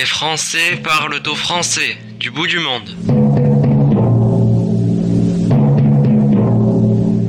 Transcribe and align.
Les 0.00 0.06
Français 0.06 0.80
parlent 0.82 1.20
au 1.26 1.34
français, 1.34 1.98
du 2.18 2.30
bout 2.30 2.46
du 2.46 2.58
monde. 2.58 2.88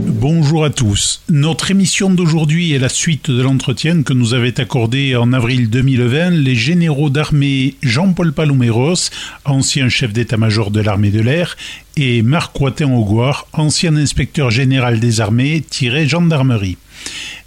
Bonjour 0.08 0.64
à 0.64 0.70
tous. 0.70 1.22
Notre 1.28 1.72
émission 1.72 2.10
d'aujourd'hui 2.10 2.72
est 2.72 2.80
la 2.80 2.88
suite 2.88 3.30
de 3.30 3.42
l'entretien 3.42 4.04
que 4.04 4.14
nous 4.14 4.34
avaient 4.34 4.58
accordé 4.62 5.18
en 5.18 5.34
avril 5.34 5.70
2020 5.70 6.30
les 6.30 6.56
généraux 6.56 7.10
d'armée 7.10 7.76
Jean-Paul 7.84 8.32
Paloméros, 8.32 9.10
ancien 9.44 9.90
chef 9.90 10.14
d'état-major 10.14 10.72
de 10.72 10.80
l'armée 10.80 11.12
de 11.12 11.20
l'air, 11.20 11.58
et 11.98 12.22
Marc 12.22 12.56
Coitin-Augoire, 12.56 13.48
ancien 13.52 13.98
inspecteur 13.98 14.50
général 14.50 15.02
des 15.02 15.20
armées, 15.20 15.66
gendarmerie. 16.06 16.78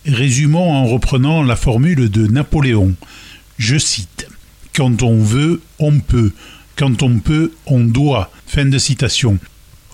Résumons 0.07 0.71
en 0.71 0.85
reprenant 0.85 1.43
la 1.43 1.57
formule 1.57 2.11
de 2.11 2.27
Napoléon. 2.27 2.95
Je 3.57 3.79
cite 3.79 4.29
Quand 4.75 5.05
on 5.05 5.23
veut, 5.23 5.61
on 5.79 6.01
peut. 6.01 6.33
Quand 6.75 7.05
on 7.05 7.21
peut, 7.21 7.53
on 7.67 7.85
doit. 7.85 8.33
Fin 8.47 8.65
de 8.65 8.79
citation. 8.79 9.39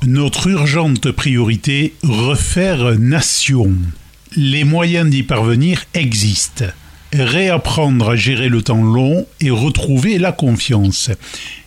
Notre 0.06 0.46
urgente 0.46 1.10
priorité, 1.10 1.92
refaire 2.02 2.98
nation. 2.98 3.74
Les 4.36 4.64
moyens 4.64 5.10
d'y 5.10 5.22
parvenir 5.22 5.84
existent. 5.92 6.64
Réapprendre 7.12 8.10
à 8.10 8.16
gérer 8.16 8.48
le 8.48 8.62
temps 8.62 8.82
long 8.82 9.26
et 9.40 9.50
retrouver 9.50 10.18
la 10.18 10.32
confiance. 10.32 11.10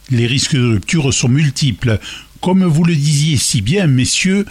Les 0.10 0.26
risques 0.26 0.56
de 0.56 0.72
rupture 0.74 1.14
sont 1.14 1.30
multiples. 1.30 2.00
Comme 2.42 2.64
vous 2.64 2.84
le 2.84 2.96
disiez 2.96 3.38
si 3.38 3.62
bien, 3.62 3.86
messieurs, 3.86 4.46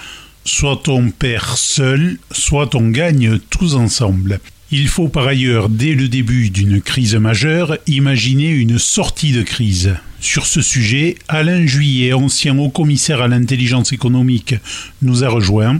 soit 0.44 0.88
on 0.88 1.10
perd 1.10 1.56
seul, 1.56 2.18
soit 2.30 2.76
on 2.76 2.90
gagne 2.90 3.40
tous 3.50 3.74
ensemble. 3.74 4.38
Il 4.74 4.88
faut 4.88 5.08
par 5.08 5.26
ailleurs, 5.26 5.68
dès 5.68 5.92
le 5.92 6.08
début 6.08 6.48
d'une 6.48 6.80
crise 6.80 7.14
majeure, 7.16 7.76
imaginer 7.86 8.48
une 8.48 8.78
sortie 8.78 9.32
de 9.32 9.42
crise. 9.42 9.96
Sur 10.18 10.46
ce 10.46 10.62
sujet, 10.62 11.16
Alain 11.28 11.66
Juillet, 11.66 12.14
ancien 12.14 12.58
haut-commissaire 12.58 13.20
à 13.20 13.28
l'intelligence 13.28 13.92
économique, 13.92 14.54
nous 15.02 15.24
a 15.24 15.28
rejoint. 15.28 15.78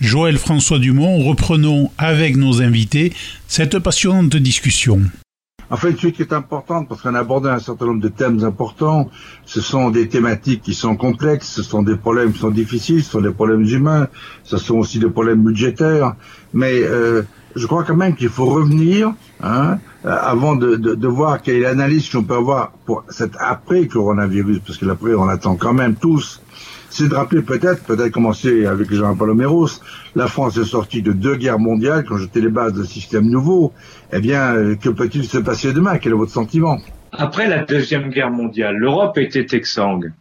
Joël 0.00 0.38
François 0.38 0.78
Dumont, 0.78 1.18
reprenons 1.18 1.90
avec 1.98 2.38
nos 2.38 2.62
invités 2.62 3.12
cette 3.48 3.78
passionnante 3.78 4.34
discussion. 4.36 5.02
En 5.68 5.76
fait, 5.76 5.94
ce 5.98 6.06
qui 6.06 6.22
est 6.22 6.32
important, 6.32 6.86
parce 6.86 7.02
qu'on 7.02 7.14
a 7.14 7.18
abordé 7.18 7.50
un 7.50 7.58
certain 7.58 7.84
nombre 7.84 8.00
de 8.00 8.08
thèmes 8.08 8.44
importants, 8.44 9.10
ce 9.44 9.60
sont 9.60 9.90
des 9.90 10.08
thématiques 10.08 10.62
qui 10.62 10.72
sont 10.72 10.96
complexes, 10.96 11.48
ce 11.48 11.62
sont 11.62 11.82
des 11.82 11.96
problèmes 11.96 12.32
qui 12.32 12.38
sont 12.38 12.50
difficiles, 12.50 13.04
ce 13.04 13.10
sont 13.10 13.20
des 13.20 13.30
problèmes 13.30 13.66
humains, 13.66 14.08
ce 14.42 14.56
sont 14.56 14.76
aussi 14.76 14.98
des 14.98 15.10
problèmes 15.10 15.42
budgétaires, 15.42 16.14
mais 16.54 16.72
euh, 16.82 17.22
je 17.54 17.66
crois 17.66 17.84
quand 17.84 17.96
même 17.96 18.14
qu'il 18.14 18.28
faut 18.28 18.46
revenir, 18.46 19.12
hein, 19.42 19.78
euh, 20.04 20.16
avant 20.20 20.56
de, 20.56 20.76
de, 20.76 20.94
de, 20.94 21.08
voir 21.08 21.42
quelle 21.42 21.56
est 21.56 21.60
l'analyse 21.60 22.08
qu'on 22.10 22.22
peut 22.22 22.36
avoir 22.36 22.72
pour 22.86 23.04
cet 23.08 23.32
après-coronavirus, 23.38 24.60
parce 24.66 24.78
que 24.78 24.86
l'après, 24.86 25.14
on 25.14 25.28
attend 25.28 25.56
quand 25.56 25.74
même 25.74 25.94
tous, 25.94 26.42
c'est 26.90 27.08
de 27.08 27.14
rappeler 27.14 27.42
peut-être, 27.42 27.84
peut-être 27.84 28.10
commencer 28.10 28.66
avec 28.66 28.92
Jean-Paul 28.92 29.34
Méros, 29.34 29.68
la 30.14 30.26
France 30.26 30.58
est 30.58 30.64
sortie 30.64 31.02
de 31.02 31.12
deux 31.12 31.36
guerres 31.36 31.58
mondiales, 31.58 32.04
qui 32.04 32.12
ont 32.12 32.18
jeté 32.18 32.40
les 32.40 32.50
bases 32.50 32.74
d'un 32.74 32.84
système 32.84 33.28
nouveau. 33.28 33.72
Eh 34.12 34.20
bien, 34.20 34.74
que 34.76 34.90
peut-il 34.90 35.24
se 35.24 35.38
passer 35.38 35.72
demain? 35.72 35.96
Quel 35.96 36.12
est 36.12 36.16
votre 36.16 36.32
sentiment? 36.32 36.78
Après 37.12 37.48
la 37.48 37.64
Deuxième 37.64 38.10
Guerre 38.10 38.30
mondiale, 38.30 38.76
l'Europe 38.76 39.16
était 39.18 39.56
exsangue. 39.56 40.12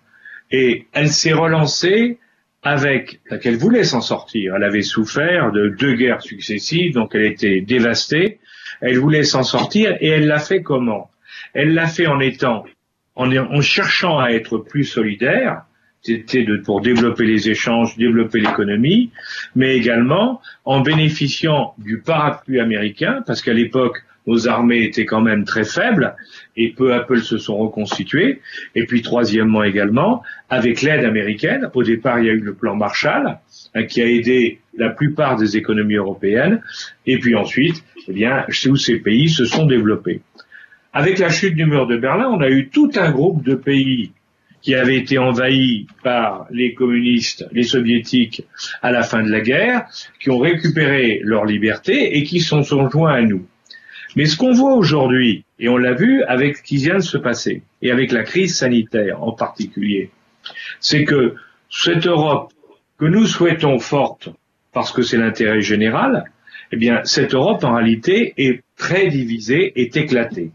Et 0.50 0.88
elle 0.94 1.10
s'est 1.10 1.34
relancée 1.34 2.20
avec 2.64 3.20
laquelle 3.30 3.58
voulait 3.58 3.84
s'en 3.84 4.02
sortir. 4.02 4.56
Elle 4.56 4.64
avait 4.64 4.82
souffert 4.82 5.52
de 5.52 5.70
deux 5.70 5.94
guerres 5.94 6.22
successives, 6.22 6.94
donc 6.94 7.16
elle 7.16 7.26
était 7.26 7.62
dévastée. 7.62 8.40
Elle 8.82 9.00
voulait 9.00 9.24
s'en 9.24 9.44
sortir 9.44 9.96
et 10.00 10.10
elle 10.10 10.28
l'a 10.28 10.40
fait 10.40 10.62
comment? 10.62 11.10
Elle 11.54 11.74
l'a 11.74 11.88
fait 11.88 12.08
en 12.08 12.20
étant, 12.20 12.66
en, 13.16 13.62
cherchant 13.62 14.20
à 14.20 14.30
être 14.30 14.58
plus 14.58 14.86
solidaire, 14.86 15.64
c'était 16.02 16.46
pour 16.64 16.82
développer 16.82 17.26
les 17.26 17.50
échanges, 17.50 17.96
développer 17.96 18.40
l'économie, 18.40 19.12
mais 19.56 19.76
également 19.76 20.42
en 20.66 20.82
bénéficiant 20.82 21.76
du 21.78 22.00
parapluie 22.00 22.60
américain, 22.60 23.24
parce 23.28 23.42
qu'à 23.42 23.54
l'époque, 23.54 24.04
nos 24.28 24.48
armées 24.48 24.84
étaient 24.84 25.06
quand 25.06 25.22
même 25.22 25.46
très 25.46 25.64
faibles 25.64 26.16
et 26.56 26.70
peu 26.70 26.94
à 26.94 27.00
peu 27.02 27.16
elles 27.16 27.22
se 27.22 27.38
sont 27.38 27.58
reconstituées. 27.58 28.42
Et 28.76 28.86
puis 28.86 29.02
troisièmement 29.02 29.64
également, 29.64 30.24
avec 30.50 30.82
l'aide 30.82 31.06
américaine, 31.06 31.70
au 31.74 31.84
départ 31.84 32.20
il 32.20 32.26
y 32.26 32.30
a 32.30 32.34
eu 32.34 32.40
le 32.40 32.54
plan 32.54 32.76
Marshall 32.76 33.38
hein, 33.74 33.84
qui 33.84 34.02
a 34.02 34.08
aidé 34.08 34.60
la 34.78 34.90
plupart 34.90 35.38
des 35.38 35.58
économies 35.58 35.96
européennes. 35.96 36.62
Et 37.06 37.20
puis 37.20 37.36
ensuite, 37.36 37.84
eh 38.08 38.14
bien, 38.14 38.46
où 38.68 38.76
ces 38.76 39.00
pays 39.00 39.30
se 39.30 39.46
sont 39.46 39.66
développés. 39.66 40.22
Avec 40.94 41.20
la 41.20 41.30
chute 41.30 41.56
du 41.56 41.66
mur 41.66 41.88
de 41.88 41.98
Berlin, 41.98 42.30
on 42.30 42.42
a 42.42 42.50
eu 42.50 42.70
tout 42.70 42.92
un 42.96 43.12
groupe 43.12 43.44
de 43.44 43.56
pays 43.56 44.12
qui 44.62 44.76
avaient 44.76 44.98
été 44.98 45.18
envahis 45.18 45.88
par 46.04 46.46
les 46.52 46.74
communistes, 46.74 47.48
les 47.52 47.64
soviétiques 47.64 48.44
à 48.82 48.92
la 48.92 49.02
fin 49.02 49.24
de 49.24 49.30
la 49.30 49.42
guerre, 49.42 49.86
qui 50.20 50.30
ont 50.30 50.38
récupéré 50.38 51.20
leur 51.24 51.46
liberté 51.46 52.18
et 52.18 52.24
qui 52.24 52.40
sont 52.40 52.62
joints 52.62 53.14
à 53.14 53.22
nous. 53.22 53.46
Mais 54.16 54.26
ce 54.26 54.36
qu'on 54.36 54.52
voit 54.52 54.74
aujourd'hui, 54.74 55.46
et 55.60 55.70
on 55.70 55.78
l'a 55.78 55.94
vu 55.94 56.24
avec 56.24 56.58
ce 56.58 56.64
qui 56.64 56.78
vient 56.78 56.96
de 56.96 57.02
se 57.02 57.18
passer, 57.18 57.64
et 57.82 57.92
avec 57.92 58.12
la 58.12 58.24
crise 58.24 58.58
sanitaire 58.58 59.24
en 59.24 59.32
particulier, 59.32 60.12
c'est 60.80 61.06
que 61.06 61.36
cette 61.70 62.08
Europe 62.08 62.52
que 62.98 63.06
nous 63.06 63.26
souhaitons 63.26 63.80
forte, 63.80 64.30
parce 64.74 64.92
que 64.92 65.02
c'est 65.02 65.18
l'intérêt 65.18 65.62
général, 65.62 66.26
eh 66.72 66.78
bien, 66.78 67.02
cette 67.04 67.34
Europe, 67.34 67.64
en 67.64 67.76
réalité, 67.76 68.34
est 68.38 68.64
très 68.78 69.08
divisée, 69.08 69.74
est 69.76 69.96
éclatée. 69.98 70.52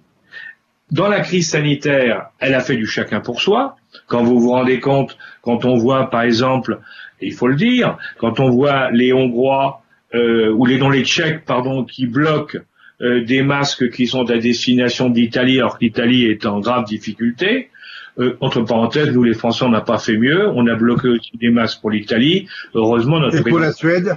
Dans 0.91 1.09
la 1.09 1.21
crise 1.21 1.51
sanitaire, 1.51 2.31
elle 2.39 2.55
a 2.55 2.61
fait 2.61 2.77
du 2.77 2.87
chacun 2.87 3.21
pour 3.21 3.41
soi. 3.41 3.77
Quand 4.07 4.23
vous 4.23 4.39
vous 4.39 4.53
rendez 4.53 4.81
compte, 4.81 5.19
quand 5.43 5.65
on 5.65 5.77
voit, 5.77 6.11
par 6.11 6.23
exemple, 6.23 6.81
il 7.21 7.33
faut 7.33 7.49
le 7.49 7.57
dire, 7.57 7.99
quand 8.19 8.39
on 8.41 8.51
voit 8.51 8.91
les 8.93 9.13
Hongrois 9.13 9.83
euh, 10.15 10.53
ou 10.53 10.65
les 10.65 10.79
non 10.79 10.89
les 10.89 11.05
Tchèques, 11.05 11.45
pardon, 11.45 11.85
qui 11.85 12.07
bloquent 12.07 12.59
des 13.01 13.43
masques 13.43 13.91
qui 13.91 14.07
sont 14.07 14.31
à 14.31 14.39
destination 14.39 15.11
d'Italie, 15.11 15.59
alors 15.59 15.79
qu'Italie 15.79 16.27
est 16.27 16.47
en 16.47 16.61
grave 16.61 16.85
difficulté. 16.85 17.71
Euh, 18.19 18.37
entre 18.41 18.63
parenthèses, 18.63 19.13
nous 19.13 19.23
les 19.23 19.35
Français, 19.35 19.65
on 19.65 19.69
n'a 19.69 19.83
pas 19.83 19.99
fait 19.99 20.17
mieux. 20.17 20.49
On 20.49 20.67
a 20.67 20.75
bloqué 20.75 21.09
aussi 21.09 21.33
des 21.37 21.51
masques 21.51 21.81
pour 21.81 21.91
l'Italie. 21.91 22.49
Heureusement, 22.75 23.21
notre. 23.21 23.37
Et 23.37 23.51
pour 23.51 23.59
la 23.59 23.73
Suède. 23.73 24.17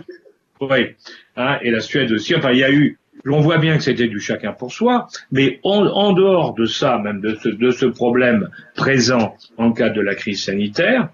Oui. 0.62 0.96
Hein, 1.36 1.58
et 1.62 1.72
la 1.72 1.82
Suède 1.82 2.12
aussi. 2.12 2.36
Enfin, 2.36 2.52
il 2.52 2.60
y 2.60 2.64
a 2.64 2.72
eu. 2.72 2.98
On 3.26 3.42
voit 3.42 3.58
bien 3.58 3.76
que 3.76 3.84
c'était 3.84 4.08
du 4.08 4.22
chacun 4.22 4.54
pour 4.54 4.72
soi, 4.72 5.08
mais 5.30 5.60
en, 5.64 5.86
en 5.86 6.14
dehors 6.14 6.54
de 6.54 6.66
ça, 6.66 7.00
même 7.00 7.20
de 7.20 7.36
ce, 7.36 7.50
de 7.50 7.72
ce 7.72 7.86
problème 7.86 8.48
présent 8.76 9.36
en 9.58 9.74
cas 9.74 9.90
de 9.90 10.00
la 10.00 10.16
crise 10.16 10.46
sanitaire, 10.46 11.10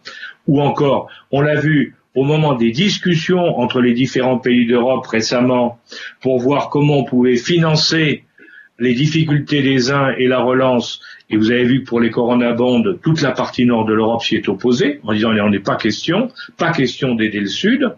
ou 0.46 0.62
encore, 0.62 1.10
on 1.32 1.42
l'a 1.42 1.60
vu, 1.60 1.96
au 2.16 2.24
moment 2.24 2.56
des 2.56 2.72
discussions 2.72 3.60
entre 3.60 3.82
les 3.82 3.94
différents 3.94 4.40
pays 4.40 4.66
d'Europe 4.66 5.06
récemment 5.06 5.80
pour 6.22 6.40
voir 6.40 6.70
comment 6.70 7.00
on 7.00 7.04
pouvait 7.04 7.36
financer 7.36 8.24
les 8.80 8.94
difficultés 8.94 9.62
des 9.62 9.92
uns 9.92 10.14
et 10.18 10.28
la 10.28 10.40
relance, 10.40 11.00
et 11.30 11.38
vous 11.38 11.52
avez 11.52 11.64
vu 11.64 11.84
que 11.84 11.88
pour 11.88 12.02
les 12.02 12.12
coronabonds, 12.12 12.84
toute 13.02 13.22
la 13.22 13.32
partie 13.32 13.66
nord 13.66 13.86
de 13.86 13.94
l'Europe 13.94 14.22
s'y 14.22 14.36
est 14.36 14.50
opposée, 14.50 15.00
en 15.04 15.14
disant 15.14 15.32
il 15.32 15.38
n'en 15.38 15.52
est 15.52 15.60
pas 15.60 15.78
question, 15.78 16.30
pas 16.58 16.72
question 16.72 17.16
d'aider 17.16 17.40
le 17.40 17.48
Sud, 17.48 17.90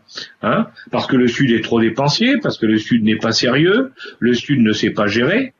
hein, 0.43 0.67
parce 0.91 1.07
que 1.07 1.15
le 1.15 1.27
Sud 1.27 1.51
est 1.51 1.63
trop 1.63 1.81
dépensier, 1.81 2.35
parce 2.41 2.57
que 2.57 2.67
le 2.67 2.77
Sud 2.77 3.03
n'est 3.03 3.17
pas 3.17 3.31
sérieux, 3.31 3.91
le 4.19 4.33
Sud 4.33 4.61
ne 4.61 4.71
sait 4.71 4.91
pas 4.91 5.07
gérer. 5.07 5.53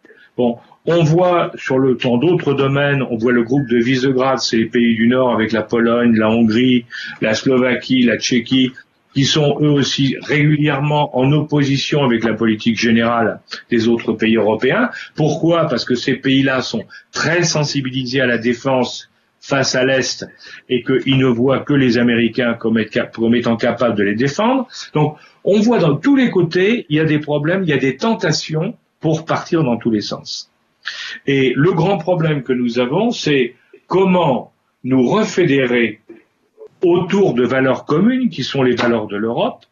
On 0.87 1.03
voit 1.03 1.51
sur 1.55 1.77
le 1.77 1.97
temps 1.97 2.17
d'autres 2.17 2.53
domaines, 2.53 3.03
on 3.03 3.17
voit 3.17 3.33
le 3.33 3.43
groupe 3.43 3.67
de 3.67 3.77
Visegrad, 3.77 4.39
c'est 4.39 4.57
les 4.57 4.65
pays 4.65 4.95
du 4.95 5.07
Nord 5.07 5.33
avec 5.33 5.51
la 5.51 5.61
Pologne, 5.61 6.15
la 6.15 6.29
Hongrie, 6.29 6.85
la 7.21 7.33
Slovaquie, 7.33 8.03
la 8.03 8.17
Tchéquie, 8.17 8.71
qui 9.13 9.25
sont 9.25 9.57
eux 9.61 9.69
aussi 9.69 10.16
régulièrement 10.22 11.17
en 11.17 11.31
opposition 11.34 12.03
avec 12.03 12.23
la 12.23 12.34
politique 12.34 12.79
générale 12.79 13.41
des 13.69 13.89
autres 13.89 14.13
pays 14.13 14.37
européens. 14.37 14.89
Pourquoi? 15.16 15.67
Parce 15.67 15.84
que 15.84 15.95
ces 15.95 16.16
pays-là 16.16 16.61
sont 16.61 16.85
très 17.11 17.43
sensibilisés 17.43 18.22
à 18.22 18.25
la 18.25 18.37
défense 18.37 19.09
face 19.41 19.75
à 19.75 19.83
l'Est 19.83 20.25
et 20.69 20.83
qu'ils 20.83 21.17
ne 21.17 21.25
voient 21.25 21.59
que 21.59 21.73
les 21.73 21.97
Américains 21.97 22.53
comme, 22.53 22.78
étant 22.78 23.57
capables 23.57 23.95
de 23.95 24.03
les 24.03 24.16
défendre. 24.16 24.67
Donc 24.93 25.17
on 25.43 25.59
voit 25.61 25.79
dans 25.79 25.95
tous 25.95 26.16
les 26.16 26.29
côtés, 26.29 26.85
il 26.90 26.97
y 26.97 26.99
a 26.99 27.05
des 27.05 27.19
problèmes, 27.19 27.63
il 27.63 27.69
y 27.69 27.73
a 27.73 27.78
des 27.78 27.97
tentations 27.97 28.75
pour 28.99 29.25
partir 29.25 29.63
dans 29.63 29.78
tous 29.78 29.91
les 29.91 30.01
sens. 30.01 30.51
Et 31.25 31.53
le 31.55 31.72
grand 31.73 31.97
problème 31.97 32.43
que 32.43 32.53
nous 32.53 32.79
avons, 32.79 33.11
c'est 33.11 33.55
comment 33.87 34.53
nous 34.84 35.07
refédérer 35.07 36.01
autour 36.84 37.34
de 37.34 37.45
valeurs 37.45 37.85
communes 37.85 38.29
qui 38.29 38.43
sont 38.43 38.63
les 38.63 38.75
valeurs 38.75 39.07
de 39.07 39.17
l'Europe, 39.17 39.66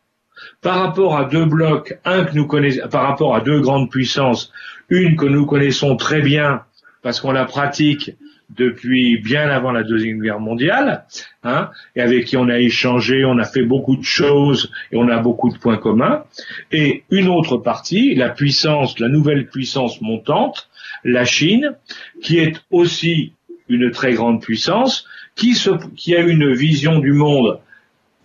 par 0.61 0.79
rapport 0.79 1.17
à 1.17 1.25
deux 1.25 1.45
blocs, 1.45 1.97
un 2.03 2.25
que 2.25 2.35
nous 2.35 2.47
connaissons, 2.47 2.87
par 2.89 3.03
rapport 3.03 3.35
à 3.35 3.41
deux 3.41 3.61
grandes 3.61 3.89
puissances, 3.89 4.51
une 4.89 5.15
que 5.15 5.25
nous 5.25 5.45
connaissons 5.45 5.95
très 5.95 6.21
bien 6.21 6.63
parce 7.01 7.19
qu'on 7.19 7.31
la 7.31 7.45
pratique, 7.45 8.11
depuis 8.49 9.17
bien 9.21 9.49
avant 9.49 9.71
la 9.71 9.83
Deuxième 9.83 10.21
Guerre 10.21 10.39
mondiale, 10.39 11.05
hein, 11.43 11.69
et 11.95 12.01
avec 12.01 12.25
qui 12.25 12.37
on 12.37 12.47
a 12.47 12.59
échangé, 12.59 13.25
on 13.25 13.37
a 13.37 13.43
fait 13.43 13.63
beaucoup 13.63 13.95
de 13.95 14.03
choses 14.03 14.71
et 14.91 14.97
on 14.97 15.09
a 15.09 15.19
beaucoup 15.19 15.51
de 15.51 15.57
points 15.57 15.77
communs. 15.77 16.23
Et 16.71 17.03
une 17.09 17.27
autre 17.27 17.57
partie, 17.57 18.15
la 18.15 18.29
puissance, 18.29 18.99
la 18.99 19.09
nouvelle 19.09 19.47
puissance 19.47 20.01
montante, 20.01 20.69
la 21.03 21.25
Chine, 21.25 21.75
qui 22.21 22.37
est 22.37 22.61
aussi 22.71 23.33
une 23.67 23.91
très 23.91 24.13
grande 24.13 24.41
puissance, 24.41 25.07
qui, 25.35 26.15
a 26.15 26.19
une 26.19 26.53
vision 26.53 26.99
du 26.99 27.11
monde 27.11 27.59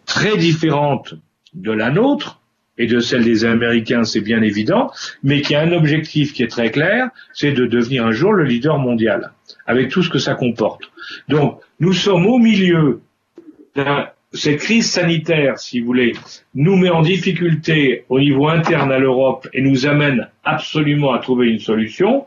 très 0.06 0.36
différente 0.36 1.14
de 1.54 1.72
la 1.72 1.90
nôtre, 1.90 2.39
et 2.80 2.86
de 2.86 2.98
celle 2.98 3.24
des 3.24 3.44
Américains, 3.44 4.04
c'est 4.04 4.22
bien 4.22 4.40
évident, 4.40 4.90
mais 5.22 5.42
qui 5.42 5.54
a 5.54 5.60
un 5.60 5.72
objectif 5.72 6.32
qui 6.32 6.42
est 6.42 6.48
très 6.48 6.70
clair, 6.70 7.10
c'est 7.34 7.52
de 7.52 7.66
devenir 7.66 8.06
un 8.06 8.10
jour 8.10 8.32
le 8.32 8.44
leader 8.44 8.78
mondial, 8.78 9.32
avec 9.66 9.90
tout 9.90 10.02
ce 10.02 10.08
que 10.08 10.18
ça 10.18 10.34
comporte. 10.34 10.84
Donc, 11.28 11.60
nous 11.78 11.92
sommes 11.92 12.26
au 12.26 12.38
milieu 12.38 13.02
de 13.76 13.84
cette 14.32 14.60
crise 14.60 14.90
sanitaire, 14.90 15.58
si 15.58 15.80
vous 15.80 15.86
voulez, 15.86 16.14
nous 16.54 16.76
met 16.76 16.88
en 16.88 17.02
difficulté 17.02 18.04
au 18.08 18.18
niveau 18.18 18.48
interne 18.48 18.90
à 18.92 18.98
l'Europe 18.98 19.46
et 19.52 19.60
nous 19.60 19.86
amène 19.86 20.28
absolument 20.42 21.12
à 21.12 21.18
trouver 21.18 21.48
une 21.48 21.58
solution, 21.58 22.24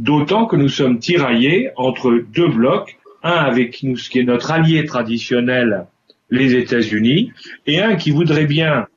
d'autant 0.00 0.46
que 0.46 0.56
nous 0.56 0.68
sommes 0.68 0.98
tiraillés 0.98 1.70
entre 1.76 2.24
deux 2.34 2.48
blocs, 2.48 2.98
un 3.22 3.30
avec 3.30 3.84
nous, 3.84 3.96
ce 3.96 4.10
qui 4.10 4.18
est 4.18 4.24
notre 4.24 4.50
allié 4.50 4.84
traditionnel, 4.86 5.86
les 6.30 6.56
États-Unis, 6.56 7.32
et 7.68 7.80
un 7.80 7.94
qui 7.94 8.10
voudrait 8.10 8.46
bien 8.46 8.87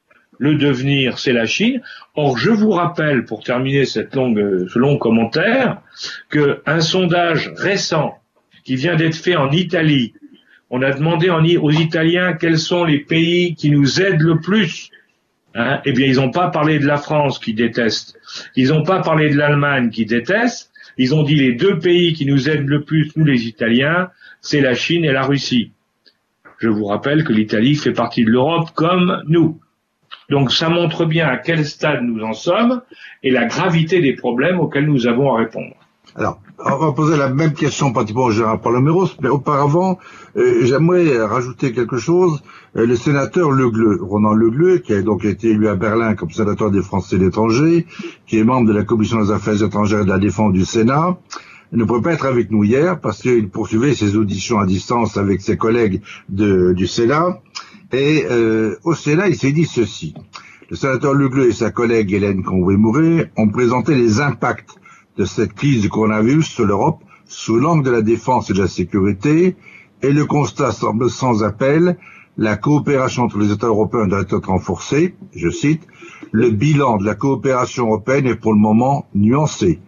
le 0.42 0.56
devenir, 0.56 1.20
c'est 1.20 1.34
la 1.34 1.46
Chine. 1.46 1.84
Or, 2.16 2.36
je 2.36 2.50
vous 2.50 2.72
rappelle, 2.72 3.26
pour 3.26 3.44
terminer 3.44 3.86
ce 3.86 4.80
long 4.80 4.98
commentaire, 4.98 5.84
qu'un 6.32 6.82
sondage 6.82 7.52
récent 7.56 8.18
qui 8.64 8.76
vient 8.76 8.96
d'être 8.96 9.16
fait 9.16 9.36
en 9.36 9.52
Italie, 9.52 10.14
on 10.72 10.82
a 10.82 10.92
demandé 10.94 11.30
aux 11.58 11.70
Italiens 11.70 12.34
quels 12.34 12.58
sont 12.58 12.86
les 12.86 13.02
pays 13.02 13.54
qui 13.54 13.70
nous 13.70 14.02
aident 14.02 14.22
le 14.22 14.40
plus. 14.40 14.90
Hein 15.54 15.80
eh 15.86 15.92
bien, 15.92 16.08
ils 16.08 16.16
n'ont 16.16 16.32
pas 16.32 16.50
parlé 16.50 16.80
de 16.80 16.88
la 16.88 16.98
France 16.98 17.38
qui 17.38 17.54
déteste. 17.54 18.18
Ils 18.56 18.70
n'ont 18.70 18.84
pas 18.84 19.02
parlé 19.02 19.30
de 19.30 19.38
l'Allemagne 19.38 19.92
qui 19.92 20.08
déteste. 20.08 20.72
Ils 20.98 21.14
ont 21.14 21.22
dit 21.22 21.36
les 21.36 21.54
deux 21.54 21.78
pays 21.78 22.14
qui 22.14 22.26
nous 22.26 22.50
aident 22.50 22.68
le 22.68 22.84
plus, 22.84 23.12
nous 23.16 23.26
les 23.26 23.46
Italiens, 23.46 24.10
c'est 24.42 24.62
la 24.62 24.74
Chine 24.74 25.06
et 25.06 25.12
la 25.12 25.22
Russie. 25.22 25.72
Je 26.58 26.68
vous 26.68 26.86
rappelle 26.86 27.24
que 27.26 27.32
l'Italie 27.32 27.76
fait 27.76 27.94
partie 27.94 28.26
de 28.26 28.32
l'Europe 28.32 28.72
comme 28.74 29.22
nous. 29.28 29.60
Donc 30.32 30.54
ça 30.54 30.70
montre 30.70 31.04
bien 31.04 31.28
à 31.28 31.36
quel 31.36 31.66
stade 31.66 32.04
nous 32.04 32.24
en 32.24 32.32
sommes 32.32 32.82
et 33.22 33.32
la 33.32 33.46
gravité 33.46 34.00
des 34.00 34.16
problèmes 34.16 34.62
auxquels 34.62 34.88
nous 34.88 35.06
avons 35.06 35.36
à 35.36 35.40
répondre. 35.40 35.76
Alors, 36.16 36.40
on 36.58 36.78
va 36.78 36.94
poser 36.94 37.18
la 37.18 37.30
même 37.30 37.54
question 37.54 37.92
pratiquement 37.92 38.26
au 38.26 38.32
Gérard 38.32 38.62
Paloméros, 38.62 39.10
mais 39.22 39.28
auparavant, 39.28 40.00
euh, 40.38 40.60
j'aimerais 40.64 41.22
rajouter 41.22 41.74
quelque 41.74 41.98
chose. 41.98 42.42
Euh, 42.78 42.86
le 42.86 42.96
sénateur 42.96 43.52
Legleux, 43.52 44.00
Ronan 44.02 44.34
Legleux, 44.34 44.78
qui 44.78 44.94
a 44.94 45.02
donc 45.02 45.26
été 45.26 45.50
élu 45.50 45.68
à 45.68 45.76
Berlin 45.76 46.16
comme 46.16 46.32
sénateur 46.32 46.72
des 46.72 46.82
Français 46.82 47.18
de 47.18 47.26
l'étranger, 47.26 47.86
qui 48.26 48.40
est 48.40 48.44
membre 48.46 48.70
de 48.70 48.74
la 48.74 48.84
Commission 48.84 49.22
des 49.22 49.32
affaires 49.32 49.62
étrangères 49.62 50.02
et 50.02 50.06
de 50.06 50.10
la 50.10 50.20
défense 50.20 50.54
du 50.54 50.64
Sénat, 50.64 51.18
ne 51.74 51.84
pouvait 51.84 52.02
pas 52.02 52.14
être 52.14 52.26
avec 52.26 52.52
nous 52.52 52.64
hier 52.64 53.00
parce 53.00 53.22
qu'il 53.22 53.50
poursuivait 53.50 53.94
ses 53.94 54.16
auditions 54.16 54.60
à 54.60 54.66
distance 54.66 55.18
avec 55.18 55.42
ses 55.42 55.58
collègues 55.58 56.02
du 56.30 56.88
Sénat. 56.88 57.40
Et 57.94 58.26
euh, 58.30 58.78
au 58.84 58.94
Sénat, 58.94 59.28
il 59.28 59.36
s'est 59.36 59.52
dit 59.52 59.66
ceci. 59.66 60.14
Le 60.70 60.78
sénateur 60.78 61.14
Lugleux 61.14 61.50
et 61.50 61.54
sa 61.54 61.72
collègue 61.72 62.14
Hélène 62.14 62.44
Conway-Mouret 62.44 63.32
ont 63.36 63.50
présenté 63.50 63.94
les 63.94 64.22
impacts 64.22 64.80
de 65.18 65.26
cette 65.26 65.54
crise 65.54 65.82
du 65.82 65.90
coronavirus 65.90 66.48
sur 66.48 66.66
l'Europe 66.66 67.04
sous 67.26 67.58
l'angle 67.58 67.84
de 67.84 67.92
la 67.92 68.02
défense 68.02 68.50
et 68.50 68.54
de 68.54 68.62
la 68.62 68.68
sécurité, 68.68 69.56
et 70.02 70.12
le 70.12 70.26
constat 70.26 70.72
semble 70.72 71.10
sans 71.10 71.44
appel, 71.44 71.98
la 72.38 72.58
coopération 72.58 73.24
entre 73.24 73.38
les 73.38 73.52
États 73.52 73.68
européens 73.68 74.08
doit 74.08 74.22
être 74.22 74.48
renforcée, 74.48 75.16
je 75.36 75.50
cite, 75.50 75.86
le 76.32 76.50
bilan 76.50 76.98
de 76.98 77.06
la 77.06 77.16
coopération 77.16 77.88
européenne 77.88 78.28
est 78.28 78.36
pour 78.36 78.54
le 78.54 78.60
moment 78.60 79.06
nuancé. 79.14 79.80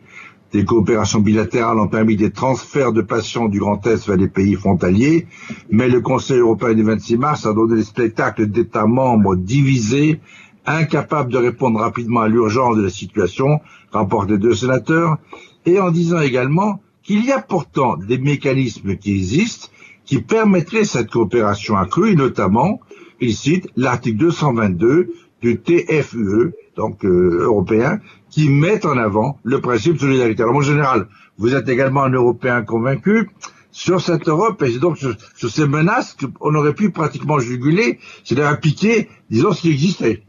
Des 0.53 0.65
coopérations 0.65 1.19
bilatérales 1.19 1.79
ont 1.79 1.87
permis 1.87 2.15
des 2.15 2.29
transferts 2.29 2.93
de 2.93 3.01
patients 3.01 3.49
du 3.49 3.57
Grand 3.57 3.85
Est 3.87 4.07
vers 4.07 4.17
les 4.17 4.27
pays 4.27 4.53
frontaliers, 4.53 5.25
mais 5.71 5.89
le 5.89 5.99
Conseil 5.99 6.37
européen 6.37 6.75
du 6.75 6.83
26 6.83 7.17
mars 7.17 7.47
a 7.47 7.53
donné 7.53 7.77
des 7.77 7.83
spectacles 7.83 8.45
d'États 8.45 8.85
membres 8.85 9.35
divisés, 9.35 10.19
incapables 10.67 11.31
de 11.31 11.39
répondre 11.39 11.79
rapidement 11.79 12.21
à 12.21 12.27
l'urgence 12.27 12.77
de 12.77 12.83
la 12.83 12.91
situation, 12.91 13.61
rapportent 13.91 14.29
les 14.29 14.37
deux 14.37 14.53
sénateurs, 14.53 15.17
et 15.65 15.79
en 15.79 15.89
disant 15.89 16.21
également 16.21 16.81
qu'il 17.01 17.25
y 17.25 17.31
a 17.31 17.41
pourtant 17.41 17.97
des 17.97 18.19
mécanismes 18.19 18.95
qui 18.95 19.15
existent 19.15 19.69
qui 20.05 20.21
permettraient 20.21 20.83
cette 20.83 21.09
coopération 21.09 21.77
accrue, 21.77 22.11
et 22.11 22.15
notamment, 22.15 22.79
il 23.19 23.33
cite 23.33 23.69
l'article 23.75 24.17
222 24.17 25.13
du 25.41 25.59
TFUE, 25.59 26.53
donc 26.75 27.03
euh, 27.05 27.39
européen, 27.43 27.99
qui 28.33 28.49
met 28.49 28.83
en 28.83 28.97
avant 28.97 29.37
le 29.43 29.61
principe 29.61 29.93
de 29.93 29.99
solidarité. 29.99 30.41
Alors, 30.41 30.55
mon 30.55 30.61
général, 30.61 31.07
vous 31.37 31.53
êtes 31.53 31.69
également 31.69 32.01
un 32.01 32.09
Européen 32.09 32.63
convaincu 32.63 33.29
sur 33.71 34.01
cette 34.01 34.27
Europe, 34.27 34.63
et 34.63 34.79
donc 34.79 34.97
sur, 34.97 35.15
ces 35.51 35.67
menaces 35.67 36.15
qu'on 36.15 36.55
aurait 36.55 36.73
pu 36.73 36.89
pratiquement 36.89 37.37
juguler, 37.37 37.99
c'est-à-dire 38.23 38.47
appliquer, 38.47 39.07
disons, 39.29 39.51
ce 39.51 39.61
qui 39.61 39.69
existait. 39.69 40.23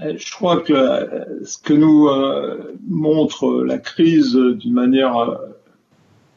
Euh, 0.00 0.14
je 0.16 0.30
crois 0.30 0.60
que 0.60 0.72
euh, 0.72 1.44
ce 1.44 1.58
que 1.58 1.74
nous 1.74 2.08
montre 2.88 3.64
la 3.64 3.78
crise 3.78 4.36
d'une 4.36 4.74
manière 4.74 5.36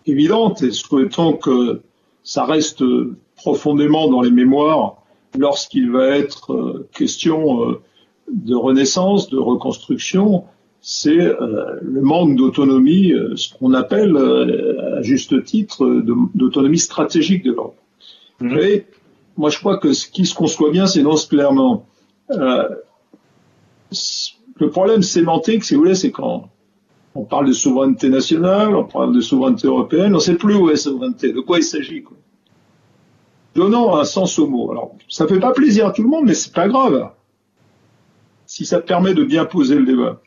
évidente, 0.07 0.63
et 0.63 0.72
souhaitons 0.72 1.33
que 1.33 1.81
ça 2.24 2.45
reste 2.45 2.83
profondément 3.36 4.10
dans 4.10 4.22
les 4.22 4.31
mémoires 4.31 5.01
lorsqu'il 5.38 5.92
va 5.92 6.07
être 6.07 6.54
euh, 6.54 6.89
question 6.94 7.69
euh, 7.69 7.81
de 8.33 8.56
renaissance, 8.56 9.30
de 9.30 9.38
reconstruction, 9.38 10.45
c'est 10.81 11.19
euh, 11.19 11.78
le 11.81 12.01
manque 12.01 12.36
d'autonomie, 12.36 13.13
ce 13.36 13.54
qu'on 13.54 13.74
appelle 13.74 14.18
à 14.18 15.01
juste 15.01 15.44
titre 15.44 16.01
d'autonomie 16.33 16.80
stratégique 16.80 17.44
de 17.44 17.51
l'Europe. 17.51 17.78
Mmh. 18.39 18.57
moi 19.38 19.51
je 19.51 19.60
crois 19.60 19.78
que 19.78 19.94
ce 19.94 20.07
qui 20.07 20.25
se 20.25 20.33
conçoit 20.33 20.72
bien 20.72 20.88
s'énonce 20.88 21.28
clairement. 21.28 21.86
le 22.30 22.80
problème 24.72 25.04
sémantique, 25.04 25.63
si 25.63 25.75
vous 25.75 25.81
voulez, 25.81 25.94
c'est 25.95 26.10
quand 26.12 26.50
on 27.13 27.24
parle 27.25 27.48
de 27.48 27.54
souveraineté 27.54 28.10
nationale, 28.10 28.75
on 28.75 28.86
parle 28.86 29.13
de 29.13 29.22
souveraineté 29.22 29.68
européenne, 29.68 30.13
on 30.13 30.16
ne 30.16 30.19
sait 30.19 30.36
plus 30.36 30.56
où 30.56 30.69
est 30.69 30.74
la 30.74 30.78
souveraineté, 30.78 31.33
de 31.33 31.42
quoi 31.42 31.60
il 31.60 31.63
s'agit. 31.63 32.01
Quoi 32.01 32.18
donnant 33.56 33.98
un 33.98 34.04
sens 34.04 34.39
au 34.39 34.48
mot. 34.48 34.72
Alors, 34.72 34.95
ça 35.10 35.28
fait 35.28 35.39
pas 35.39 35.51
plaisir 35.51 35.88
à 35.88 35.92
tout 35.92 36.04
le 36.04 36.10
monde, 36.10 36.25
mais 36.25 36.33
c'est 36.33 36.54
pas 36.54 36.68
grave. 36.68 37.09
Si 38.54 38.66
ça 38.66 38.81
permet 38.81 39.14
de 39.14 39.24
bien 39.24 39.46
poser 39.46 39.76
le 39.76 39.86
débat. 39.86 40.22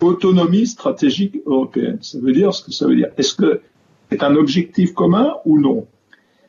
Autonomie 0.00 0.64
stratégique 0.64 1.40
européenne. 1.44 1.98
Ça 2.02 2.20
veut 2.20 2.30
dire 2.30 2.54
ce 2.54 2.62
que 2.62 2.70
ça 2.70 2.86
veut 2.86 2.94
dire. 2.94 3.08
Est-ce 3.18 3.34
que 3.34 3.62
c'est 4.08 4.22
un 4.22 4.36
objectif 4.36 4.94
commun 4.94 5.34
ou 5.44 5.58
non? 5.58 5.88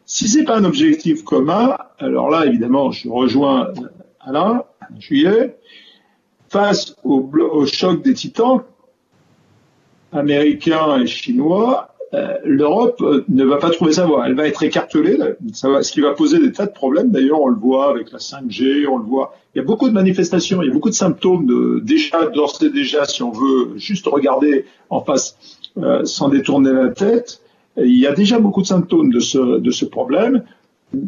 Si 0.06 0.28
c'est 0.28 0.44
pas 0.44 0.60
un 0.60 0.64
objectif 0.66 1.24
commun, 1.24 1.80
alors 1.98 2.30
là, 2.30 2.46
évidemment, 2.46 2.92
je 2.92 3.10
rejoins 3.10 3.74
Alain, 4.20 4.66
juillet, 5.00 5.58
face 6.50 6.96
au, 7.04 7.28
au 7.34 7.66
choc 7.66 8.04
des 8.04 8.14
titans, 8.14 8.62
américains 10.12 11.02
et 11.02 11.08
chinois, 11.08 11.95
euh, 12.14 12.38
l'Europe 12.44 13.02
euh, 13.02 13.26
ne 13.30 13.44
va 13.44 13.58
pas 13.58 13.70
trouver 13.72 13.92
sa 13.92 14.06
voie. 14.06 14.28
Elle 14.28 14.36
va 14.36 14.48
être 14.48 14.62
écartelée, 14.64 15.18
ça 15.54 15.70
va, 15.70 15.82
ce 15.82 15.92
qui 15.92 16.02
va 16.02 16.14
poser 16.14 16.40
des 16.40 16.52
tas 16.52 16.66
de 16.66 16.72
problèmes. 16.72 17.12
D'ailleurs, 17.12 17.42
on 17.42 17.48
le 17.48 17.56
voit 17.56 17.90
avec 17.90 18.12
la 18.12 18.20
5G, 18.20 18.88
on 18.88 18.98
le 18.98 19.04
voit. 19.04 19.36
Il 19.54 19.60
y 19.60 19.62
a 19.62 19.64
beaucoup 19.64 19.90
de 19.90 19.94
manifestations, 19.94 20.62
il 20.62 20.68
y 20.68 20.70
a 20.70 20.74
beaucoup 20.74 20.90
de 20.90 20.96
symptômes 20.96 21.46
de, 21.46 21.82
déjà, 21.84 22.26
d'ores 22.28 22.62
et 22.62 22.70
déjà, 22.70 23.06
si 23.06 23.24
on 23.24 23.32
veut 23.32 23.78
juste 23.78 24.06
regarder 24.08 24.66
en 24.90 25.02
face 25.02 25.38
euh, 25.78 26.06
sans 26.06 26.30
détourner 26.30 26.72
la 26.72 26.90
tête, 26.90 27.42
il 27.78 27.98
y 27.98 28.08
a 28.08 28.14
déjà 28.14 28.40
beaucoup 28.40 28.62
de 28.62 28.68
symptômes 28.68 29.12
de 29.12 29.20
ce, 29.20 29.60
de 29.60 29.72
ce 29.72 29.86
problème. 29.86 30.44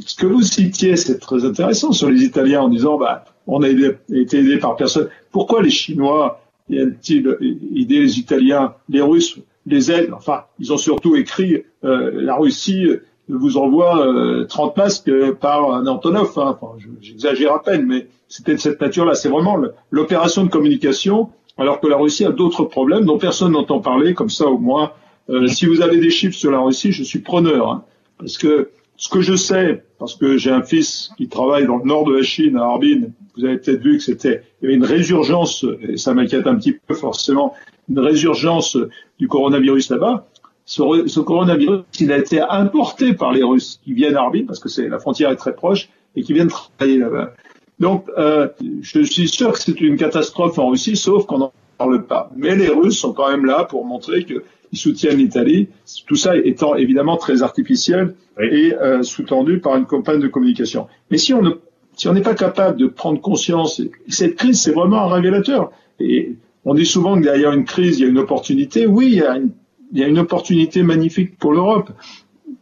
Ce 0.06 0.16
que 0.16 0.26
vous 0.26 0.42
citiez, 0.42 0.98
c'est 0.98 1.20
très 1.20 1.46
intéressant 1.46 1.94
sur 1.94 2.10
les 2.10 2.24
Italiens 2.24 2.62
en 2.62 2.68
disant, 2.68 2.98
bah, 2.98 3.24
on 3.46 3.62
a 3.62 3.70
été 3.70 4.40
aidé 4.40 4.58
par 4.58 4.76
personne. 4.76 5.08
Pourquoi 5.32 5.62
les 5.62 5.70
Chinois 5.70 6.42
aider 6.70 8.00
les 8.00 8.20
Italiens, 8.20 8.74
les 8.90 9.02
Russes 9.02 9.40
les 9.68 9.92
aides, 9.92 10.12
enfin, 10.14 10.46
ils 10.60 10.74
ont 10.74 10.78
surtout 10.78 11.16
écrit 11.16 11.64
euh, 11.84 12.12
la 12.14 12.36
Russie 12.36 12.88
vous 13.30 13.58
envoie 13.58 14.08
30 14.48 14.78
euh, 14.78 14.82
masques 14.82 15.32
par 15.40 15.74
un 15.74 15.86
Antonov. 15.88 16.32
Hein. 16.38 16.58
J'exagère 17.02 17.54
à 17.54 17.62
peine, 17.62 17.86
mais 17.86 18.08
c'était 18.28 18.54
de 18.54 18.60
cette 18.60 18.80
nature-là. 18.80 19.16
C'est 19.16 19.30
vraiment 19.30 19.58
l'opération 19.92 20.44
de 20.44 20.50
communication, 20.50 21.30
alors 21.58 21.80
que 21.80 21.88
la 21.88 21.98
Russie 21.98 22.26
a 22.26 22.32
d'autres 22.32 22.64
problèmes 22.64 23.06
dont 23.06 23.18
personne 23.18 23.52
n'entend 23.52 23.80
parler. 23.80 24.14
Comme 24.14 24.30
ça, 24.30 24.46
au 24.46 24.58
moins, 24.58 24.92
euh, 25.30 25.48
si 25.48 25.66
vous 25.66 25.82
avez 25.82 25.98
des 25.98 26.10
chiffres 26.10 26.38
sur 26.38 26.52
la 26.52 26.60
Russie, 26.60 26.92
je 26.92 27.04
suis 27.04 27.20
preneur, 27.20 27.70
hein. 27.70 27.84
parce 28.18 28.38
que 28.38 28.70
ce 28.96 29.10
que 29.10 29.22
je 29.22 29.36
sais, 29.36 29.84
parce 30.00 30.16
que 30.16 30.38
j'ai 30.38 30.50
un 30.50 30.64
fils 30.64 31.12
qui 31.18 31.28
travaille 31.28 31.68
dans 31.68 31.78
le 31.78 31.84
nord 31.84 32.06
de 32.06 32.16
la 32.16 32.24
Chine, 32.24 32.58
à 32.58 32.64
Harbin, 32.64 33.10
vous 33.36 33.46
avez 33.46 33.58
peut-être 33.58 33.82
vu 33.82 33.98
que 33.98 34.04
c'était 34.04 34.42
une 34.62 34.84
résurgence, 34.84 35.66
et 35.88 35.98
ça 35.98 36.16
m'inquiète 36.16 36.48
un 36.48 36.56
petit 36.56 36.72
peu 36.72 36.96
forcément, 36.96 37.54
une 37.90 38.00
résurgence 38.00 38.78
du 39.20 39.28
coronavirus 39.28 39.90
là-bas, 39.92 40.28
ce, 40.66 41.20
coronavirus, 41.22 41.84
il 42.00 42.12
a 42.12 42.18
été 42.18 42.42
importé 42.42 43.14
par 43.14 43.32
les 43.32 43.42
Russes 43.42 43.80
qui 43.84 43.94
viennent 43.94 44.18
à 44.18 44.24
Arbil, 44.24 44.46
parce 44.46 44.60
que 44.60 44.68
c'est 44.68 44.90
la 44.90 45.00
frontière 45.00 45.32
est 45.32 45.38
très 45.38 45.56
proche, 45.56 45.90
et 46.16 46.24
qui 46.24 46.34
viennent 46.34 46.50
travailler 46.50 46.98
là-bas. 46.98 47.34
Donc, 47.80 48.06
euh, 48.18 48.50
je 48.82 49.02
suis 49.04 49.30
sûr 49.30 49.54
que 49.54 49.60
c'est 49.60 49.80
une 49.80 49.96
catastrophe 49.96 50.60
en 50.60 50.70
Russie, 50.70 50.98
sauf 50.98 51.26
qu'on 51.26 51.38
n'en 51.38 51.54
parle 51.78 52.06
pas. 52.06 52.30
Mais 52.36 52.56
les 52.56 52.68
Russes 52.68 53.00
sont 53.00 53.14
quand 53.14 53.30
même 53.30 53.46
là 53.46 53.64
pour 53.64 53.86
montrer 53.86 54.26
qu'ils 54.26 54.42
soutiennent 54.74 55.18
l'Italie, 55.18 55.70
tout 56.06 56.16
ça 56.16 56.36
étant 56.36 56.76
évidemment 56.76 57.16
très 57.16 57.44
artificiel 57.44 58.16
et 58.40 58.74
euh, 58.74 59.04
sous-tendu 59.04 59.60
par 59.60 59.78
une 59.78 59.86
campagne 59.86 60.20
de 60.20 60.28
communication. 60.28 60.88
Mais 61.12 61.18
si 61.18 61.34
on 61.34 61.42
ne 61.42 61.52
si 61.96 62.08
on 62.08 62.14
n'est 62.14 62.22
pas 62.22 62.36
capable 62.36 62.78
de 62.78 62.86
prendre 62.86 63.20
conscience, 63.20 63.82
cette 64.08 64.36
crise, 64.36 64.62
c'est 64.62 64.72
vraiment 64.72 65.02
un 65.02 65.08
révélateur. 65.08 65.72
Et 66.00 66.36
on 66.68 66.74
dit 66.74 66.86
souvent 66.86 67.18
que 67.18 67.24
derrière 67.24 67.54
une 67.54 67.64
crise, 67.64 67.98
il 67.98 68.04
y 68.04 68.06
a 68.06 68.10
une 68.10 68.20
opportunité. 68.20 68.86
Oui, 68.88 69.06
il 69.08 69.20
y 69.20 69.24
a 69.24 69.38
une, 69.38 69.52
il 69.94 70.00
y 70.00 70.04
a 70.04 70.08
une 70.08 70.20
opportunité 70.20 70.84
magnifique 70.84 71.40
pour 71.40 71.54
l'Europe. 71.54 71.92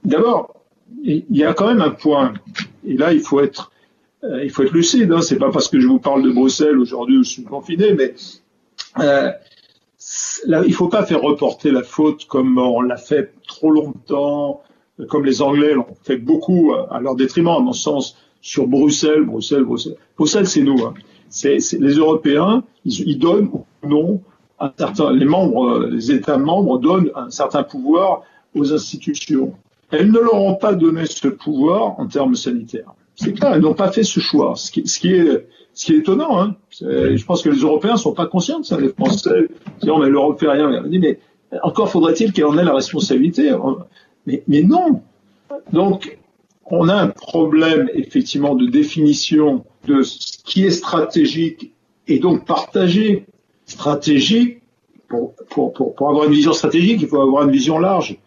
D'abord, 0.04 0.62
il 1.04 1.26
y 1.32 1.44
a 1.44 1.56
quand 1.56 1.68
même 1.68 1.82
un 1.82 1.90
point, 1.90 2.34
et 2.86 2.98
là, 2.98 3.14
il 3.14 3.20
faut 3.20 3.40
être 3.40 3.72
euh, 4.24 4.44
il 4.44 4.52
faut 4.52 4.62
être 4.62 4.74
lucide. 4.74 5.12
Hein. 5.12 5.22
C'est 5.22 5.40
pas 5.40 5.50
parce 5.50 5.70
que 5.70 5.80
je 5.80 5.88
vous 5.88 5.98
parle 5.98 6.22
de 6.22 6.30
Bruxelles 6.30 6.78
aujourd'hui 6.78 7.18
où 7.18 7.24
je 7.24 7.30
suis 7.30 7.44
confiné, 7.44 7.96
mais 7.96 8.14
euh, 9.00 9.32
là, 10.46 10.62
il 10.68 10.74
faut 10.76 10.88
pas 10.88 11.04
faire 11.04 11.22
reporter 11.22 11.72
la 11.72 11.82
faute 11.82 12.26
comme 12.26 12.60
on 12.60 12.82
l'a 12.82 12.98
fait 12.98 13.34
trop 13.48 13.72
longtemps, 13.72 14.62
comme 15.10 15.26
les 15.26 15.42
Anglais 15.42 15.74
l'ont 15.74 15.96
fait 16.04 16.18
beaucoup 16.18 16.76
à 16.92 17.00
leur 17.00 17.16
détriment, 17.16 17.56
à 17.58 17.60
mon 17.60 17.74
sens, 17.74 18.18
sur 18.40 18.68
Bruxelles, 18.68 19.24
Bruxelles, 19.24 19.64
Bruxelles. 19.64 19.98
Bruxelles, 20.16 20.48
c'est 20.48 20.62
nous. 20.62 20.86
Hein. 20.86 20.94
C'est 21.30 21.58
les 21.80 21.96
Européens, 21.96 22.64
ils, 22.86 23.10
ils, 23.10 23.18
donnent 23.18 23.50
non 23.86 24.22
les 25.92 26.12
États 26.12 26.38
membres 26.38 26.80
donnent 26.80 27.12
un 27.16 27.30
certain 27.30 27.64
pouvoir 27.64 28.22
aux 28.56 28.74
institutions. 28.74 29.54
Elles 29.92 30.12
ne 30.12 30.20
leur 30.20 30.36
ont 30.36 30.56
pas 30.56 30.74
donné 30.74 31.06
ce 31.06 31.28
pouvoir 31.28 32.00
en 32.00 32.08
termes 32.08 32.36
sanitaires. 32.36 32.94
C'est 33.16 33.34
clair, 33.34 33.56
ils 33.56 33.62
n'ont 33.62 33.74
pas 33.74 33.92
fait 33.92 34.04
ce 34.04 34.20
choix, 34.20 34.54
ce 34.56 34.72
qui, 34.72 35.14
est 35.14 35.90
étonnant. 35.90 36.42
Hein. 36.42 36.56
je 36.82 37.24
pense 37.26 37.42
que 37.42 37.50
les 37.50 37.60
Européens 37.60 37.98
sont 37.98 38.14
pas 38.14 38.28
conscients 38.28 38.60
de 38.60 38.66
ça. 38.66 38.80
Les 38.80 38.90
Français 38.90 39.48
disent 39.82 39.92
mais 40.00 40.10
l'Europe 40.10 40.40
fait 40.40 40.50
rien. 40.50 40.84
mais 40.90 41.20
encore 41.62 41.90
faudrait-il 41.90 42.34
qu'elle 42.34 42.46
en 42.46 42.58
ait 42.58 42.64
la 42.64 42.74
responsabilité. 42.74 43.54
Mais, 44.26 44.44
mais 44.48 44.64
non. 44.64 45.02
Donc 45.72 46.18
on 46.66 46.90
a 46.90 46.96
un 46.96 47.08
problème 47.08 47.90
effectivement 47.94 48.56
de 48.56 48.66
définition 48.66 49.66
de 49.88 50.02
ce 50.02 50.38
qui 50.44 50.66
est 50.66 50.72
stratégique 50.72 51.74
et 52.08 52.20
donc 52.20 52.46
partagé. 52.46 53.26
Stratégique, 53.76 54.62
pour, 55.08 55.34
pour, 55.50 55.74
pour, 55.74 55.96
pour 55.96 56.10
avoir 56.10 56.26
une 56.26 56.34
vision 56.34 56.54
stratégique, 56.54 57.00
il 57.02 57.08
faut 57.08 57.22
avoir 57.22 57.44
une 57.44 57.52
vision 57.52 57.78
large. 57.78 58.18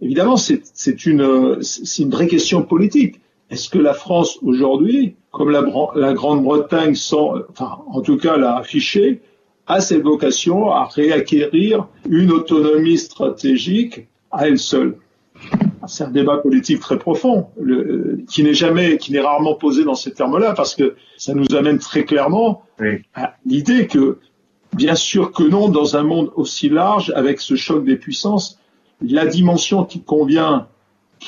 Évidemment, 0.00 0.36
c'est 0.36 1.06
une, 1.06 1.60
une 1.98 2.10
vraie 2.10 2.26
question 2.26 2.62
politique. 2.62 3.20
Est-ce 3.50 3.68
que 3.68 3.78
la 3.78 3.94
France 3.94 4.38
aujourd'hui, 4.42 5.14
comme 5.30 5.50
la, 5.50 5.62
la 5.94 6.12
Grande-Bretagne, 6.12 6.94
enfin, 7.50 7.78
en 7.86 8.00
tout 8.00 8.16
cas 8.16 8.36
l'a 8.36 8.56
affiché, 8.56 9.20
a 9.66 9.80
cette 9.80 10.02
vocation 10.02 10.70
à 10.70 10.84
réacquérir 10.84 11.86
une 12.08 12.30
autonomie 12.32 12.98
stratégique 12.98 14.06
à 14.30 14.48
elle 14.48 14.58
seule? 14.58 14.96
C'est 15.86 16.04
un 16.04 16.10
débat 16.10 16.38
politique 16.38 16.80
très 16.80 16.98
profond, 16.98 17.46
le, 17.60 18.24
qui 18.28 18.42
n'est 18.42 18.54
jamais, 18.54 18.98
qui 18.98 19.12
n'est 19.12 19.20
rarement 19.20 19.54
posé 19.54 19.84
dans 19.84 19.94
ces 19.94 20.12
termes-là, 20.12 20.54
parce 20.54 20.74
que 20.74 20.96
ça 21.16 21.32
nous 21.34 21.54
amène 21.54 21.78
très 21.78 22.04
clairement 22.04 22.64
à 23.14 23.34
l'idée 23.44 23.86
que, 23.86 24.18
bien 24.74 24.94
sûr 24.94 25.32
que 25.32 25.42
non, 25.42 25.68
dans 25.68 25.96
un 25.96 26.02
monde 26.02 26.30
aussi 26.36 26.68
large, 26.68 27.12
avec 27.14 27.40
ce 27.40 27.56
choc 27.56 27.84
des 27.84 27.96
puissances, 27.96 28.58
la 29.00 29.26
dimension 29.26 29.84
qui 29.84 30.02
convient 30.02 30.68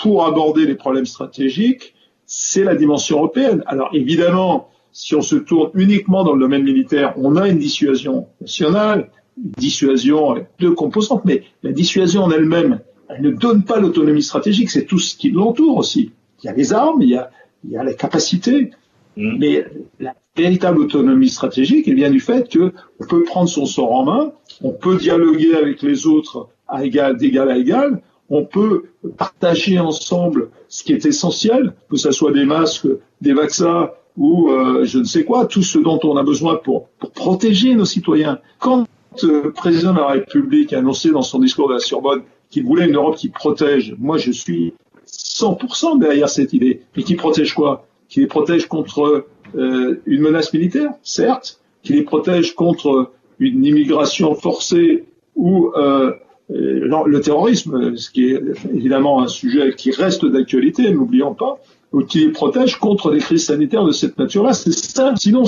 pour 0.02 0.26
aborder 0.26 0.66
les 0.66 0.74
problèmes 0.74 1.06
stratégiques, 1.06 1.94
c'est 2.26 2.64
la 2.64 2.74
dimension 2.74 3.18
européenne. 3.18 3.62
Alors 3.66 3.90
évidemment, 3.92 4.68
si 4.92 5.14
on 5.14 5.22
se 5.22 5.36
tourne 5.36 5.70
uniquement 5.74 6.24
dans 6.24 6.34
le 6.34 6.40
domaine 6.40 6.64
militaire, 6.64 7.14
on 7.16 7.36
a 7.36 7.48
une 7.48 7.58
dissuasion 7.58 8.26
nationale, 8.40 9.10
une 9.36 9.50
dissuasion 9.52 10.30
avec 10.32 10.48
deux 10.58 10.72
composantes, 10.72 11.24
mais 11.24 11.44
la 11.62 11.72
dissuasion 11.72 12.24
en 12.24 12.30
elle-même, 12.30 12.80
elle 13.08 13.22
ne 13.22 13.30
donne 13.30 13.62
pas 13.62 13.78
l'autonomie 13.78 14.22
stratégique, 14.22 14.70
c'est 14.70 14.84
tout 14.84 14.98
ce 14.98 15.16
qui 15.16 15.30
l'entoure 15.30 15.76
aussi. 15.76 16.12
Il 16.42 16.46
y 16.46 16.48
a 16.50 16.52
les 16.52 16.72
armes, 16.72 17.00
il 17.02 17.08
y 17.08 17.16
a, 17.16 17.30
il 17.64 17.70
y 17.70 17.76
a 17.76 17.84
les 17.84 17.96
capacités, 17.96 18.70
mm. 19.18 19.38
mais 19.38 19.66
la 20.00 20.14
véritable 20.36 20.78
autonomie 20.80 21.28
stratégique, 21.28 21.88
elle 21.88 21.96
vient 21.96 22.10
du 22.10 22.20
fait 22.20 22.48
que 22.48 22.72
on 23.00 23.06
peut 23.06 23.24
prendre 23.24 23.48
son 23.48 23.66
sort 23.66 23.92
en 23.92 24.04
main, 24.04 24.32
on 24.62 24.70
peut 24.70 24.96
dialoguer 24.96 25.54
avec 25.54 25.82
les 25.82 26.06
autres 26.06 26.48
à 26.68 26.84
égal, 26.84 27.16
d'égal 27.16 27.50
à 27.50 27.58
égal, 27.58 28.00
on 28.30 28.44
peut 28.44 28.84
partager 29.16 29.78
ensemble 29.78 30.50
ce 30.68 30.84
qui 30.84 30.92
est 30.92 31.04
essentiel, 31.06 31.74
que 31.90 31.96
ce 31.96 32.10
soit 32.10 32.32
des 32.32 32.44
masques, 32.44 32.88
des 33.20 33.32
vaccins 33.32 33.90
ou 34.16 34.50
euh, 34.50 34.84
je 34.84 34.98
ne 34.98 35.04
sais 35.04 35.24
quoi, 35.24 35.46
tout 35.46 35.62
ce 35.62 35.78
dont 35.78 36.00
on 36.02 36.16
a 36.16 36.22
besoin 36.22 36.56
pour, 36.56 36.88
pour 36.98 37.12
protéger 37.12 37.74
nos 37.74 37.84
citoyens. 37.84 38.40
Quand 38.58 38.86
euh, 39.24 39.44
le 39.44 39.52
président 39.52 39.92
de 39.92 39.98
la 39.98 40.08
République 40.08 40.72
a 40.72 40.78
annoncé 40.78 41.10
dans 41.10 41.22
son 41.22 41.38
discours 41.38 41.68
de 41.68 41.74
la 41.74 41.80
Sorbonne 41.80 42.22
qu'il 42.50 42.64
voulait 42.64 42.86
une 42.86 42.96
Europe 42.96 43.16
qui 43.16 43.28
protège, 43.28 43.94
moi 43.98 44.18
je 44.18 44.32
suis 44.32 44.74
100% 45.06 45.98
derrière 45.98 46.28
cette 46.28 46.52
idée. 46.52 46.82
Mais 46.96 47.02
qui 47.02 47.14
protège 47.14 47.54
quoi? 47.54 47.86
Qui 48.08 48.20
les 48.20 48.26
protège 48.26 48.66
contre 48.66 49.26
euh, 49.56 50.00
une 50.06 50.22
menace 50.22 50.52
militaire, 50.52 50.90
certes, 51.02 51.60
qui 51.82 51.94
les 51.94 52.02
protège 52.02 52.54
contre 52.54 53.12
une 53.38 53.64
immigration 53.64 54.34
forcée 54.34 55.04
ou 55.36 55.70
euh, 55.76 56.12
euh, 56.50 57.04
le 57.06 57.20
terrorisme, 57.20 57.96
ce 57.96 58.10
qui 58.10 58.30
est 58.30 58.42
évidemment 58.74 59.22
un 59.22 59.28
sujet 59.28 59.72
qui 59.76 59.90
reste 59.90 60.24
d'actualité, 60.24 60.90
n'oublions 60.90 61.34
pas, 61.34 61.58
ou 61.92 62.02
qui 62.02 62.28
protège 62.28 62.76
contre 62.76 63.10
les 63.10 63.20
crises 63.20 63.46
sanitaires 63.46 63.84
de 63.84 63.92
cette 63.92 64.18
nature-là. 64.18 64.52
C'est 64.52 64.72
ça. 64.72 65.14
Sinon, 65.16 65.44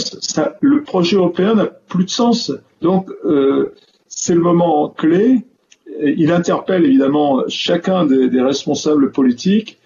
le 0.61 0.83
projet 0.83 1.17
européen 1.17 1.55
n'a 1.55 1.67
plus 1.67 2.05
de 2.05 2.11
sens. 2.11 2.53
Donc, 2.81 3.11
c'est 4.07 4.35
le 4.35 4.41
moment 4.41 4.89
clé. 4.89 5.45
Il 6.03 6.33
interpelle 6.33 6.87
évidemment 6.87 7.43
chacun 7.49 8.07
des, 8.07 8.29
des 8.31 8.41
responsables 8.41 9.11
politiques. 9.11 9.79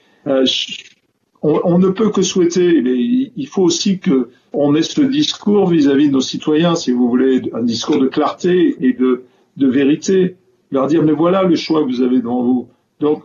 On, 1.44 1.78
ne 1.78 1.88
peut 1.90 2.08
que 2.08 2.22
souhaiter, 2.22 2.80
mais 2.80 2.96
il 3.36 3.46
faut 3.46 3.62
aussi 3.62 3.98
que 3.98 4.30
on 4.54 4.74
ait 4.74 4.82
ce 4.82 5.02
discours 5.02 5.68
vis-à-vis 5.68 6.06
-vis 6.06 6.08
de 6.08 6.14
nos 6.14 6.22
citoyens, 6.22 6.74
si 6.74 6.90
vous 6.90 7.06
voulez, 7.06 7.42
un 7.52 7.62
discours 7.62 7.98
de 7.98 8.08
clarté 8.08 8.76
et 8.80 8.94
de, 8.94 9.24
vérité 9.56 10.36
leur 10.70 10.86
dire 10.86 11.02
mais 11.04 11.12
voilà 11.12 11.42
le 11.42 11.54
choix 11.54 11.82
que 11.82 11.88
vous 11.88 12.02
avez 12.02 12.18
devant 12.18 12.42
vous. 12.42 12.68
Donc 12.98 13.22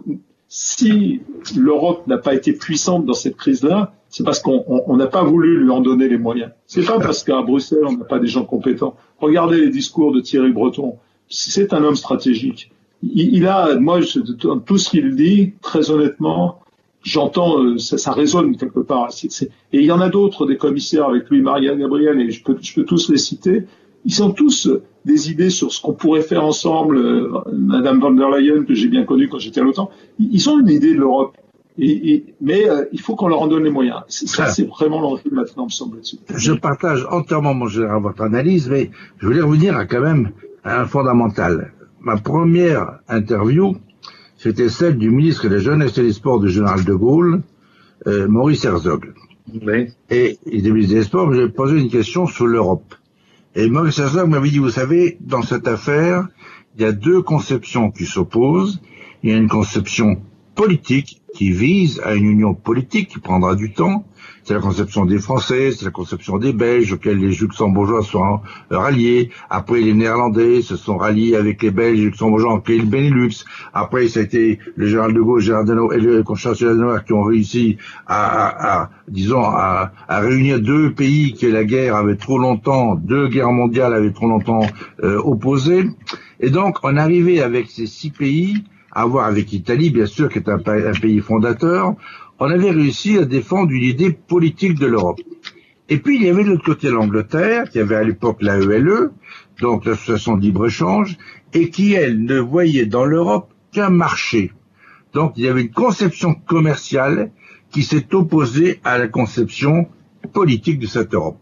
si 0.49 1.21
l'Europe 1.55 2.05
n'a 2.07 2.17
pas 2.17 2.33
été 2.35 2.51
puissante 2.53 3.05
dans 3.05 3.13
cette 3.13 3.37
crise-là, 3.37 3.93
c'est 4.09 4.25
parce 4.25 4.39
qu'on 4.39 4.95
n'a 4.97 5.07
pas 5.07 5.23
voulu 5.23 5.63
lui 5.63 5.71
en 5.71 5.79
donner 5.79 6.09
les 6.09 6.17
moyens. 6.17 6.51
C'est 6.67 6.85
pas 6.85 6.99
parce 6.99 7.23
qu'à 7.23 7.41
Bruxelles 7.41 7.87
on 7.87 7.93
n'a 7.93 8.05
pas 8.05 8.19
des 8.19 8.27
gens 8.27 8.43
compétents. 8.43 8.95
Regardez 9.19 9.61
les 9.61 9.69
discours 9.69 10.11
de 10.11 10.19
Thierry 10.19 10.51
Breton. 10.51 10.97
C'est 11.29 11.73
un 11.73 11.83
homme 11.85 11.95
stratégique. 11.95 12.71
Il, 13.01 13.47
a, 13.47 13.79
moi, 13.79 13.99
tout 14.65 14.77
ce 14.77 14.89
qu'il 14.89 15.15
dit, 15.15 15.53
très 15.61 15.89
honnêtement, 15.89 16.59
j'entends, 17.03 17.63
euh, 17.63 17.77
ça, 17.77 17.97
ça, 17.97 18.11
résonne 18.11 18.55
quelque 18.57 18.79
part. 18.79 19.09
et 19.23 19.47
il 19.79 19.85
y 19.85 19.91
en 19.91 20.01
a 20.01 20.09
d'autres, 20.09 20.45
des 20.45 20.57
commissaires 20.57 21.07
avec 21.09 21.29
lui, 21.29 21.41
Maria 21.41 21.75
Gabriel, 21.75 22.19
et 22.21 22.31
je 22.31 22.43
peux, 22.43 22.57
je 22.61 22.73
peux 22.73 22.83
tous 22.83 23.09
les 23.09 23.17
citer. 23.17 23.65
Ils 24.05 24.13
sont 24.13 24.31
tous 24.31 24.69
des 25.05 25.31
idées 25.31 25.49
sur 25.49 25.71
ce 25.71 25.81
qu'on 25.81 25.93
pourrait 25.93 26.21
faire 26.21 26.45
ensemble. 26.45 26.97
Euh, 26.97 27.31
Madame 27.51 27.99
von 27.99 28.11
der 28.11 28.29
Leyen, 28.29 28.63
que 28.63 28.73
j'ai 28.73 28.87
bien 28.87 29.03
connue 29.05 29.27
quand 29.29 29.39
j'étais 29.39 29.61
à 29.61 29.63
l'OTAN, 29.63 29.89
ils 30.19 30.49
ont 30.49 30.59
une 30.59 30.69
idée 30.69 30.93
de 30.93 30.99
l'Europe. 30.99 31.35
Et, 31.81 32.25
mais 32.41 32.69
euh, 32.69 32.83
il 32.91 32.99
faut 32.99 33.15
qu'on 33.15 33.29
leur 33.29 33.41
en 33.41 33.47
donne 33.47 33.63
les 33.63 33.69
moyens. 33.69 34.01
Ça, 34.09 34.47
c'est 34.47 34.67
vraiment 34.67 34.99
l'enjeu 34.99 35.29
maintenant, 35.31 35.65
me 35.65 35.69
semble-t-il. 35.69 36.19
Je 36.35 36.51
partage 36.51 37.07
entièrement, 37.09 37.53
mon 37.53 37.67
général, 37.67 38.01
votre 38.01 38.21
analyse, 38.21 38.69
mais 38.69 38.91
je 39.19 39.27
voulais 39.27 39.39
revenir 39.39 39.77
à 39.77 39.85
quand 39.85 40.01
même 40.01 40.31
à 40.65 40.81
un 40.81 40.85
fondamental. 40.85 41.71
Ma 42.01 42.17
première 42.17 42.99
interview, 43.07 43.77
c'était 44.39 44.69
celle 44.69 44.97
du 44.97 45.11
ministre 45.11 45.49
de 45.49 45.55
la 45.55 45.59
Jeunesse 45.59 45.97
et 45.97 46.01
des 46.01 46.13
Sports 46.13 46.39
du 46.39 46.49
général 46.49 46.85
de 46.85 46.93
Gaulle, 46.93 47.41
euh, 48.07 48.27
Maurice 48.27 48.63
Herzog. 48.63 49.13
Oui. 49.53 49.87
Et 50.09 50.39
il 50.45 50.59
était 50.59 50.71
ministre 50.71 50.95
des 50.95 51.03
Sports, 51.03 51.33
j'ai 51.33 51.49
posé 51.49 51.77
une 51.77 51.89
question 51.89 52.25
sur 52.25 52.47
l'Europe. 52.47 52.95
Et 53.55 53.69
Maurice 53.69 53.99
Herzog 53.99 54.29
m'avait 54.29 54.49
dit, 54.49 54.59
vous 54.59 54.69
savez, 54.69 55.17
dans 55.19 55.41
cette 55.41 55.67
affaire, 55.67 56.29
il 56.77 56.83
y 56.83 56.85
a 56.85 56.93
deux 56.93 57.21
conceptions 57.21 57.91
qui 57.91 58.05
s'opposent. 58.05 58.79
Il 59.23 59.31
y 59.31 59.33
a 59.33 59.37
une 59.37 59.49
conception 59.49 60.21
politique 60.59 61.21
qui 61.33 61.51
vise 61.51 62.01
à 62.03 62.15
une 62.15 62.25
union 62.25 62.53
politique 62.53 63.07
qui 63.07 63.19
prendra 63.19 63.55
du 63.55 63.71
temps. 63.71 64.03
C'est 64.43 64.53
la 64.53 64.59
conception 64.59 65.05
des 65.05 65.17
Français, 65.17 65.71
c'est 65.71 65.85
la 65.85 65.91
conception 65.91 66.37
des 66.37 66.51
Belges 66.51 66.91
auxquels 66.91 67.17
les 67.17 67.33
Luxembourgeois 67.33 68.03
sont 68.03 68.41
ralliés. 68.69 69.29
Après, 69.49 69.79
les 69.79 69.93
Néerlandais 69.93 70.61
se 70.61 70.75
sont 70.75 70.97
ralliés 70.97 71.37
avec 71.37 71.63
les 71.63 71.71
Belges, 71.71 71.99
les 71.99 72.05
Luxembourgeois, 72.07 72.51
en 72.51 72.61
le 72.67 72.83
Benelux. 72.83 73.45
Après, 73.73 74.09
ça 74.09 74.19
a 74.19 74.23
été 74.23 74.59
le 74.75 74.85
général 74.85 75.13
de 75.13 75.21
Gaulle, 75.21 75.39
Gérard 75.39 75.63
et 75.93 76.01
le 76.01 76.25
chancelier 76.35 76.71
Adenauer 76.71 77.05
qui 77.05 77.13
ont 77.13 77.23
réussi 77.23 77.77
à, 78.05 78.81
à, 78.81 78.89
disons, 79.07 79.45
à, 79.45 79.93
à, 80.09 80.19
réunir 80.19 80.59
deux 80.59 80.91
pays 80.91 81.35
que 81.35 81.47
la 81.47 81.63
guerre 81.63 81.95
avait 81.95 82.17
trop 82.17 82.37
longtemps, 82.37 82.95
deux 82.95 83.29
guerres 83.29 83.53
mondiales 83.53 83.93
avaient 83.93 84.11
trop 84.11 84.27
longtemps 84.27 84.65
euh, 85.03 85.21
opposés. 85.23 85.85
Et 86.41 86.49
donc, 86.49 86.79
on 86.83 86.97
arrivait 86.97 87.39
avec 87.39 87.69
ces 87.69 87.87
six 87.87 88.09
pays 88.09 88.65
à 88.91 89.05
voir 89.05 89.25
avec 89.25 89.51
l'Italie, 89.51 89.89
bien 89.89 90.05
sûr, 90.05 90.29
qui 90.29 90.39
est 90.39 90.49
un, 90.49 90.59
pays 90.59 91.19
fondateur, 91.19 91.95
on 92.39 92.49
avait 92.49 92.71
réussi 92.71 93.17
à 93.17 93.25
défendre 93.25 93.71
une 93.71 93.83
idée 93.83 94.11
politique 94.11 94.79
de 94.79 94.87
l'Europe. 94.87 95.19
Et 95.89 95.97
puis 95.97 96.17
il 96.17 96.23
y 96.23 96.29
avait 96.29 96.43
de 96.43 96.49
l'autre 96.49 96.63
côté 96.63 96.89
l'Angleterre, 96.89 97.69
qui 97.69 97.79
avait 97.79 97.95
à 97.95 98.03
l'époque 98.03 98.37
la 98.41 98.57
ELE, 98.57 99.11
donc 99.59 99.85
l'association 99.85 100.37
de 100.37 100.41
libre-échange, 100.41 101.17
et 101.53 101.69
qui, 101.69 101.93
elle, 101.93 102.23
ne 102.23 102.39
voyait 102.39 102.85
dans 102.85 103.05
l'Europe 103.05 103.51
qu'un 103.71 103.89
marché. 103.89 104.51
Donc 105.13 105.33
il 105.35 105.45
y 105.45 105.47
avait 105.47 105.63
une 105.63 105.71
conception 105.71 106.33
commerciale 106.33 107.31
qui 107.71 107.83
s'est 107.83 108.13
opposée 108.13 108.79
à 108.83 108.97
la 108.97 109.07
conception 109.07 109.87
politique 110.33 110.79
de 110.79 110.87
cette 110.87 111.13
Europe. 111.13 111.39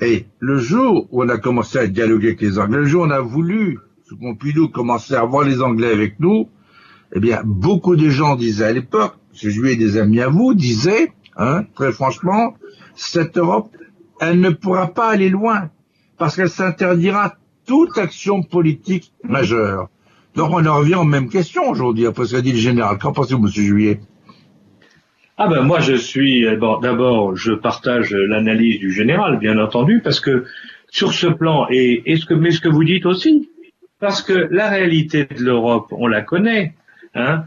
Et 0.00 0.26
le 0.40 0.58
jour 0.58 1.08
où 1.10 1.22
on 1.22 1.28
a 1.28 1.38
commencé 1.38 1.78
à 1.78 1.86
dialoguer 1.86 2.28
avec 2.28 2.40
les 2.40 2.58
Anglais, 2.58 2.78
le 2.78 2.84
jour 2.84 3.02
où 3.02 3.06
on 3.06 3.10
a 3.10 3.20
voulu, 3.20 3.78
sous 4.06 4.16
Pompidou, 4.16 4.68
commencer 4.68 5.14
à 5.14 5.24
voir 5.24 5.46
les 5.46 5.62
Anglais 5.62 5.90
avec 5.90 6.20
nous, 6.20 6.48
eh 7.14 7.20
bien, 7.20 7.40
beaucoup 7.44 7.96
de 7.96 8.08
gens 8.10 8.34
disaient 8.34 8.66
à 8.66 8.72
l'époque, 8.72 9.14
je 9.32 9.48
lui 9.48 9.76
des 9.76 9.96
amis 9.96 10.20
à 10.20 10.28
vous, 10.28 10.54
disaient, 10.54 11.12
hein, 11.36 11.64
très 11.74 11.92
franchement, 11.92 12.54
cette 12.94 13.38
Europe, 13.38 13.70
elle 14.20 14.40
ne 14.40 14.50
pourra 14.50 14.88
pas 14.88 15.08
aller 15.08 15.28
loin, 15.28 15.70
parce 16.18 16.36
qu'elle 16.36 16.48
s'interdira 16.48 17.36
toute 17.66 17.96
action 17.98 18.42
politique 18.42 19.12
majeure. 19.22 19.88
Donc 20.34 20.50
on 20.52 20.66
en 20.66 20.78
revient 20.78 20.96
aux 20.96 21.04
mêmes 21.04 21.28
questions 21.28 21.68
aujourd'hui, 21.68 22.06
après 22.06 22.26
ce 22.26 22.34
qu'a 22.34 22.42
dit 22.42 22.52
le 22.52 22.58
général. 22.58 22.98
Qu'en 22.98 23.12
pensez-vous, 23.12 23.40
Monsieur 23.40 23.62
Juillet? 23.62 24.00
Ah 25.36 25.48
ben 25.48 25.62
moi 25.62 25.80
je 25.80 25.94
suis 25.94 26.46
d'abord 26.80 27.34
je 27.34 27.52
partage 27.52 28.12
l'analyse 28.12 28.78
du 28.78 28.92
général 28.92 29.40
bien 29.40 29.58
entendu 29.58 30.00
parce 30.00 30.20
que 30.20 30.44
sur 30.88 31.12
ce 31.12 31.26
plan 31.26 31.66
et, 31.70 32.04
mais 32.30 32.52
ce 32.52 32.60
que 32.60 32.68
vous 32.68 32.84
dites 32.84 33.04
aussi 33.04 33.50
parce 33.98 34.22
que 34.22 34.32
la 34.52 34.70
réalité 34.70 35.24
de 35.24 35.42
l'Europe 35.42 35.88
on 35.90 36.06
la 36.06 36.22
connaît 36.22 36.74
hein 37.14 37.44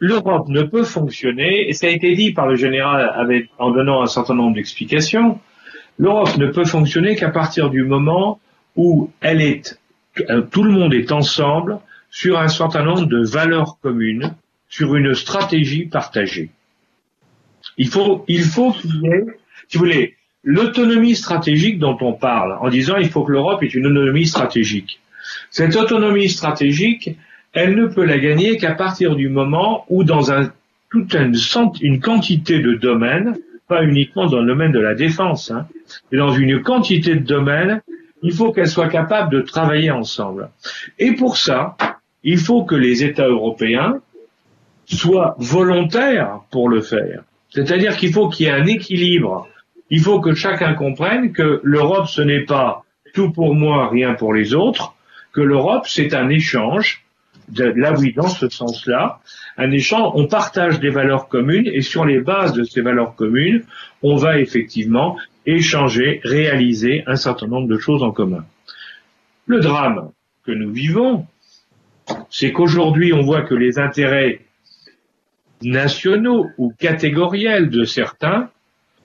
l'Europe 0.00 0.48
ne 0.48 0.62
peut 0.62 0.82
fonctionner 0.82 1.68
et 1.68 1.72
ça 1.72 1.86
a 1.86 1.90
été 1.90 2.14
dit 2.16 2.32
par 2.32 2.46
le 2.46 2.56
général 2.56 3.48
en 3.58 3.70
donnant 3.70 4.02
un 4.02 4.06
certain 4.06 4.34
nombre 4.34 4.54
d'explications 4.54 5.38
l'Europe 5.98 6.36
ne 6.36 6.46
peut 6.46 6.64
fonctionner 6.64 7.14
qu'à 7.16 7.30
partir 7.30 7.70
du 7.70 7.84
moment 7.84 8.40
où 8.76 9.10
elle 9.20 9.40
est 9.40 9.78
euh, 10.30 10.42
tout 10.42 10.64
le 10.64 10.72
monde 10.72 10.94
est 10.94 11.12
ensemble 11.12 11.78
sur 12.10 12.38
un 12.38 12.48
certain 12.48 12.82
nombre 12.82 13.06
de 13.06 13.24
valeurs 13.24 13.78
communes 13.80 14.34
sur 14.68 14.96
une 14.96 15.14
stratégie 15.14 15.86
partagée 15.86 16.50
il 17.76 17.88
faut, 17.88 18.24
il 18.28 18.44
si 18.44 18.58
vous 18.60 19.84
voulez, 19.84 20.16
l'autonomie 20.42 21.14
stratégique 21.14 21.78
dont 21.78 21.96
on 22.00 22.12
parle, 22.12 22.58
en 22.60 22.68
disant 22.68 22.96
il 22.96 23.08
faut 23.08 23.24
que 23.24 23.32
l'Europe 23.32 23.62
ait 23.62 23.68
une 23.68 23.86
autonomie 23.86 24.26
stratégique. 24.26 25.00
Cette 25.50 25.76
autonomie 25.76 26.28
stratégique, 26.28 27.16
elle 27.52 27.74
ne 27.74 27.86
peut 27.86 28.04
la 28.04 28.18
gagner 28.18 28.56
qu'à 28.56 28.74
partir 28.74 29.16
du 29.16 29.28
moment 29.28 29.84
où 29.88 30.04
dans 30.04 30.32
un, 30.32 30.52
toute 30.90 31.14
une, 31.14 31.34
une, 31.80 32.00
quantité 32.00 32.60
de 32.60 32.74
domaines, 32.74 33.36
pas 33.68 33.82
uniquement 33.84 34.26
dans 34.26 34.40
le 34.40 34.46
domaine 34.46 34.72
de 34.72 34.80
la 34.80 34.94
défense, 34.94 35.50
hein, 35.50 35.66
mais 36.10 36.18
dans 36.18 36.32
une 36.32 36.62
quantité 36.62 37.14
de 37.14 37.24
domaines, 37.24 37.82
il 38.22 38.32
faut 38.32 38.52
qu'elle 38.52 38.68
soit 38.68 38.88
capable 38.88 39.32
de 39.32 39.40
travailler 39.40 39.90
ensemble. 39.90 40.50
Et 40.98 41.12
pour 41.12 41.36
ça, 41.36 41.76
il 42.22 42.38
faut 42.38 42.64
que 42.64 42.74
les 42.74 43.02
États 43.02 43.26
européens 43.26 44.00
soient 44.84 45.36
volontaires 45.38 46.40
pour 46.50 46.68
le 46.68 46.80
faire. 46.80 47.22
C'est-à-dire 47.50 47.96
qu'il 47.96 48.12
faut 48.12 48.28
qu'il 48.28 48.46
y 48.46 48.48
ait 48.48 48.52
un 48.52 48.66
équilibre. 48.66 49.48
Il 49.88 50.00
faut 50.00 50.20
que 50.20 50.34
chacun 50.34 50.74
comprenne 50.74 51.32
que 51.32 51.60
l'Europe, 51.64 52.08
ce 52.08 52.22
n'est 52.22 52.44
pas 52.44 52.84
tout 53.14 53.32
pour 53.32 53.54
moi, 53.54 53.88
rien 53.88 54.14
pour 54.14 54.34
les 54.34 54.54
autres, 54.54 54.94
que 55.32 55.40
l'Europe, 55.40 55.84
c'est 55.86 56.14
un 56.14 56.28
échange, 56.28 57.04
là 57.56 57.94
oui, 57.98 58.12
dans 58.14 58.28
ce 58.28 58.48
sens-là, 58.48 59.20
un 59.56 59.70
échange, 59.70 60.12
on 60.14 60.26
partage 60.26 60.80
des 60.80 60.90
valeurs 60.90 61.28
communes 61.28 61.66
et 61.72 61.82
sur 61.82 62.04
les 62.04 62.20
bases 62.20 62.52
de 62.52 62.64
ces 62.64 62.80
valeurs 62.80 63.14
communes, 63.14 63.64
on 64.02 64.16
va 64.16 64.38
effectivement 64.38 65.16
échanger, 65.46 66.20
réaliser 66.24 67.02
un 67.06 67.16
certain 67.16 67.46
nombre 67.46 67.68
de 67.68 67.78
choses 67.78 68.02
en 68.02 68.12
commun. 68.12 68.44
Le 69.46 69.60
drame 69.60 70.10
que 70.44 70.52
nous 70.52 70.70
vivons, 70.72 71.26
c'est 72.30 72.52
qu'aujourd'hui, 72.52 73.12
on 73.12 73.22
voit 73.22 73.42
que 73.42 73.54
les 73.54 73.78
intérêts 73.78 74.40
nationaux 75.62 76.46
ou 76.58 76.72
catégoriels 76.78 77.70
de 77.70 77.84
certains 77.84 78.50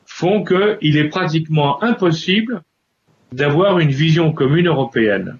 font 0.06 0.44
qu'il 0.44 0.98
est 0.98 1.10
pratiquement 1.10 1.84
impossible 1.84 2.62
d'avoir 3.32 3.80
une 3.80 3.92
vision 3.92 4.32
commune 4.32 4.68
européenne. 4.68 5.38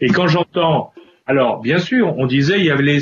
Et 0.00 0.08
quand 0.08 0.28
j'entends, 0.28 0.92
alors 1.26 1.60
bien 1.60 1.78
sûr, 1.78 2.16
on 2.18 2.26
disait 2.26 2.58
il 2.58 2.66
y 2.66 2.70
avait 2.70 2.82
les, 2.82 3.00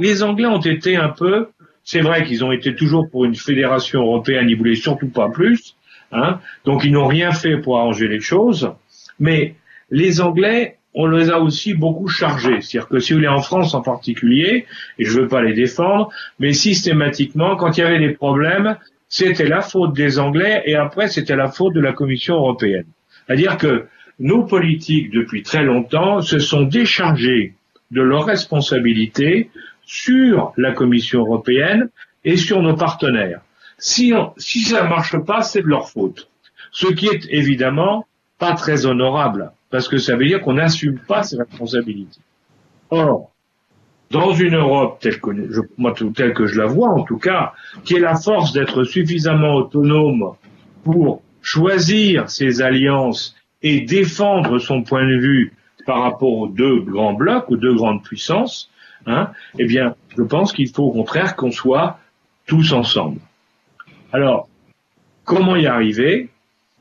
les 0.00 0.22
Anglais 0.22 0.46
ont 0.46 0.60
été 0.60 0.96
un 0.96 1.10
peu, 1.10 1.48
c'est 1.84 2.00
vrai 2.00 2.24
qu'ils 2.24 2.44
ont 2.44 2.52
été 2.52 2.74
toujours 2.74 3.08
pour 3.10 3.24
une 3.24 3.34
fédération 3.34 4.00
européenne, 4.00 4.48
ils 4.48 4.56
voulaient 4.56 4.74
surtout 4.74 5.08
pas 5.08 5.28
plus, 5.28 5.76
hein, 6.12 6.40
donc 6.64 6.84
ils 6.84 6.92
n'ont 6.92 7.06
rien 7.06 7.32
fait 7.32 7.58
pour 7.58 7.78
arranger 7.78 8.08
les 8.08 8.20
choses, 8.20 8.72
mais 9.18 9.54
les 9.90 10.20
Anglais 10.20 10.78
on 10.94 11.06
les 11.06 11.30
a 11.30 11.40
aussi 11.40 11.74
beaucoup 11.74 12.08
chargés. 12.08 12.60
C'est-à-dire 12.60 12.88
que 12.88 12.98
si 12.98 13.12
vous 13.12 13.18
voulez 13.18 13.28
en 13.28 13.40
France 13.40 13.74
en 13.74 13.80
particulier, 13.80 14.66
et 14.98 15.04
je 15.04 15.20
veux 15.20 15.28
pas 15.28 15.42
les 15.42 15.54
défendre, 15.54 16.10
mais 16.38 16.52
systématiquement, 16.52 17.56
quand 17.56 17.76
il 17.76 17.80
y 17.80 17.84
avait 17.84 17.98
des 17.98 18.12
problèmes, 18.12 18.76
c'était 19.08 19.46
la 19.46 19.60
faute 19.60 19.94
des 19.94 20.18
Anglais 20.18 20.62
et 20.66 20.74
après 20.74 21.08
c'était 21.08 21.36
la 21.36 21.48
faute 21.48 21.74
de 21.74 21.80
la 21.80 21.92
Commission 21.92 22.36
européenne. 22.36 22.86
C'est-à-dire 23.26 23.56
que 23.56 23.86
nos 24.18 24.44
politiques, 24.44 25.10
depuis 25.10 25.42
très 25.42 25.64
longtemps, 25.64 26.20
se 26.20 26.38
sont 26.38 26.62
déchargés 26.62 27.54
de 27.90 28.02
leurs 28.02 28.24
responsabilités 28.24 29.50
sur 29.84 30.52
la 30.56 30.72
Commission 30.72 31.20
européenne 31.20 31.90
et 32.24 32.36
sur 32.36 32.62
nos 32.62 32.76
partenaires. 32.76 33.40
Si, 33.78 34.10
ça 34.10 34.84
ne 34.84 34.88
marche 34.88 35.18
pas, 35.18 35.42
c'est 35.42 35.62
de 35.62 35.66
leur 35.66 35.90
faute. 35.90 36.28
Ce 36.70 36.86
qui 36.86 37.06
est 37.06 37.26
évidemment 37.30 38.06
pas 38.38 38.54
très 38.54 38.86
honorable 38.86 39.52
parce 39.70 39.88
que 39.88 39.98
ça 39.98 40.16
veut 40.16 40.26
dire 40.26 40.40
qu'on 40.40 40.54
n'assume 40.54 40.98
pas 41.00 41.22
ses 41.22 41.36
responsabilités. 41.36 42.20
Or, 42.90 43.32
dans 44.10 44.32
une 44.32 44.54
Europe 44.54 44.98
telle 45.00 45.20
que, 45.20 45.30
je, 45.50 45.60
moi, 45.78 45.94
telle 46.14 46.34
que 46.34 46.46
je 46.46 46.60
la 46.60 46.66
vois 46.66 46.90
en 46.90 47.02
tout 47.02 47.18
cas, 47.18 47.54
qui 47.84 47.96
est 47.96 48.00
la 48.00 48.14
force 48.14 48.52
d'être 48.52 48.84
suffisamment 48.84 49.54
autonome 49.54 50.36
pour 50.84 51.22
choisir 51.40 52.30
ses 52.30 52.62
alliances 52.62 53.34
et 53.62 53.80
défendre 53.80 54.58
son 54.58 54.82
point 54.82 55.06
de 55.06 55.18
vue 55.18 55.54
par 55.86 56.02
rapport 56.02 56.32
aux 56.32 56.48
deux 56.48 56.80
grands 56.80 57.14
blocs, 57.14 57.50
aux 57.50 57.56
deux 57.56 57.74
grandes 57.74 58.02
puissances, 58.02 58.70
hein, 59.06 59.30
eh 59.58 59.64
bien, 59.64 59.94
je 60.16 60.22
pense 60.22 60.52
qu'il 60.52 60.68
faut 60.68 60.84
au 60.84 60.92
contraire 60.92 61.36
qu'on 61.36 61.50
soit 61.50 61.98
tous 62.46 62.72
ensemble. 62.72 63.20
Alors, 64.12 64.48
comment 65.24 65.56
y 65.56 65.66
arriver? 65.66 66.28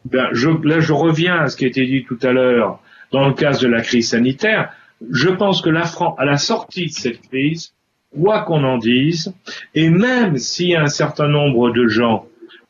Ben, 0.06 0.30
je, 0.32 0.50
là, 0.50 0.80
je 0.80 0.94
reviens 0.94 1.38
à 1.42 1.48
ce 1.48 1.56
qui 1.56 1.66
a 1.66 1.68
été 1.68 1.86
dit 1.86 2.04
tout 2.04 2.20
à 2.24 2.32
l'heure 2.32 2.80
dans 3.12 3.28
le 3.28 3.34
cas 3.34 3.52
de 3.58 3.68
la 3.68 3.82
crise 3.82 4.10
sanitaire. 4.10 4.72
Je 5.12 5.30
pense 5.30 5.62
que 5.62 5.70
la 5.70 5.86
France, 5.86 6.16
à 6.18 6.26
la 6.26 6.38
sortie 6.38 6.88
de 6.88 6.92
cette 6.92 7.22
crise, 7.28 7.74
quoi 8.14 8.42
qu'on 8.42 8.64
en 8.64 8.78
dise, 8.78 9.34
et 9.74 9.90
même 9.90 10.38
si 10.38 10.76
un 10.76 10.88
certain 10.88 11.28
nombre 11.28 11.72
de 11.72 11.88
gens 11.88 12.26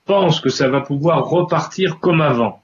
pensent 0.06 0.39
que 0.39 0.50
ça 0.50 0.69
va 0.69 0.82
pouvoir 0.82 1.26
repartir 1.26 2.00
comme 2.00 2.21
avant, 2.21 2.62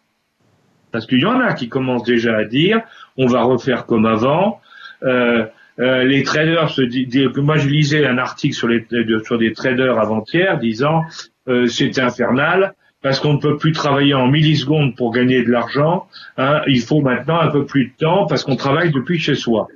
parce 0.98 1.06
qu'il 1.06 1.20
y 1.20 1.26
en 1.26 1.40
a 1.40 1.54
qui 1.54 1.70
commencent 1.70 2.06
déjà 2.06 2.36
à 2.36 2.44
dire 2.44 2.82
on 3.18 3.28
va 3.28 3.44
refaire 3.44 3.86
comme 3.86 4.08
avant. 4.08 4.62
Euh, 5.04 5.46
euh, 5.80 6.04
les 6.06 6.24
traders 6.24 6.72
se 6.72 6.82
disent, 6.82 7.30
moi 7.36 7.58
je 7.58 7.70
lisais 7.70 8.08
un 8.08 8.18
article 8.18 8.56
sur, 8.56 9.38
des 9.38 9.54
traders 9.54 10.00
avant-hier 10.00 10.58
disant 10.58 11.04
euh, 11.48 11.68
c'était 11.68 12.02
infernal, 12.02 12.74
parce 13.04 13.20
qu'on 13.20 13.34
ne 13.34 13.40
peut 13.40 13.58
plus 13.58 13.74
travailler 13.74 14.16
en 14.16 14.26
millisecondes 14.26 14.96
pour 14.96 15.12
gagner 15.14 15.44
de 15.44 15.52
l'argent. 15.52 16.08
Hein, 16.38 16.62
il 16.66 16.82
faut 16.82 17.02
maintenant 17.02 17.40
un 17.40 17.50
peu 17.50 17.64
plus 17.68 17.90
de 17.90 17.92
temps 18.00 18.26
parce 18.26 18.44
qu'on 18.44 18.56
travaille 18.56 18.92
depuis 18.92 19.20
chez 19.20 19.36
soi. 19.36 19.68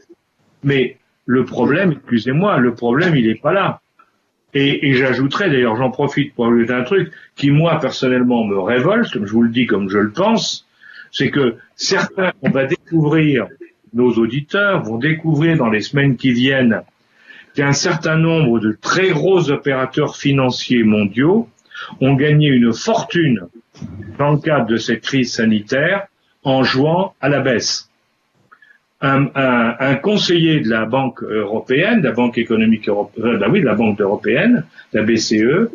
Mais 0.63 0.97
le 1.27 1.45
problème, 1.45 1.91
excusez-moi, 1.91 2.57
le 2.57 2.73
problème, 2.73 3.15
il 3.15 3.27
n'est 3.27 3.35
pas 3.35 3.53
là. 3.53 3.81
Et, 4.55 4.89
et 4.89 4.93
j'ajouterais, 4.95 5.51
d'ailleurs, 5.51 5.75
j'en 5.75 5.91
profite 5.91 6.33
pour 6.33 6.47
ajouter 6.47 6.73
un 6.73 6.83
truc 6.83 7.11
qui, 7.35 7.51
moi, 7.51 7.77
personnellement, 7.79 8.43
me 8.43 8.57
révolte, 8.57 9.13
comme 9.13 9.27
je 9.27 9.33
vous 9.33 9.43
le 9.43 9.49
dis, 9.49 9.67
comme 9.67 9.87
je 9.87 9.99
le 9.99 10.09
pense, 10.09 10.65
c'est 11.11 11.29
que 11.29 11.55
certains, 11.75 12.33
on 12.41 12.49
va 12.49 12.65
découvrir, 12.65 13.47
nos 13.93 14.13
auditeurs 14.13 14.83
vont 14.83 14.97
découvrir 14.97 15.57
dans 15.57 15.69
les 15.69 15.81
semaines 15.81 16.15
qui 16.15 16.31
viennent 16.31 16.81
qu'un 17.55 17.73
certain 17.73 18.17
nombre 18.17 18.59
de 18.59 18.77
très 18.79 19.09
gros 19.09 19.51
opérateurs 19.51 20.15
financiers 20.15 20.83
mondiaux 20.83 21.49
ont 21.99 22.13
gagné 22.13 22.47
une 22.47 22.73
fortune 22.73 23.47
dans 24.17 24.31
le 24.31 24.37
cadre 24.37 24.67
de 24.67 24.77
cette 24.77 25.01
crise 25.01 25.33
sanitaire 25.33 26.07
en 26.43 26.63
jouant 26.63 27.13
à 27.21 27.29
la 27.29 27.41
baisse. 27.41 27.89
Un, 29.03 29.95
conseiller 29.95 30.59
de 30.59 30.69
la 30.69 30.85
Banque 30.85 31.23
européenne, 31.23 32.01
de 32.01 32.07
la 32.07 32.13
Banque 32.13 32.37
économique 32.37 32.87
européenne, 32.87 33.25
euh, 33.25 33.37
bah 33.39 33.47
oui, 33.49 33.61
de 33.61 33.65
la 33.65 33.73
Banque 33.73 33.99
européenne, 33.99 34.63
la 34.93 35.01
BCE, 35.01 35.71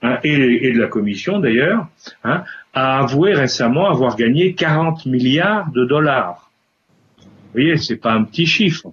hein, 0.00 0.18
et, 0.24 0.72
de 0.72 0.80
la 0.80 0.86
Commission 0.86 1.40
d'ailleurs, 1.40 1.88
hein, 2.24 2.42
a 2.74 2.98
avoué 2.98 3.34
récemment 3.34 3.88
avoir 3.88 4.16
gagné 4.16 4.54
40 4.54 5.06
milliards 5.06 5.70
de 5.72 5.84
dollars. 5.84 6.50
Vous 7.18 7.26
voyez, 7.54 7.76
c'est 7.76 7.96
pas 7.96 8.12
un 8.12 8.24
petit 8.24 8.46
chiffre. 8.46 8.92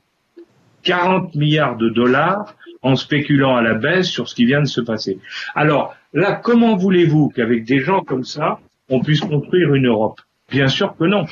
40 0.83 1.35
milliards 1.35 1.77
de 1.77 1.89
dollars 1.89 2.55
en 2.81 2.95
spéculant 2.95 3.55
à 3.55 3.61
la 3.61 3.73
baisse 3.73 4.07
sur 4.07 4.29
ce 4.29 4.35
qui 4.35 4.45
vient 4.45 4.61
de 4.61 4.67
se 4.67 4.81
passer. 4.81 5.19
Alors 5.55 5.95
là, 6.13 6.33
comment 6.33 6.75
voulez-vous 6.75 7.29
qu'avec 7.29 7.65
des 7.65 7.79
gens 7.79 8.01
comme 8.01 8.23
ça, 8.23 8.59
on 8.89 9.01
puisse 9.01 9.21
construire 9.21 9.73
une 9.73 9.87
Europe? 9.87 10.21
Bien 10.49 10.67
sûr 10.67 10.95
que 10.97 11.03
non. 11.03 11.25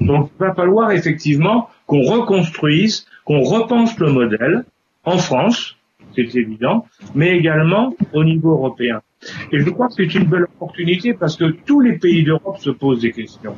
Donc 0.00 0.30
il 0.34 0.38
va 0.38 0.54
falloir 0.54 0.92
effectivement 0.92 1.68
qu'on 1.86 2.02
reconstruise, 2.02 3.06
qu'on 3.24 3.42
repense 3.42 3.98
le 3.98 4.12
modèle 4.12 4.64
en 5.04 5.18
France, 5.18 5.76
c'est 6.14 6.34
évident, 6.34 6.86
mais 7.14 7.36
également 7.36 7.94
au 8.12 8.24
niveau 8.24 8.52
européen. 8.52 9.02
Et 9.52 9.60
je 9.60 9.70
crois 9.70 9.88
que 9.88 9.94
c'est 9.94 10.14
une 10.14 10.24
belle 10.24 10.44
opportunité 10.44 11.14
parce 11.14 11.36
que 11.36 11.44
tous 11.66 11.80
les 11.80 11.98
pays 11.98 12.24
d'Europe 12.24 12.58
se 12.58 12.70
posent 12.70 13.00
des 13.00 13.12
questions. 13.12 13.54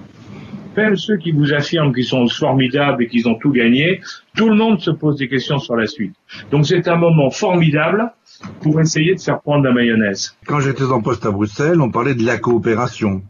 Même 0.76 0.96
ceux 0.96 1.16
qui 1.16 1.32
vous 1.32 1.54
affirment 1.54 1.94
qu'ils 1.94 2.04
sont 2.04 2.28
formidables 2.28 3.04
et 3.04 3.08
qu'ils 3.08 3.26
ont 3.28 3.36
tout 3.36 3.50
gagné, 3.50 4.00
tout 4.36 4.50
le 4.50 4.56
monde 4.56 4.78
se 4.80 4.90
pose 4.90 5.16
des 5.16 5.28
questions 5.28 5.58
sur 5.58 5.74
la 5.74 5.86
suite. 5.86 6.14
Donc 6.50 6.66
c'est 6.66 6.86
un 6.86 6.96
moment 6.96 7.30
formidable 7.30 8.12
pour 8.60 8.78
essayer 8.80 9.14
de 9.14 9.20
faire 9.20 9.40
prendre 9.40 9.64
la 9.64 9.72
mayonnaise. 9.72 10.36
Quand 10.46 10.60
j'étais 10.60 10.84
en 10.84 11.00
poste 11.00 11.24
à 11.24 11.30
Bruxelles, 11.30 11.80
on 11.80 11.90
parlait 11.90 12.14
de 12.14 12.24
la 12.24 12.36
coopération, 12.36 13.22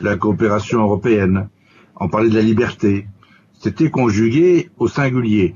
la 0.00 0.16
coopération 0.16 0.80
européenne. 0.80 1.48
On 2.00 2.08
parlait 2.08 2.30
de 2.30 2.34
la 2.34 2.42
liberté. 2.42 3.06
C'était 3.52 3.90
conjugué 3.90 4.70
au 4.78 4.88
singulier. 4.88 5.54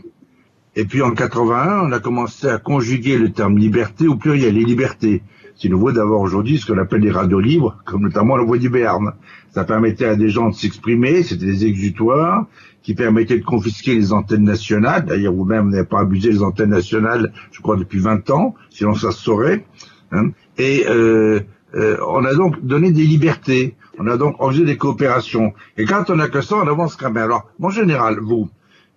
Et 0.75 0.85
puis 0.85 1.03
en 1.03 1.11
81, 1.11 1.89
on 1.89 1.93
a 1.93 1.99
commencé 1.99 2.47
à 2.49 2.59
conjuguer 2.59 3.19
le 3.19 3.31
terme 3.31 3.59
liberté 3.59 4.09
au 4.09 4.17
pluriel, 4.17 4.55
les 4.55 4.65
libertés. 4.65 5.23
C'est 5.57 5.69
nouveau 5.69 5.93
d'avoir 5.93 6.21
aujourd'hui 6.21 6.59
ce 6.59 6.67
qu'on 6.67 6.79
appelle 6.79 7.03
les 7.03 7.11
radios 7.11 7.41
libres, 7.41 7.77
comme 7.85 8.03
notamment 8.03 8.37
la 8.37 8.45
voix 8.45 8.59
du 8.59 8.69
Béarn. 8.69 9.13
Ça 9.51 9.65
permettait 9.65 10.07
à 10.07 10.17
des 10.17 10.29
gens 10.29 10.49
de 10.49 10.55
s'exprimer, 10.55 11.23
c'était 11.23 11.47
des 11.47 11.67
exutoires 11.67 12.47
qui 12.83 12.95
permettaient 12.95 13.39
de 13.39 13.45
confisquer 13.45 13.95
les 13.95 14.13
antennes 14.13 14.45
nationales. 14.45 15.05
D'ailleurs, 15.05 15.33
vous-même 15.33 15.71
n'avez 15.71 15.85
pas 15.85 16.01
abusé 16.01 16.31
des 16.31 16.43
antennes 16.43 16.71
nationales, 16.71 17.33
je 17.53 17.61
crois, 17.61 17.77
depuis 17.77 18.01
20 18.01 18.31
ans, 18.31 18.55
sinon 18.71 18.95
ça 18.95 19.13
se 19.13 19.23
saurait. 19.23 19.65
Hein. 20.11 20.31
Et 20.59 20.85
euh, 20.89 21.41
euh, 21.75 21.97
on 22.07 22.25
a 22.25 22.35
donc 22.35 22.65
donné 22.65 22.91
des 22.91 23.05
libertés, 23.05 23.77
on 23.99 24.07
a 24.07 24.17
donc 24.17 24.41
organisé 24.41 24.73
des 24.73 24.77
coopérations. 24.77 25.53
Et 25.77 25.85
quand 25.85 26.11
on 26.11 26.19
a 26.19 26.29
que 26.29 26.41
ça, 26.41 26.57
on 26.57 26.69
avance 26.69 26.97
quand 26.97 27.11
même. 27.11 27.23
Alors, 27.23 27.51
en 27.61 27.71
général, 27.71 28.19
vous, 28.21 28.49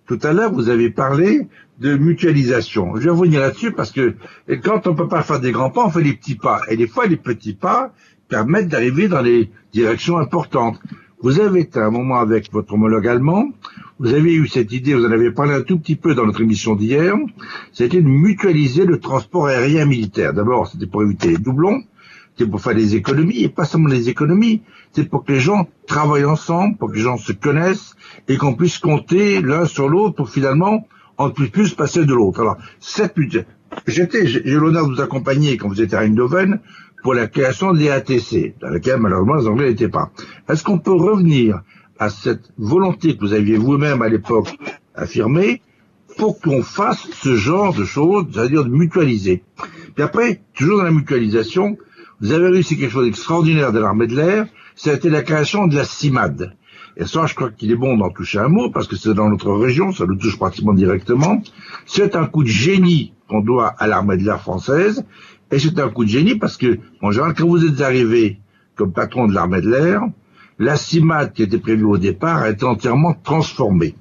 tout 0.06 0.18
à 0.22 0.32
l'heure, 0.32 0.52
vous 0.52 0.68
avez 0.68 0.90
parlé 0.90 1.48
de 1.80 1.96
mutualisation. 1.96 2.96
Je 2.96 3.02
vais 3.02 3.10
revenir 3.10 3.40
là-dessus 3.40 3.72
parce 3.72 3.90
que 3.90 4.14
quand 4.64 4.86
on 4.86 4.94
peut 4.94 5.08
pas 5.08 5.22
faire 5.22 5.40
des 5.40 5.52
grands 5.52 5.70
pas, 5.70 5.84
on 5.84 5.90
fait 5.90 6.02
des 6.02 6.14
petits 6.14 6.36
pas. 6.36 6.60
Et 6.68 6.76
des 6.76 6.86
fois, 6.86 7.06
les 7.06 7.16
petits 7.16 7.54
pas 7.54 7.92
permettent 8.28 8.68
d'arriver 8.68 9.08
dans 9.08 9.20
les 9.20 9.50
directions 9.72 10.18
importantes. 10.18 10.80
Vous 11.22 11.40
avez 11.40 11.60
été 11.60 11.78
un 11.78 11.90
moment 11.90 12.18
avec 12.18 12.52
votre 12.52 12.74
homologue 12.74 13.08
allemand, 13.08 13.50
vous 13.98 14.12
avez 14.12 14.34
eu 14.34 14.46
cette 14.48 14.72
idée, 14.72 14.94
vous 14.94 15.06
en 15.06 15.10
avez 15.10 15.30
parlé 15.30 15.54
un 15.54 15.62
tout 15.62 15.78
petit 15.78 15.96
peu 15.96 16.14
dans 16.14 16.26
notre 16.26 16.42
émission 16.42 16.76
d'hier, 16.76 17.14
c'était 17.72 18.02
de 18.02 18.06
mutualiser 18.06 18.84
le 18.84 19.00
transport 19.00 19.46
aérien 19.46 19.86
militaire. 19.86 20.34
D'abord, 20.34 20.68
c'était 20.68 20.86
pour 20.86 21.02
éviter 21.02 21.28
les 21.28 21.38
doublons, 21.38 21.82
c'était 22.36 22.50
pour 22.50 22.60
faire 22.60 22.74
des 22.74 22.96
économies, 22.96 23.44
et 23.44 23.48
pas 23.48 23.64
seulement 23.64 23.88
des 23.88 24.08
économies, 24.08 24.62
c'est 24.92 25.08
pour 25.08 25.24
que 25.24 25.32
les 25.32 25.40
gens 25.40 25.66
travaillent 25.86 26.26
ensemble, 26.26 26.76
pour 26.76 26.90
que 26.90 26.96
les 26.96 27.02
gens 27.02 27.16
se 27.16 27.32
connaissent, 27.32 27.94
et 28.28 28.36
qu'on 28.36 28.54
puisse 28.54 28.78
compter 28.78 29.40
l'un 29.40 29.64
sur 29.64 29.88
l'autre 29.88 30.16
pour 30.16 30.28
finalement 30.28 30.86
ne 31.18 31.30
puisse 31.30 31.48
plus 31.48 31.74
passer 31.74 32.04
de 32.04 32.12
l'autre. 32.12 32.40
Alors, 32.40 32.58
cette 32.78 33.14
j'étais, 33.86 34.26
j'ai 34.26 34.42
l'honneur 34.44 34.86
de 34.86 34.94
vous 34.94 35.00
accompagner 35.00 35.56
quand 35.56 35.68
vous 35.68 35.80
étiez 35.80 35.96
à 35.96 36.02
Eindhoven 36.02 36.60
pour 37.02 37.14
la 37.14 37.26
création 37.26 37.72
de 37.72 37.78
l'EATC, 37.78 38.54
dans 38.60 38.68
laquelle 38.68 39.00
malheureusement 39.00 39.36
les 39.36 39.46
Anglais 39.46 39.68
n'étaient 39.70 39.88
pas. 39.88 40.10
Est-ce 40.48 40.62
qu'on 40.62 40.78
peut 40.78 40.92
revenir 40.92 41.62
à 41.98 42.10
cette 42.10 42.52
volonté 42.58 43.16
que 43.16 43.20
vous 43.20 43.32
aviez 43.32 43.56
vous-même 43.56 44.02
à 44.02 44.08
l'époque 44.08 44.54
affirmée 44.94 45.62
pour 46.18 46.40
qu'on 46.40 46.62
fasse 46.62 47.08
ce 47.12 47.34
genre 47.34 47.72
de 47.74 47.84
choses, 47.84 48.26
c'est-à-dire 48.30 48.64
de 48.64 48.70
mutualiser? 48.70 49.42
Puis 49.94 50.04
après, 50.04 50.42
toujours 50.54 50.78
dans 50.78 50.84
la 50.84 50.90
mutualisation, 50.90 51.78
vous 52.20 52.32
avez 52.32 52.48
réussi 52.48 52.78
quelque 52.78 52.92
chose 52.92 53.04
d'extraordinaire 53.04 53.72
de 53.72 53.78
l'armée 53.78 54.06
de 54.06 54.16
l'air, 54.16 54.46
c'était 54.74 55.10
la 55.10 55.22
création 55.22 55.66
de 55.66 55.76
la 55.76 55.84
CIMAD. 55.84 56.54
Et 56.96 57.04
ça, 57.04 57.26
je 57.26 57.34
crois 57.34 57.50
qu'il 57.50 57.70
est 57.70 57.76
bon 57.76 57.96
d'en 57.98 58.10
toucher 58.10 58.38
un 58.38 58.48
mot, 58.48 58.70
parce 58.70 58.86
que 58.88 58.96
c'est 58.96 59.12
dans 59.12 59.28
notre 59.28 59.52
région, 59.52 59.92
ça 59.92 60.06
nous 60.06 60.16
touche 60.16 60.38
pratiquement 60.38 60.72
directement. 60.72 61.42
C'est 61.84 62.16
un 62.16 62.26
coup 62.26 62.42
de 62.42 62.48
génie 62.48 63.12
qu'on 63.28 63.40
doit 63.40 63.68
à 63.78 63.86
l'armée 63.86 64.16
de 64.16 64.24
l'air 64.24 64.40
française, 64.40 65.04
et 65.50 65.58
c'est 65.58 65.78
un 65.78 65.90
coup 65.90 66.04
de 66.04 66.10
génie 66.10 66.36
parce 66.36 66.56
que, 66.56 66.78
en 67.02 67.10
général, 67.10 67.34
quand 67.34 67.46
vous 67.46 67.64
êtes 67.66 67.80
arrivé 67.80 68.40
comme 68.76 68.92
patron 68.92 69.26
de 69.26 69.34
l'armée 69.34 69.60
de 69.60 69.70
l'air, 69.70 70.02
la 70.58 70.76
CIMAD 70.76 71.34
qui 71.34 71.42
était 71.42 71.58
prévue 71.58 71.84
au 71.84 71.98
départ 71.98 72.38
a 72.38 72.50
été 72.50 72.64
entièrement 72.64 73.14
transformée. 73.14 73.94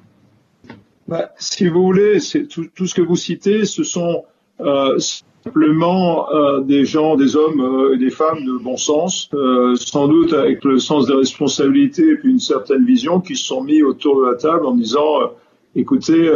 Bah, 1.08 1.32
si 1.38 1.68
vous 1.68 1.84
voulez, 1.84 2.20
tout, 2.50 2.88
ce 2.88 2.96
que 2.96 3.02
vous 3.02 3.16
citez, 3.16 3.66
ce 3.66 3.84
sont 3.84 4.24
euh, 4.62 4.98
simplement 5.46 6.28
euh, 6.34 6.62
des 6.62 6.86
gens, 6.86 7.16
des 7.16 7.36
hommes 7.36 7.62
euh, 7.62 7.94
et 7.94 7.98
des 7.98 8.10
femmes 8.10 8.44
de 8.44 8.58
bon 8.58 8.78
sens, 8.78 9.30
euh, 9.34 9.76
sans 9.76 10.08
doute 10.08 10.34
avec 10.34 10.64
le 10.64 10.80
sens 10.80 11.06
des 11.06 11.14
responsabilités 11.14 12.10
et 12.10 12.16
puis 12.16 12.32
une 12.32 12.40
certaine 12.40 12.84
vision, 12.84 13.22
qui 13.22 13.36
se 13.36 13.46
sont 13.46 13.64
mis 13.64 13.84
autour 13.84 14.22
de 14.22 14.26
la 14.26 14.36
table 14.36 14.66
en 14.66 14.74
disant, 14.74 15.32
écoutez, 15.76 16.32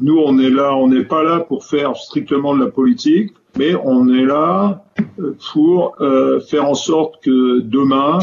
nous 0.00 0.18
on 0.18 0.38
est 0.38 0.50
là, 0.50 0.74
on 0.74 0.88
n'est 0.88 1.04
pas 1.04 1.22
là 1.22 1.40
pour 1.40 1.64
faire 1.64 1.96
strictement 1.96 2.56
de 2.56 2.64
la 2.64 2.70
politique, 2.70 3.32
mais 3.58 3.74
on 3.84 4.08
est 4.08 4.24
là 4.24 4.84
pour 5.52 5.96
faire 6.48 6.64
en 6.64 6.74
sorte 6.74 7.22
que 7.22 7.60
demain 7.60 8.18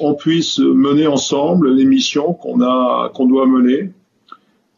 on 0.00 0.14
puisse 0.14 0.58
mener 0.58 1.06
ensemble 1.06 1.72
les 1.72 1.84
missions 1.84 2.34
qu'on 2.34 2.60
a, 2.60 3.10
qu'on 3.14 3.26
doit 3.26 3.46
mener 3.46 3.92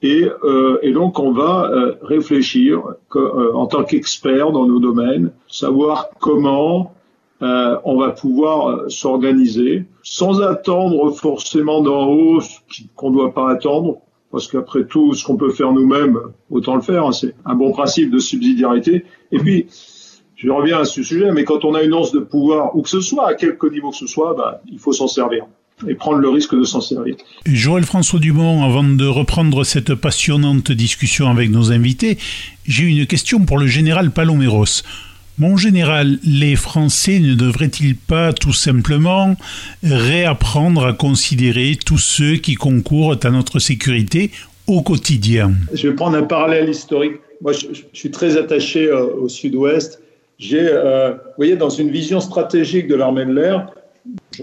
et, 0.07 0.31
euh, 0.45 0.79
et, 0.83 0.93
donc 0.93 1.19
on 1.19 1.33
va 1.33 1.69
euh, 1.71 1.95
réfléchir 2.03 2.83
euh, 3.17 3.53
en 3.55 3.67
tant 3.67 3.83
qu'expert 3.83 4.53
dans 4.53 4.67
nos 4.67 4.79
domaines, 4.79 5.33
savoir 5.49 6.11
comment 6.21 6.93
on 7.41 7.99
va 7.99 8.13
pouvoir 8.13 8.91
s'organiser 8.91 9.85
sans 10.03 10.41
attendre 10.41 11.11
forcément 11.11 11.83
d'en 11.83 12.07
haut 12.07 12.41
ce 12.41 12.83
qu'on 12.95 13.11
ne 13.11 13.17
doit 13.17 13.35
pas 13.35 13.51
attendre, 13.51 13.99
parce 14.33 14.49
qu'après 14.49 14.87
tout, 14.87 15.13
ce 15.13 15.23
qu'on 15.23 15.37
peut 15.37 15.51
faire 15.51 15.71
nous-mêmes, 15.73 16.19
autant 16.51 16.77
le 16.77 16.81
faire. 16.81 17.05
Hein, 17.05 17.13
c'est 17.13 17.35
un 17.45 17.55
bon 17.55 17.73
principe 17.73 18.11
de 18.11 18.19
subsidiarité. 18.19 19.05
Et 19.33 19.39
puis, 19.39 19.67
je 20.35 20.51
reviens 20.51 20.79
à 20.79 20.87
ce 20.87 21.03
sujet, 21.03 21.31
mais 21.31 21.45
quand 21.45 21.67
on 21.67 21.75
a 21.75 21.83
une 21.83 21.93
once 21.93 22.11
de 22.11 22.21
pouvoir, 22.21 22.75
où 22.75 22.81
que 22.81 22.89
ce 22.89 23.03
soit, 23.03 23.29
à 23.29 23.35
quelque 23.35 23.67
niveau 23.67 23.91
que 23.91 23.97
ce 23.97 24.07
soit, 24.07 24.33
bah, 24.33 24.63
il 24.67 24.79
faut 24.79 24.93
s'en 24.93 25.07
servir 25.07 25.47
et 25.87 25.95
prendre 25.95 26.19
le 26.19 26.31
risque 26.31 26.55
de 26.55 26.65
s'en 26.65 26.81
servir. 26.81 27.17
Joël 27.45 27.85
François 27.85 28.19
Dumont, 28.19 28.65
avant 28.65 28.85
de 28.85 29.07
reprendre 29.07 29.63
cette 29.65 29.95
passionnante 29.95 30.73
discussion 30.73 31.29
avec 31.29 31.51
nos 31.51 31.71
invités, 31.71 32.17
j'ai 32.67 32.85
une 32.85 33.07
question 33.07 33.41
pour 33.45 33.59
le 33.59 33.67
général 33.67 34.11
Paloméros. 34.11 34.83
Mon 35.39 35.59
général, 35.59 36.19
les 36.25 36.57
Français 36.57 37.19
ne 37.21 37.35
devraient-ils 37.35 37.95
pas 37.95 38.33
tout 38.33 38.55
simplement 38.55 39.37
réapprendre 39.83 40.87
à 40.87 40.95
considérer 40.95 41.77
tous 41.85 41.99
ceux 41.99 42.37
qui 42.37 42.55
concourent 42.55 43.17
à 43.23 43.31
notre 43.31 43.59
sécurité 43.59 44.31
au 44.67 44.81
quotidien? 44.81 45.53
Je 45.75 45.89
vais 45.89 45.95
prendre 45.95 46.17
un 46.17 46.23
parallèle 46.23 46.71
historique. 46.71 47.17
Moi, 47.43 47.53
je, 47.53 47.67
suis 47.93 48.11
très 48.11 48.39
attaché 48.39 48.87
euh, 48.87 49.05
au 49.05 49.29
sud-ouest. 49.29 50.01
J'ai, 50.39 50.67
euh, 50.71 51.11
vous 51.11 51.37
voyez, 51.37 51.57
dans 51.57 51.69
une 51.69 51.91
vision 51.91 52.21
stratégique 52.21 52.89
de 52.89 52.95
l'armée 52.95 53.27
de 53.27 53.33
l'air, 53.33 53.69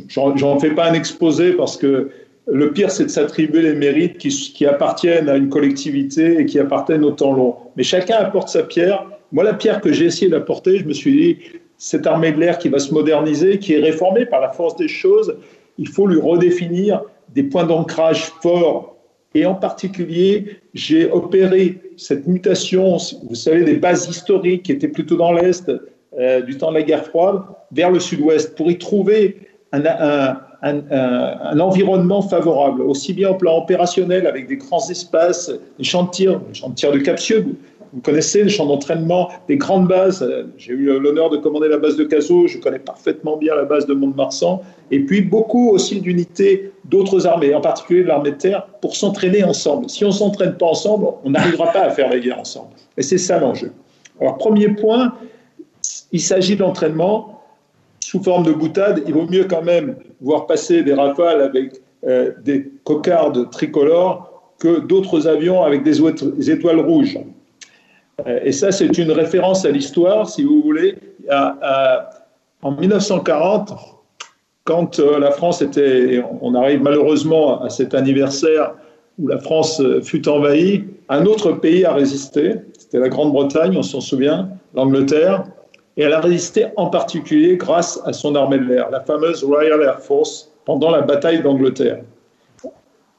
J'en 0.09 0.59
fais 0.59 0.71
pas 0.71 0.89
un 0.89 0.93
exposé 0.93 1.53
parce 1.53 1.77
que 1.77 2.09
le 2.47 2.71
pire, 2.73 2.91
c'est 2.91 3.05
de 3.05 3.09
s'attribuer 3.09 3.61
les 3.61 3.73
mérites 3.73 4.17
qui, 4.17 4.65
appartiennent 4.65 5.29
à 5.29 5.37
une 5.37 5.49
collectivité 5.49 6.39
et 6.39 6.45
qui 6.45 6.59
appartiennent 6.59 7.05
au 7.05 7.11
temps 7.11 7.33
long. 7.33 7.55
Mais 7.77 7.83
chacun 7.83 8.17
apporte 8.17 8.49
sa 8.49 8.63
pierre. 8.63 9.05
Moi, 9.31 9.43
la 9.43 9.53
pierre 9.53 9.81
que 9.81 9.93
j'ai 9.93 10.05
essayé 10.05 10.29
d'apporter, 10.29 10.79
je 10.79 10.85
me 10.85 10.93
suis 10.93 11.11
dit, 11.11 11.37
cette 11.77 12.05
armée 12.05 12.31
de 12.31 12.39
l'air 12.39 12.57
qui 12.57 12.69
va 12.69 12.79
se 12.79 12.93
moderniser, 12.93 13.59
qui 13.59 13.73
est 13.73 13.79
réformée 13.79 14.25
par 14.25 14.41
la 14.41 14.49
force 14.49 14.75
des 14.75 14.87
choses, 14.87 15.35
il 15.77 15.87
faut 15.87 16.05
lui 16.05 16.19
redéfinir 16.19 17.01
des 17.33 17.43
points 17.43 17.65
d'ancrage 17.65 18.25
forts. 18.41 18.97
Et 19.35 19.45
en 19.45 19.55
particulier, 19.55 20.57
j'ai 20.73 21.09
opéré 21.09 21.79
cette 21.97 22.27
mutation, 22.27 22.97
vous 23.27 23.35
savez, 23.35 23.63
des 23.63 23.75
bases 23.75 24.07
historiques 24.07 24.63
qui 24.63 24.71
étaient 24.71 24.87
plutôt 24.87 25.15
dans 25.15 25.31
l'Est, 25.31 25.71
euh, 26.19 26.41
du 26.41 26.57
temps 26.57 26.69
de 26.69 26.75
la 26.75 26.83
guerre 26.83 27.05
froide, 27.05 27.41
vers 27.71 27.89
le 27.89 27.99
Sud-Ouest, 27.99 28.55
pour 28.55 28.69
y 28.69 28.77
trouver 28.77 29.37
un, 29.73 31.59
environnement 31.59 32.21
favorable, 32.21 32.81
aussi 32.81 33.13
bien 33.13 33.29
au 33.29 33.35
plan 33.35 33.57
opérationnel 33.57 34.27
avec 34.27 34.47
des 34.47 34.57
grands 34.57 34.87
espaces, 34.89 35.51
des 35.77 35.83
champs 35.83 36.03
de 36.03 36.11
tir, 36.11 36.39
des 36.39 36.53
champs 36.53 36.69
de 36.69 36.75
tir 36.75 36.91
de 36.91 36.99
capsule. 36.99 37.55
Vous 37.93 38.01
connaissez 38.01 38.43
les 38.43 38.49
champs 38.49 38.65
d'entraînement, 38.65 39.29
des 39.47 39.57
grandes 39.57 39.87
bases. 39.87 40.27
J'ai 40.57 40.73
eu 40.73 40.99
l'honneur 40.99 41.29
de 41.29 41.37
commander 41.37 41.67
la 41.67 41.77
base 41.77 41.95
de 41.95 42.03
Cazaux, 42.03 42.47
je 42.47 42.57
connais 42.57 42.79
parfaitement 42.79 43.37
bien 43.37 43.55
la 43.55 43.65
base 43.65 43.85
de 43.85 43.93
Mont-de-Marsan. 43.93 44.61
Et 44.89 44.99
puis 44.99 45.21
beaucoup 45.21 45.69
aussi 45.69 46.01
d'unités 46.01 46.71
d'autres 46.85 47.27
armées, 47.27 47.53
en 47.53 47.61
particulier 47.61 48.03
l'armée 48.03 48.31
de 48.31 48.37
terre, 48.37 48.65
pour 48.81 48.95
s'entraîner 48.95 49.43
ensemble. 49.43 49.89
Si 49.91 50.03
on 50.03 50.07
ne 50.07 50.13
s'entraîne 50.13 50.53
pas 50.53 50.65
ensemble, 50.65 51.05
on 51.23 51.29
n'arrivera 51.29 51.71
pas 51.71 51.81
à 51.81 51.89
faire 51.91 52.09
la 52.09 52.17
guerre 52.17 52.39
ensemble. 52.39 52.69
Et 52.97 53.03
c'est 53.03 53.19
ça 53.19 53.39
l'enjeu. 53.39 53.71
Alors, 54.19 54.37
premier 54.37 54.69
point, 54.69 55.13
il 56.11 56.21
s'agit 56.21 56.55
de 56.55 56.61
l'entraînement 56.61 57.32
sous 58.13 58.21
forme 58.21 58.43
de 58.43 58.51
boutade, 58.51 59.01
il 59.07 59.13
vaut 59.15 59.25
mieux 59.25 59.45
quand 59.45 59.63
même 59.63 59.95
voir 60.21 60.45
passer 60.45 60.83
des 60.83 60.93
rafales 60.93 61.41
avec 61.41 61.81
euh, 62.05 62.31
des 62.43 62.71
cocardes 62.83 63.49
tricolores 63.49 64.51
que 64.59 64.81
d'autres 64.81 65.27
avions 65.27 65.63
avec 65.63 65.81
des 65.81 66.51
étoiles 66.51 66.79
rouges. 66.79 67.17
Et 68.45 68.51
ça, 68.51 68.71
c'est 68.71 68.99
une 68.99 69.11
référence 69.11 69.65
à 69.65 69.71
l'histoire, 69.71 70.29
si 70.29 70.43
vous 70.43 70.61
voulez. 70.61 70.95
en 72.61 72.71
1940, 72.71 73.73
quand 74.63 74.99
la 74.99 75.31
France 75.31 75.63
était, 75.63 76.23
on 76.39 76.53
arrive 76.53 76.83
malheureusement 76.83 77.63
à 77.63 77.71
cet 77.71 77.95
anniversaire 77.95 78.75
où 79.17 79.27
la 79.27 79.39
France 79.39 79.81
fut 80.03 80.29
envahie, 80.29 80.83
un 81.09 81.25
autre 81.25 81.51
pays 81.51 81.83
a 81.83 81.93
résisté, 81.93 82.57
c'était 82.77 82.99
la 82.99 83.09
Grande-Bretagne, 83.09 83.75
on 83.75 83.83
s'en 83.83 84.01
souvient, 84.01 84.49
l'Angleterre, 84.75 85.45
et 85.97 86.03
elle 86.03 86.13
a 86.13 86.19
résisté 86.19 86.65
en 86.75 86.87
particulier 86.87 87.57
grâce 87.57 88.01
à 88.05 88.13
son 88.13 88.35
armée 88.35 88.57
de 88.57 88.65
l'air, 88.65 88.89
la 88.89 89.01
fameuse 89.01 89.43
Royal 89.43 89.81
Air 89.81 89.99
Force, 89.99 90.51
pendant 90.65 90.89
la 90.89 91.01
bataille 91.01 91.41
d'Angleterre. 91.41 92.01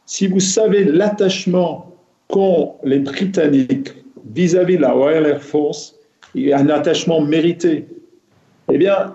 Si 0.07 0.27
vous 0.27 0.41
savez 0.41 0.85
l'attachement 0.85 1.93
qu'ont 2.29 2.75
les 2.83 2.99
Britanniques 2.99 3.95
vis-à-vis 4.35 4.77
de 4.77 4.83
la 4.83 4.93
Royal 4.93 5.27
Air 5.27 5.43
Force, 5.43 5.95
il 6.35 6.47
y 6.47 6.53
a 6.53 6.59
un 6.59 6.69
attachement 6.69 7.21
mérité. 7.21 7.87
Eh 8.71 8.79
bien, 8.79 9.15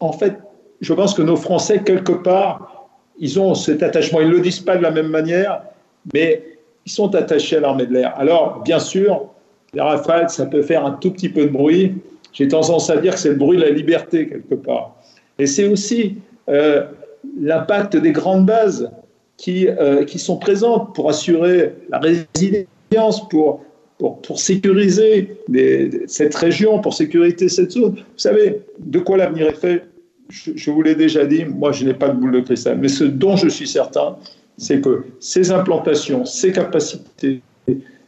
en 0.00 0.12
fait, 0.12 0.36
je 0.80 0.92
pense 0.92 1.14
que 1.14 1.22
nos 1.22 1.36
Français, 1.36 1.82
quelque 1.84 2.12
part, 2.12 2.88
ils 3.18 3.38
ont 3.38 3.54
cet 3.54 3.82
attachement. 3.82 4.20
Ils 4.20 4.28
ne 4.28 4.34
le 4.34 4.40
disent 4.40 4.60
pas 4.60 4.76
de 4.76 4.82
la 4.82 4.90
même 4.90 5.08
manière, 5.08 5.62
mais 6.12 6.42
ils 6.84 6.90
sont 6.90 7.14
attachés 7.14 7.58
à 7.58 7.60
l'armée 7.60 7.86
de 7.86 7.92
l'air. 7.92 8.14
Alors, 8.16 8.62
bien 8.64 8.80
sûr, 8.80 9.26
les 9.72 9.80
rafales, 9.80 10.28
ça 10.28 10.46
peut 10.46 10.62
faire 10.62 10.84
un 10.84 10.92
tout 10.92 11.12
petit 11.12 11.28
peu 11.28 11.42
de 11.42 11.50
bruit. 11.50 11.94
J'ai 12.32 12.48
tendance 12.48 12.90
à 12.90 12.96
dire 12.96 13.14
que 13.14 13.20
c'est 13.20 13.30
le 13.30 13.36
bruit 13.36 13.58
de 13.58 13.62
la 13.62 13.70
liberté, 13.70 14.28
quelque 14.28 14.54
part. 14.54 14.96
Et 15.38 15.46
c'est 15.46 15.66
aussi 15.68 16.16
euh, 16.48 16.84
l'impact 17.40 17.96
des 17.96 18.12
grandes 18.12 18.46
bases 18.46 18.90
qui, 19.36 19.68
euh, 19.68 20.04
qui 20.04 20.18
sont 20.18 20.36
présentes 20.36 20.94
pour 20.94 21.10
assurer 21.10 21.74
la 21.90 21.98
résilience, 21.98 23.28
pour, 23.28 23.64
pour, 23.98 24.38
sécuriser 24.38 25.36
cette 26.06 26.34
région, 26.34 26.80
pour 26.80 26.94
sécuriser 26.94 27.48
cette 27.48 27.72
zone. 27.72 27.92
Vous 27.92 28.02
savez, 28.16 28.60
de 28.78 28.98
quoi 28.98 29.16
l'avenir 29.16 29.48
est 29.48 29.54
fait 29.54 29.84
je 30.32 30.70
vous 30.70 30.82
l'ai 30.82 30.94
déjà 30.94 31.26
dit, 31.26 31.44
moi 31.44 31.72
je 31.72 31.84
n'ai 31.84 31.94
pas 31.94 32.08
de 32.08 32.14
boule 32.14 32.32
de 32.32 32.40
cristal, 32.40 32.78
mais 32.78 32.88
ce 32.88 33.04
dont 33.04 33.36
je 33.36 33.48
suis 33.48 33.66
certain, 33.68 34.16
c'est 34.56 34.80
que 34.80 35.04
ces 35.20 35.50
implantations, 35.50 36.24
ces 36.24 36.52
capacités, 36.52 37.42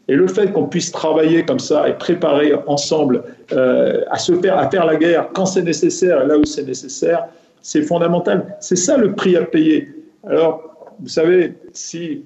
et 0.08 0.14
le 0.14 0.26
fait 0.26 0.52
qu'on 0.52 0.66
puisse 0.66 0.92
travailler 0.92 1.44
comme 1.44 1.58
ça 1.58 1.88
et 1.88 1.94
préparer 1.94 2.52
ensemble 2.66 3.22
euh, 3.52 4.02
à 4.10 4.18
se 4.18 4.34
faire, 4.40 4.58
à 4.58 4.68
faire 4.70 4.84
la 4.84 4.96
guerre 4.96 5.30
quand 5.32 5.46
c'est 5.46 5.62
nécessaire 5.62 6.22
et 6.22 6.26
là 6.26 6.36
où 6.36 6.44
c'est 6.44 6.64
nécessaire, 6.64 7.26
c'est 7.62 7.82
fondamental. 7.82 8.56
C'est 8.60 8.76
ça 8.76 8.98
le 8.98 9.14
prix 9.14 9.36
à 9.36 9.44
payer. 9.44 9.88
Alors, 10.26 10.94
vous 11.00 11.08
savez, 11.08 11.54
si, 11.72 12.22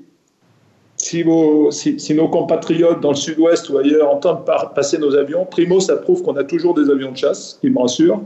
si, 0.97 1.25
nos 1.25 2.29
compatriotes 2.29 3.01
dans 3.01 3.11
le 3.11 3.17
sud-ouest 3.17 3.71
ou 3.71 3.79
ailleurs 3.79 4.11
entendent 4.11 4.45
passer 4.75 4.99
nos 4.99 5.14
avions, 5.14 5.47
primo, 5.47 5.79
ça 5.79 5.97
prouve 5.97 6.23
qu'on 6.23 6.37
a 6.37 6.45
toujours 6.45 6.75
des 6.75 6.91
avions 6.91 7.12
de 7.12 7.17
chasse, 7.17 7.55
ce 7.55 7.61
qui 7.61 7.71
me 7.71 7.79
rassure. 7.79 8.21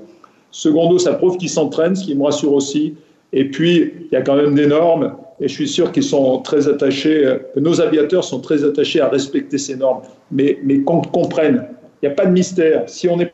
Secondo, 0.51 0.99
ça 0.99 1.13
prouve 1.15 1.37
qu'ils 1.37 1.51
s'entraînent, 1.51 1.97
ce 1.97 2.05
qui 2.05 2.15
me 2.15 2.25
rassure 2.25 2.55
aussi. 2.55 2.95
Et 3.35 3.51
puis, 3.51 3.93
il 4.01 4.13
y 4.13 4.17
a 4.17 4.23
quand 4.23 4.37
même 4.37 4.55
des 4.55 4.67
normes 4.67 5.15
et 5.43 5.49
je 5.49 5.55
suis 5.55 5.69
sûr 5.69 5.91
qu'ils 5.91 6.05
sont 6.05 6.39
très 6.39 6.69
attachés, 6.69 7.27
euh, 7.27 7.39
que 7.53 7.61
nos 7.61 7.81
aviateurs 7.81 8.23
sont 8.23 8.41
très 8.41 8.65
attachés 8.65 9.01
à 9.01 9.09
respecter 9.09 9.59
ces 9.59 9.75
normes, 9.75 10.03
mais, 10.31 10.59
mais 10.63 10.79
qu'on 10.81 11.03
comprenne, 11.03 11.67
il 12.01 12.07
n'y 12.07 12.13
a 12.13 12.15
pas 12.15 12.27
de 12.27 12.31
mystère. 12.31 12.85
Si 12.87 13.09
on 13.09 13.19
est 13.19 13.33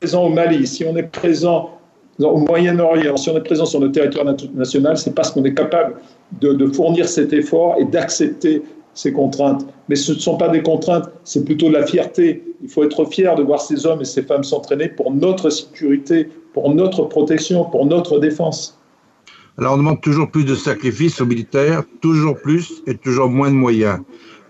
présent 0.00 0.24
au 0.24 0.30
Mali, 0.30 0.66
si 0.66 0.84
on 0.86 0.96
est 0.96 1.02
présent 1.02 1.70
au 2.18 2.38
Moyen-Orient, 2.38 3.16
si 3.18 3.28
on 3.28 3.36
est 3.36 3.42
présent 3.42 3.66
sur 3.66 3.80
le 3.80 3.92
territoire 3.92 4.26
national, 4.54 4.96
c'est 4.96 5.14
parce 5.14 5.30
qu'on 5.30 5.44
est 5.44 5.54
capable 5.54 5.96
de, 6.40 6.66
fournir 6.66 7.08
cet 7.08 7.32
effort 7.32 7.76
et 7.78 7.84
d'accepter 7.84 8.62
ces 8.94 9.12
contraintes. 9.12 9.66
Mais 9.88 9.96
ce 9.96 10.12
ne 10.12 10.18
sont 10.18 10.36
pas 10.36 10.48
des 10.48 10.62
contraintes, 10.62 11.10
c'est 11.24 11.44
plutôt 11.44 11.68
de 11.68 11.74
la 11.74 11.86
fierté. 11.86 12.42
Il 12.62 12.68
faut 12.68 12.84
être 12.84 13.04
fier 13.06 13.34
de 13.36 13.42
voir 13.42 13.60
ces 13.60 13.86
hommes 13.86 14.00
et 14.00 14.06
ces 14.06 14.22
femmes 14.22 14.44
s'entraîner 14.44 14.88
pour 14.88 15.12
notre 15.12 15.50
sécurité, 15.50 16.28
pour 16.52 16.74
notre 16.74 17.04
protection, 17.04 17.64
pour 17.64 17.86
notre 17.86 18.18
défense. 18.18 18.79
Alors 19.60 19.74
on 19.74 19.76
demande 19.76 20.00
toujours 20.00 20.30
plus 20.30 20.46
de 20.46 20.54
sacrifices 20.54 21.20
aux 21.20 21.26
militaires, 21.26 21.82
toujours 22.00 22.40
plus 22.40 22.82
et 22.86 22.94
toujours 22.94 23.28
moins 23.28 23.50
de 23.50 23.56
moyens. 23.56 24.00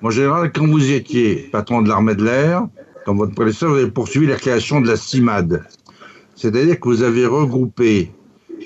En 0.03 0.11
général, 0.11 0.53
quand 0.53 0.69
vous 0.69 0.93
étiez 0.93 1.49
patron 1.51 1.83
de 1.83 1.89
l'armée 1.89 2.15
de 2.15 2.23
l'air, 2.23 2.69
comme 3.05 3.19
votre 3.19 3.35
professeur, 3.35 3.71
vous 3.71 3.79
avez 3.79 3.91
poursuivi 3.91 4.29
la 4.29 4.37
création 4.37 4.81
de 4.81 4.87
la 4.87 4.97
CIMAD. 4.97 5.65
C'est-à-dire 6.37 6.79
que 6.79 6.89
vous 6.89 7.03
avez 7.03 7.27
regroupé 7.27 8.13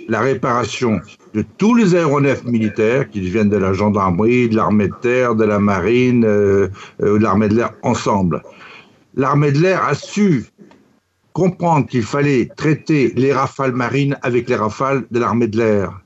la 0.07 0.21
réparation 0.21 1.01
de 1.33 1.43
tous 1.57 1.75
les 1.77 1.95
aéronefs 1.95 2.45
militaires 2.45 3.09
qui 3.09 3.21
viennent 3.21 3.49
de 3.49 3.57
la 3.57 3.73
gendarmerie, 3.73 4.51
de 4.51 4.57
l'armée 4.57 4.89
de 4.89 4.95
terre, 5.01 5.35
de 5.35 5.45
la 5.45 5.59
marine, 5.59 6.27
euh, 6.27 6.69
euh, 7.03 7.19
de 7.19 7.23
l'armée 7.23 7.49
de 7.49 7.55
l'air 7.55 7.73
ensemble. 7.83 8.43
L'armée 9.15 9.51
de 9.51 9.61
l'air 9.61 9.83
a 9.83 9.95
su 9.95 10.45
comprendre 11.33 11.87
qu'il 11.87 12.03
fallait 12.03 12.51
traiter 12.55 13.15
les 13.17 13.33
rafales 13.33 13.73
marines 13.73 14.19
avec 14.21 14.47
les 14.51 14.57
rafales 14.57 15.05
de 15.11 15.19
l'armée 15.19 15.49
de 15.49 15.57
l'air. 15.57 16.04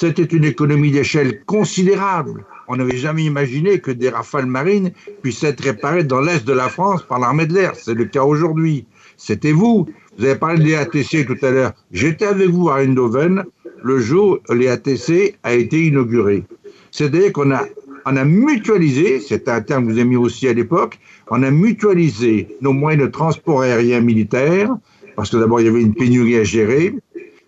C'était 0.00 0.22
une 0.22 0.44
économie 0.44 0.92
d'échelle 0.92 1.42
considérable. 1.44 2.44
On 2.68 2.76
n'avait 2.76 2.98
jamais 2.98 3.24
imaginé 3.24 3.80
que 3.80 3.90
des 3.90 4.10
rafales 4.10 4.46
marines 4.46 4.92
puissent 5.22 5.42
être 5.42 5.60
réparées 5.60 6.04
dans 6.04 6.20
l'est 6.20 6.46
de 6.46 6.52
la 6.52 6.68
France 6.68 7.02
par 7.02 7.18
l'armée 7.18 7.46
de 7.46 7.54
l'air. 7.54 7.72
C'est 7.74 7.94
le 7.94 8.04
cas 8.04 8.22
aujourd'hui. 8.22 8.86
C'était 9.16 9.50
vous. 9.50 9.88
Vous 10.16 10.24
avez 10.24 10.36
parlé 10.36 10.62
de 10.62 10.68
l'EATC 10.68 11.26
tout 11.26 11.44
à 11.44 11.50
l'heure. 11.50 11.72
J'étais 11.90 12.26
avec 12.26 12.48
vous 12.48 12.68
à 12.70 12.80
Eindhoven 12.84 13.42
le 13.82 13.98
jour 13.98 14.38
où 14.48 14.52
l'EATC 14.52 15.36
a 15.42 15.54
été 15.54 15.86
inauguré. 15.86 16.44
C'est-à-dire 16.92 17.32
qu'on 17.32 17.50
a, 17.50 17.64
a 18.04 18.24
mutualisé, 18.24 19.18
c'est 19.18 19.48
un 19.48 19.60
terme 19.62 19.88
que 19.88 19.90
vous 19.90 19.98
avez 19.98 20.08
mis 20.08 20.14
aussi 20.14 20.46
à 20.46 20.52
l'époque, 20.52 21.00
on 21.28 21.42
a 21.42 21.50
mutualisé 21.50 22.56
nos 22.60 22.72
moyens 22.72 23.06
de 23.06 23.10
transport 23.10 23.62
aérien 23.62 23.98
militaire, 23.98 24.70
parce 25.16 25.30
que 25.30 25.38
d'abord 25.38 25.60
il 25.60 25.66
y 25.66 25.68
avait 25.68 25.82
une 25.82 25.94
pénurie 25.94 26.36
à 26.36 26.44
gérer, 26.44 26.94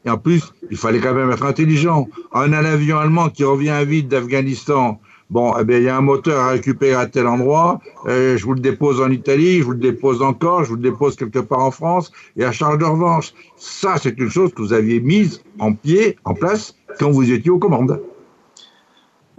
et 0.05 0.11
en 0.11 0.19
plus, 0.19 0.53
il 0.71 0.77
fallait 0.77 1.01
quand 1.01 1.15
même 1.15 1.31
être 1.31 1.45
intelligent. 1.45 2.09
On 2.33 2.53
a 2.53 2.59
un 2.59 2.65
avion 2.65 2.99
allemand 2.99 3.29
qui 3.29 3.45
revient 3.45 3.79
vite 3.87 4.09
d'Afghanistan. 4.09 4.99
Bon, 5.29 5.53
eh 5.61 5.65
bien, 5.65 5.79
il 5.79 5.85
y 5.85 5.89
a 5.89 5.97
un 5.97 6.01
moteur 6.01 6.41
à 6.41 6.51
récupérer 6.51 6.95
à 6.95 7.07
tel 7.07 7.27
endroit. 7.27 7.81
Euh, 8.07 8.37
je 8.37 8.45
vous 8.45 8.55
le 8.55 8.61
dépose 8.61 9.01
en 9.01 9.11
Italie, 9.11 9.59
je 9.59 9.65
vous 9.65 9.73
le 9.73 9.79
dépose 9.79 10.23
encore, 10.23 10.65
je 10.65 10.71
vous 10.71 10.77
le 10.77 10.83
dépose 10.83 11.15
quelque 11.15 11.39
part 11.39 11.61
en 11.61 11.71
France 11.71 12.11
et 12.37 12.45
à 12.45 12.51
charge 12.51 12.79
de 12.79 12.85
revanche. 12.85 13.33
Ça, 13.57 13.95
c'est 14.03 14.19
une 14.19 14.31
chose 14.31 14.53
que 14.53 14.63
vous 14.63 14.73
aviez 14.73 15.01
mise 15.01 15.43
en 15.61 15.75
pied, 15.75 16.17
en 16.25 16.35
place, 16.35 16.75
quand 16.99 17.11
vous 17.11 17.31
étiez 17.31 17.51
aux 17.51 17.59
commandes. 17.59 18.01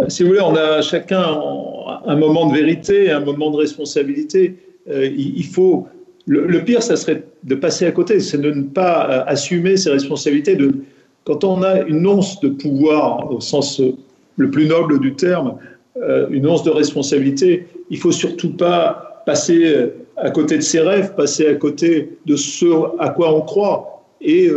Si 0.07 0.23
vous 0.23 0.29
voulez, 0.29 0.41
on 0.41 0.55
a 0.55 0.81
chacun 0.81 1.41
un 2.05 2.15
moment 2.15 2.47
de 2.47 2.53
vérité, 2.53 3.11
un 3.11 3.19
moment 3.19 3.51
de 3.51 3.57
responsabilité. 3.57 4.55
Euh, 4.89 5.05
il 5.05 5.45
faut 5.45 5.87
le, 6.27 6.63
pire, 6.63 6.83
ça 6.83 6.95
serait 6.95 7.23
de 7.43 7.55
passer 7.55 7.85
à 7.85 7.91
côté, 7.91 8.19
c'est 8.19 8.39
de 8.39 8.51
ne 8.51 8.63
pas 8.63 9.09
euh, 9.09 9.23
assumer 9.27 9.77
ses 9.77 9.89
responsabilités. 9.89 10.57
Quand 11.23 11.43
on 11.43 11.63
a 11.63 11.81
une 11.81 12.05
once 12.05 12.39
de 12.41 12.49
pouvoir, 12.49 13.31
au 13.31 13.39
sens 13.39 13.79
euh, 13.79 13.93
le 14.37 14.51
plus 14.51 14.67
noble 14.67 14.99
du 14.99 15.15
terme, 15.15 15.57
euh, 15.97 16.27
une 16.29 16.47
once 16.47 16.63
de 16.63 16.69
responsabilité, 16.69 17.67
il 17.89 17.97
faut 17.97 18.11
surtout 18.11 18.55
pas 18.55 19.23
passer 19.25 19.91
à 20.17 20.31
côté 20.31 20.57
de 20.57 20.61
ses 20.61 20.79
rêves, 20.79 21.13
passer 21.15 21.47
à 21.47 21.55
côté 21.55 22.17
de 22.25 22.35
ce 22.35 22.65
à 22.99 23.09
quoi 23.09 23.33
on 23.35 23.41
croit. 23.41 24.03
Et, 24.21 24.49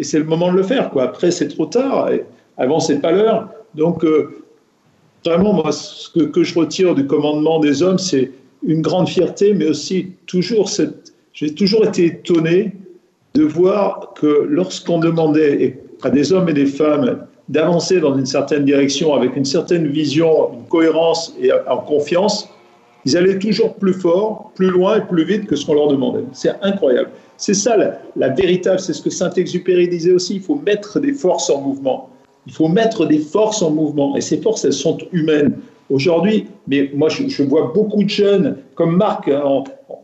c'est 0.00 0.18
le 0.18 0.24
moment 0.24 0.52
de 0.52 0.56
le 0.56 0.62
faire. 0.62 0.90
Quoi. 0.90 1.02
Après, 1.04 1.32
c'est 1.32 1.48
trop 1.48 1.66
tard. 1.66 2.12
Et 2.12 2.24
avant, 2.56 2.78
c'est 2.78 3.00
pas 3.00 3.10
l'heure. 3.10 3.48
Donc, 3.74 4.04
vraiment, 5.24 5.52
moi, 5.52 5.72
ce 5.72 6.08
que, 6.10 6.44
je 6.44 6.58
retire 6.58 6.94
du 6.94 7.06
commandement 7.06 7.58
des 7.58 7.82
hommes, 7.82 7.98
c'est 7.98 8.30
une 8.66 8.82
grande 8.82 9.08
fierté, 9.08 9.54
mais 9.54 9.66
aussi 9.66 10.08
toujours 10.26 10.68
cette. 10.68 11.12
J'ai 11.32 11.54
toujours 11.54 11.86
été 11.86 12.06
étonné 12.06 12.72
de 13.34 13.44
voir 13.44 14.12
que 14.14 14.46
lorsqu'on 14.48 14.98
demandait 14.98 15.78
à 16.02 16.10
des 16.10 16.32
hommes 16.32 16.48
et 16.48 16.52
des 16.52 16.66
femmes 16.66 17.26
d'avancer 17.48 18.00
dans 18.00 18.16
une 18.16 18.26
certaine 18.26 18.64
direction 18.64 19.14
avec 19.14 19.36
une 19.36 19.44
certaine 19.44 19.86
vision, 19.86 20.52
une 20.54 20.66
cohérence 20.68 21.34
et 21.40 21.50
en 21.52 21.78
confiance, 21.78 22.48
ils 23.04 23.16
allaient 23.16 23.38
toujours 23.38 23.74
plus 23.74 23.94
fort, 23.94 24.50
plus 24.54 24.70
loin 24.70 24.98
et 24.98 25.00
plus 25.02 25.24
vite 25.24 25.46
que 25.46 25.56
ce 25.56 25.64
qu'on 25.64 25.74
leur 25.74 25.88
demandait. 25.88 26.24
C'est 26.32 26.52
incroyable. 26.62 27.10
C'est 27.36 27.54
ça 27.54 27.76
la, 27.76 28.00
la 28.16 28.28
véritable, 28.30 28.80
c'est 28.80 28.92
ce 28.92 29.00
que 29.00 29.10
Saint-Exupéry 29.10 29.88
disait 29.88 30.12
aussi, 30.12 30.36
il 30.36 30.42
faut 30.42 30.56
mettre 30.66 30.98
des 30.98 31.12
forces 31.12 31.48
en 31.48 31.60
mouvement. 31.60 32.10
Il 32.46 32.52
faut 32.52 32.68
mettre 32.68 33.06
des 33.06 33.18
forces 33.18 33.62
en 33.62 33.70
mouvement. 33.70 34.16
Et 34.16 34.20
ces 34.20 34.38
forces, 34.38 34.64
elles 34.64 34.72
sont 34.72 34.98
humaines. 35.12 35.54
Aujourd'hui, 35.90 36.48
mais 36.66 36.90
moi 36.94 37.08
je, 37.08 37.42
vois 37.42 37.72
beaucoup 37.74 38.04
de 38.04 38.10
jeunes, 38.10 38.58
comme 38.74 38.96
Marc, 38.96 39.28
hein, 39.28 39.42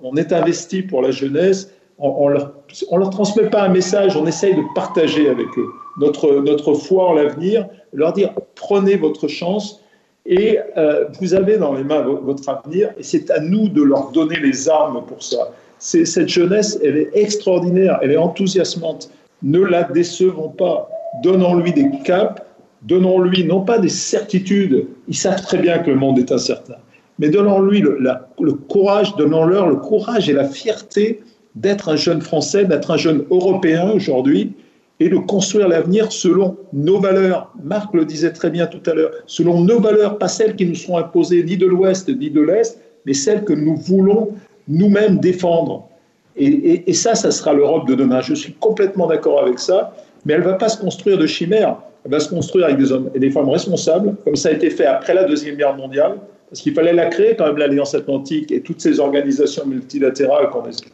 on, 0.02 0.16
est 0.16 0.32
investi 0.32 0.82
pour 0.82 1.02
la 1.02 1.10
jeunesse, 1.10 1.70
on, 1.98 2.28
ne 2.30 2.34
leur, 2.34 3.10
transmet 3.10 3.50
pas 3.50 3.62
un 3.62 3.68
message, 3.68 4.16
on 4.16 4.26
essaye 4.26 4.54
de 4.54 4.62
partager 4.74 5.28
avec 5.28 5.46
eux 5.58 5.68
notre, 5.96 6.40
notre 6.40 6.74
foi 6.74 7.10
en 7.10 7.12
l'avenir, 7.14 7.66
leur 7.92 8.12
dire 8.12 8.32
prenez 8.54 8.96
votre 8.96 9.28
chance 9.28 9.80
et 10.26 10.58
euh, 10.76 11.06
vous 11.20 11.34
avez 11.34 11.58
dans 11.58 11.74
les 11.74 11.84
mains 11.84 12.00
votre 12.00 12.48
avenir 12.48 12.90
et 12.98 13.02
c'est 13.02 13.30
à 13.30 13.40
nous 13.40 13.68
de 13.68 13.82
leur 13.82 14.10
donner 14.10 14.36
les 14.36 14.68
armes 14.68 15.02
pour 15.06 15.22
ça. 15.22 15.50
Cette 15.78 16.28
jeunesse, 16.28 16.78
elle 16.82 16.96
est 16.96 17.10
extraordinaire, 17.12 17.98
elle 18.00 18.12
est 18.12 18.16
enthousiasmante. 18.16 19.10
Ne 19.42 19.60
la 19.60 19.82
décevons 19.82 20.48
pas. 20.48 20.88
Donnons-lui 21.22 21.72
des 21.74 21.90
caps, 22.04 22.40
Donnons-lui 22.84 23.44
non 23.44 23.62
pas 23.62 23.78
des 23.78 23.88
certitudes, 23.88 24.86
ils 25.08 25.16
savent 25.16 25.42
très 25.42 25.58
bien 25.58 25.78
que 25.78 25.90
le 25.90 25.96
monde 25.96 26.18
est 26.18 26.30
incertain, 26.30 26.76
mais 27.18 27.30
donnons-lui 27.30 27.80
le, 27.80 28.52
courage, 28.68 29.16
donnons-leur 29.16 29.68
le 29.68 29.76
courage 29.76 30.28
et 30.28 30.34
la 30.34 30.44
fierté 30.44 31.20
d'être 31.54 31.88
un 31.88 31.96
jeune 31.96 32.20
Français, 32.20 32.64
d'être 32.64 32.90
un 32.90 32.96
jeune 32.96 33.24
Européen 33.30 33.90
aujourd'hui, 33.90 34.52
et 35.00 35.08
de 35.08 35.16
construire 35.16 35.68
l'avenir 35.68 36.12
selon 36.12 36.56
nos 36.72 37.00
valeurs. 37.00 37.52
Marc 37.62 37.92
le 37.94 38.04
disait 38.04 38.32
très 38.32 38.50
bien 38.50 38.66
tout 38.66 38.82
à 38.88 38.94
l'heure, 38.94 39.10
selon 39.26 39.60
nos 39.60 39.80
valeurs, 39.80 40.18
pas 40.18 40.28
celles 40.28 40.54
qui 40.54 40.66
nous 40.66 40.74
sont 40.74 40.96
imposées 40.96 41.42
ni 41.42 41.56
de 41.56 41.66
l'Ouest 41.66 42.08
ni 42.08 42.30
de 42.30 42.40
l'Est, 42.40 42.78
mais 43.06 43.14
celles 43.14 43.44
que 43.44 43.52
nous 43.52 43.76
voulons 43.76 44.34
nous-mêmes 44.68 45.18
défendre. 45.18 45.88
Et, 46.36 46.92
ça, 46.92 47.14
ça 47.14 47.30
sera 47.30 47.52
l'Europe 47.52 47.86
de 47.86 47.94
demain. 47.94 48.20
Je 48.20 48.34
suis 48.34 48.54
complètement 48.54 49.06
d'accord 49.06 49.40
avec 49.40 49.58
ça, 49.58 49.94
mais 50.24 50.34
elle 50.34 50.40
ne 50.40 50.46
va 50.46 50.54
pas 50.54 50.68
se 50.68 50.78
construire 50.78 51.16
de 51.16 51.26
chimères, 51.26 51.76
va 52.10 52.20
se 52.20 52.28
construire 52.28 52.66
avec 52.66 52.78
des 52.78 52.92
hommes 52.92 53.10
et 53.14 53.18
des 53.18 53.30
femmes 53.30 53.48
responsables, 53.48 54.14
comme 54.24 54.36
ça 54.36 54.50
a 54.50 54.52
été 54.52 54.70
fait 54.70 54.86
après 54.86 55.14
la 55.14 55.24
Deuxième 55.24 55.56
Guerre 55.56 55.76
mondiale, 55.76 56.18
parce 56.50 56.60
qu'il 56.60 56.74
fallait 56.74 56.92
la 56.92 57.06
créer 57.06 57.34
quand 57.34 57.46
même, 57.46 57.56
l'Alliance 57.56 57.94
Atlantique 57.94 58.52
et 58.52 58.60
toutes 58.60 58.80
ces 58.80 59.00
organisations 59.00 59.66
multilatérales 59.66 60.50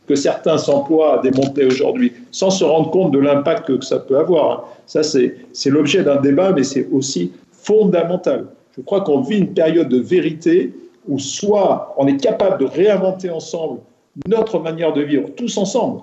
que 0.06 0.14
certains 0.14 0.56
s'emploient 0.56 1.18
à 1.18 1.22
démonter 1.22 1.66
aujourd'hui, 1.66 2.12
sans 2.30 2.50
se 2.50 2.64
rendre 2.64 2.90
compte 2.90 3.12
de 3.12 3.18
l'impact 3.18 3.66
que 3.66 3.84
ça 3.84 3.98
peut 3.98 4.16
avoir. 4.16 4.68
Ça, 4.86 5.02
c'est 5.02 5.34
l'objet 5.66 6.02
d'un 6.02 6.20
débat, 6.20 6.52
mais 6.52 6.62
c'est 6.62 6.88
aussi 6.92 7.32
fondamental. 7.52 8.46
Je 8.76 8.82
crois 8.82 9.02
qu'on 9.02 9.20
vit 9.20 9.38
une 9.38 9.52
période 9.52 9.88
de 9.88 9.98
vérité 9.98 10.72
où 11.08 11.18
soit 11.18 11.94
on 11.98 12.06
est 12.06 12.16
capable 12.16 12.58
de 12.58 12.64
réinventer 12.66 13.28
ensemble 13.28 13.80
notre 14.26 14.60
manière 14.60 14.92
de 14.92 15.02
vivre 15.02 15.28
tous 15.36 15.58
ensemble, 15.58 16.00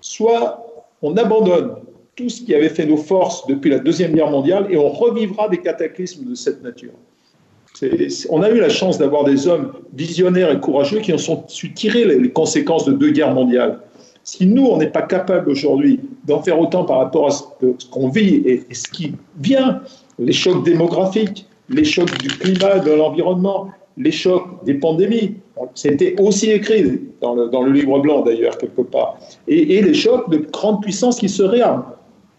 soit 0.00 0.64
on 1.02 1.16
abandonne 1.16 1.72
tout 2.20 2.28
ce 2.28 2.42
qui 2.42 2.54
avait 2.54 2.68
fait 2.68 2.84
nos 2.84 2.98
forces 2.98 3.46
depuis 3.46 3.70
la 3.70 3.78
Deuxième 3.78 4.12
Guerre 4.12 4.30
mondiale 4.30 4.66
et 4.68 4.76
on 4.76 4.90
revivra 4.90 5.48
des 5.48 5.56
cataclysmes 5.58 6.28
de 6.28 6.34
cette 6.34 6.62
nature. 6.62 6.92
on 8.28 8.42
a 8.42 8.50
eu 8.50 8.60
la 8.60 8.68
chance 8.68 8.98
d'avoir 8.98 9.24
des 9.24 9.48
hommes 9.48 9.72
visionnaires 9.94 10.50
et 10.50 10.60
courageux 10.60 11.00
qui 11.00 11.14
ont 11.14 11.44
su 11.48 11.72
tirer 11.72 12.04
les, 12.04 12.30
conséquences 12.30 12.84
de 12.84 12.92
deux 12.92 13.10
guerres 13.10 13.32
mondiales. 13.32 13.80
Si 14.22 14.46
nous, 14.46 14.66
on 14.66 14.76
n'est 14.76 14.90
pas 14.90 15.00
capable 15.00 15.50
aujourd'hui 15.50 15.98
d'en 16.26 16.42
faire 16.42 16.60
autant 16.60 16.84
par 16.84 16.98
rapport 16.98 17.28
à 17.28 17.30
ce, 17.30 17.44
qu'on 17.90 18.08
vit 18.10 18.42
et, 18.44 18.66
ce 18.74 18.88
qui 18.90 19.14
vient, 19.38 19.80
les 20.18 20.32
chocs 20.32 20.62
démographiques, 20.62 21.46
les 21.70 21.84
chocs 21.84 22.14
du 22.18 22.28
climat, 22.28 22.80
de 22.80 22.90
l'environnement, 22.90 23.70
les 23.96 24.12
chocs 24.12 24.62
des 24.66 24.74
pandémies, 24.74 25.36
c'était 25.74 26.20
aussi 26.20 26.50
écrit 26.50 27.00
dans 27.22 27.34
le, 27.34 27.72
livre 27.72 27.98
blanc 28.00 28.20
d'ailleurs, 28.22 28.58
quelque 28.58 28.82
part, 28.82 29.18
et, 29.48 29.80
les 29.80 29.94
chocs 29.94 30.28
de 30.30 30.38
grandes 30.38 30.82
puissances 30.82 31.18
qui 31.18 31.28
se 31.28 31.42
réarment, 31.42 31.84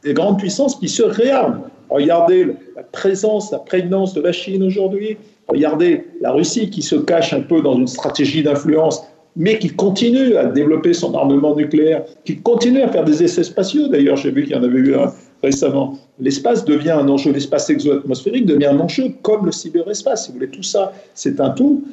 des 0.03 0.13
grandes 0.13 0.39
puissances 0.39 0.75
qui 0.75 0.89
se 0.89 1.03
réarment. 1.03 1.63
Regardez 1.89 2.47
la 2.75 2.83
présence, 2.83 3.51
la 3.51 3.59
prégnance 3.59 4.13
de 4.13 4.21
la 4.21 4.31
Chine 4.31 4.63
aujourd'hui, 4.63 5.17
regardez 5.47 6.05
la 6.21 6.31
Russie 6.31 6.69
qui 6.69 6.81
se 6.81 6.95
cache 6.95 7.33
un 7.33 7.41
peu 7.41 7.61
dans 7.61 7.75
une 7.75 7.87
stratégie 7.87 8.43
d'influence, 8.43 9.03
mais 9.35 9.59
qui 9.59 9.69
continue 9.69 10.35
à 10.35 10.45
développer 10.45 10.93
son 10.93 11.13
armement 11.13 11.55
nucléaire, 11.55 12.03
qui 12.25 12.37
continue 12.37 12.81
à 12.81 12.87
faire 12.87 13.03
des 13.03 13.23
essais 13.23 13.43
spatiaux, 13.43 13.87
d'ailleurs 13.87 14.15
j'ai 14.15 14.31
vu 14.31 14.43
qu'il 14.43 14.53
y 14.53 14.55
en 14.55 14.63
avait 14.63 14.79
eu 14.79 14.95
un 14.95 15.11
récemment. 15.43 15.97
L'espace 16.19 16.63
devient 16.65 16.91
un 16.91 17.07
enjeu, 17.09 17.31
l'espace 17.31 17.69
exo-atmosphérique 17.69 18.45
devient 18.45 18.67
un 18.67 18.79
enjeu 18.79 19.11
comme 19.21 19.45
le 19.45 19.51
cyberespace. 19.51 20.25
Si 20.25 20.31
vous 20.31 20.37
voulez, 20.37 20.49
tout 20.49 20.63
ça, 20.63 20.93
c'est 21.13 21.39
un 21.39 21.49
tout. 21.49 21.83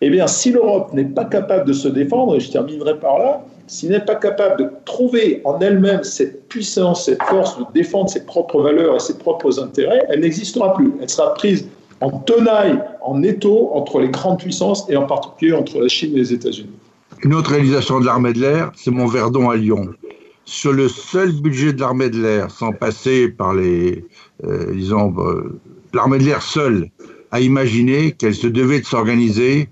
Eh 0.00 0.10
bien, 0.10 0.26
si 0.26 0.52
l'Europe 0.52 0.92
n'est 0.94 1.04
pas 1.04 1.24
capable 1.24 1.66
de 1.66 1.72
se 1.72 1.88
défendre, 1.88 2.36
et 2.36 2.40
je 2.40 2.50
terminerai 2.50 2.98
par 2.98 3.18
là, 3.18 3.44
s'il 3.68 3.90
n'est 3.90 4.04
pas 4.04 4.16
capable 4.16 4.62
de 4.62 4.70
trouver 4.84 5.40
en 5.44 5.58
elle-même 5.60 6.02
cette 6.02 6.48
puissance, 6.48 7.06
cette 7.06 7.22
force 7.22 7.58
de 7.58 7.64
défendre 7.74 8.10
ses 8.10 8.24
propres 8.24 8.62
valeurs 8.62 8.96
et 8.96 9.00
ses 9.00 9.18
propres 9.18 9.62
intérêts, 9.62 10.02
elle 10.08 10.20
n'existera 10.20 10.74
plus. 10.74 10.92
Elle 11.00 11.08
sera 11.08 11.34
prise 11.34 11.68
en 12.00 12.10
tenaille, 12.10 12.78
en 13.02 13.22
étau 13.22 13.70
entre 13.74 14.00
les 14.00 14.08
grandes 14.08 14.38
puissances 14.38 14.88
et 14.88 14.96
en 14.96 15.06
particulier 15.06 15.52
entre 15.52 15.80
la 15.80 15.88
Chine 15.88 16.12
et 16.14 16.18
les 16.18 16.32
États-Unis. 16.32 16.70
Une 17.22 17.34
autre 17.34 17.50
réalisation 17.50 18.00
de 18.00 18.06
l'armée 18.06 18.32
de 18.32 18.40
l'air, 18.40 18.72
c'est 18.76 18.92
Verdon 18.94 19.50
à 19.50 19.56
Lyon 19.56 19.88
sur 20.48 20.72
le 20.72 20.88
seul 20.88 21.30
budget 21.32 21.74
de 21.74 21.80
l'armée 21.80 22.08
de 22.08 22.22
l'air, 22.22 22.50
sans 22.50 22.72
passer 22.72 23.28
par 23.28 23.52
les, 23.52 24.02
euh, 24.44 24.72
disons, 24.72 25.14
euh, 25.18 25.60
l'armée 25.92 26.16
de 26.18 26.24
l'air 26.24 26.40
seule 26.40 26.88
a 27.30 27.40
imaginé 27.40 28.12
qu'elle 28.12 28.34
se 28.34 28.46
devait 28.46 28.80
de 28.80 28.86
s'organiser 28.86 29.68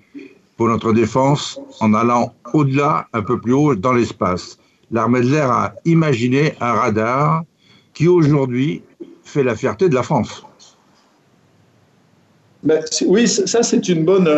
pour 0.56 0.68
notre 0.68 0.92
défense 0.92 1.60
en 1.80 1.94
allant 1.94 2.34
au-delà, 2.52 3.06
un 3.12 3.22
peu 3.22 3.38
plus 3.38 3.52
haut 3.52 3.74
dans 3.74 3.92
l'espace. 3.92 4.58
L'armée 4.90 5.20
de 5.20 5.30
l'air 5.30 5.50
a 5.50 5.74
imaginé 5.84 6.54
un 6.60 6.72
radar 6.72 7.42
qui 7.92 8.08
aujourd'hui 8.08 8.82
fait 9.24 9.42
la 9.42 9.54
fierté 9.54 9.88
de 9.88 9.94
la 9.94 10.02
France. 10.02 10.46
Ben, 12.62 12.82
oui, 13.06 13.28
ça 13.28 13.62
c'est 13.62 13.88
une 13.88 14.04
bonne, 14.04 14.28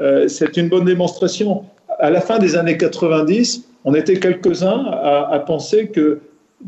euh, 0.00 0.28
une 0.56 0.68
bonne 0.68 0.84
démonstration. 0.84 1.64
À 1.98 2.10
la 2.10 2.20
fin 2.20 2.38
des 2.38 2.56
années 2.56 2.76
90, 2.76 3.64
on 3.84 3.94
était 3.94 4.18
quelques-uns 4.18 4.84
à, 4.86 5.38
penser 5.46 5.88
que 5.88 6.20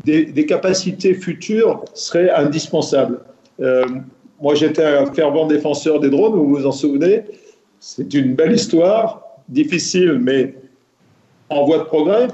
des, 0.05 0.45
capacités 0.45 1.13
futures 1.13 1.83
seraient 1.93 2.31
indispensables. 2.31 3.19
Euh, 3.59 3.85
moi, 4.41 4.55
j'étais 4.55 4.85
un 4.85 5.05
fervent 5.13 5.45
défenseur 5.45 5.99
des 5.99 6.09
drones, 6.09 6.33
vous 6.33 6.55
vous 6.55 6.65
en 6.65 6.71
souvenez. 6.71 7.23
C'est 7.79 8.13
une 8.13 8.35
belle 8.35 8.53
histoire, 8.53 9.23
difficile, 9.47 10.19
mais 10.21 10.55
en 11.49 11.65
voie 11.65 11.79
de 11.79 11.83
progrès. 11.83 12.27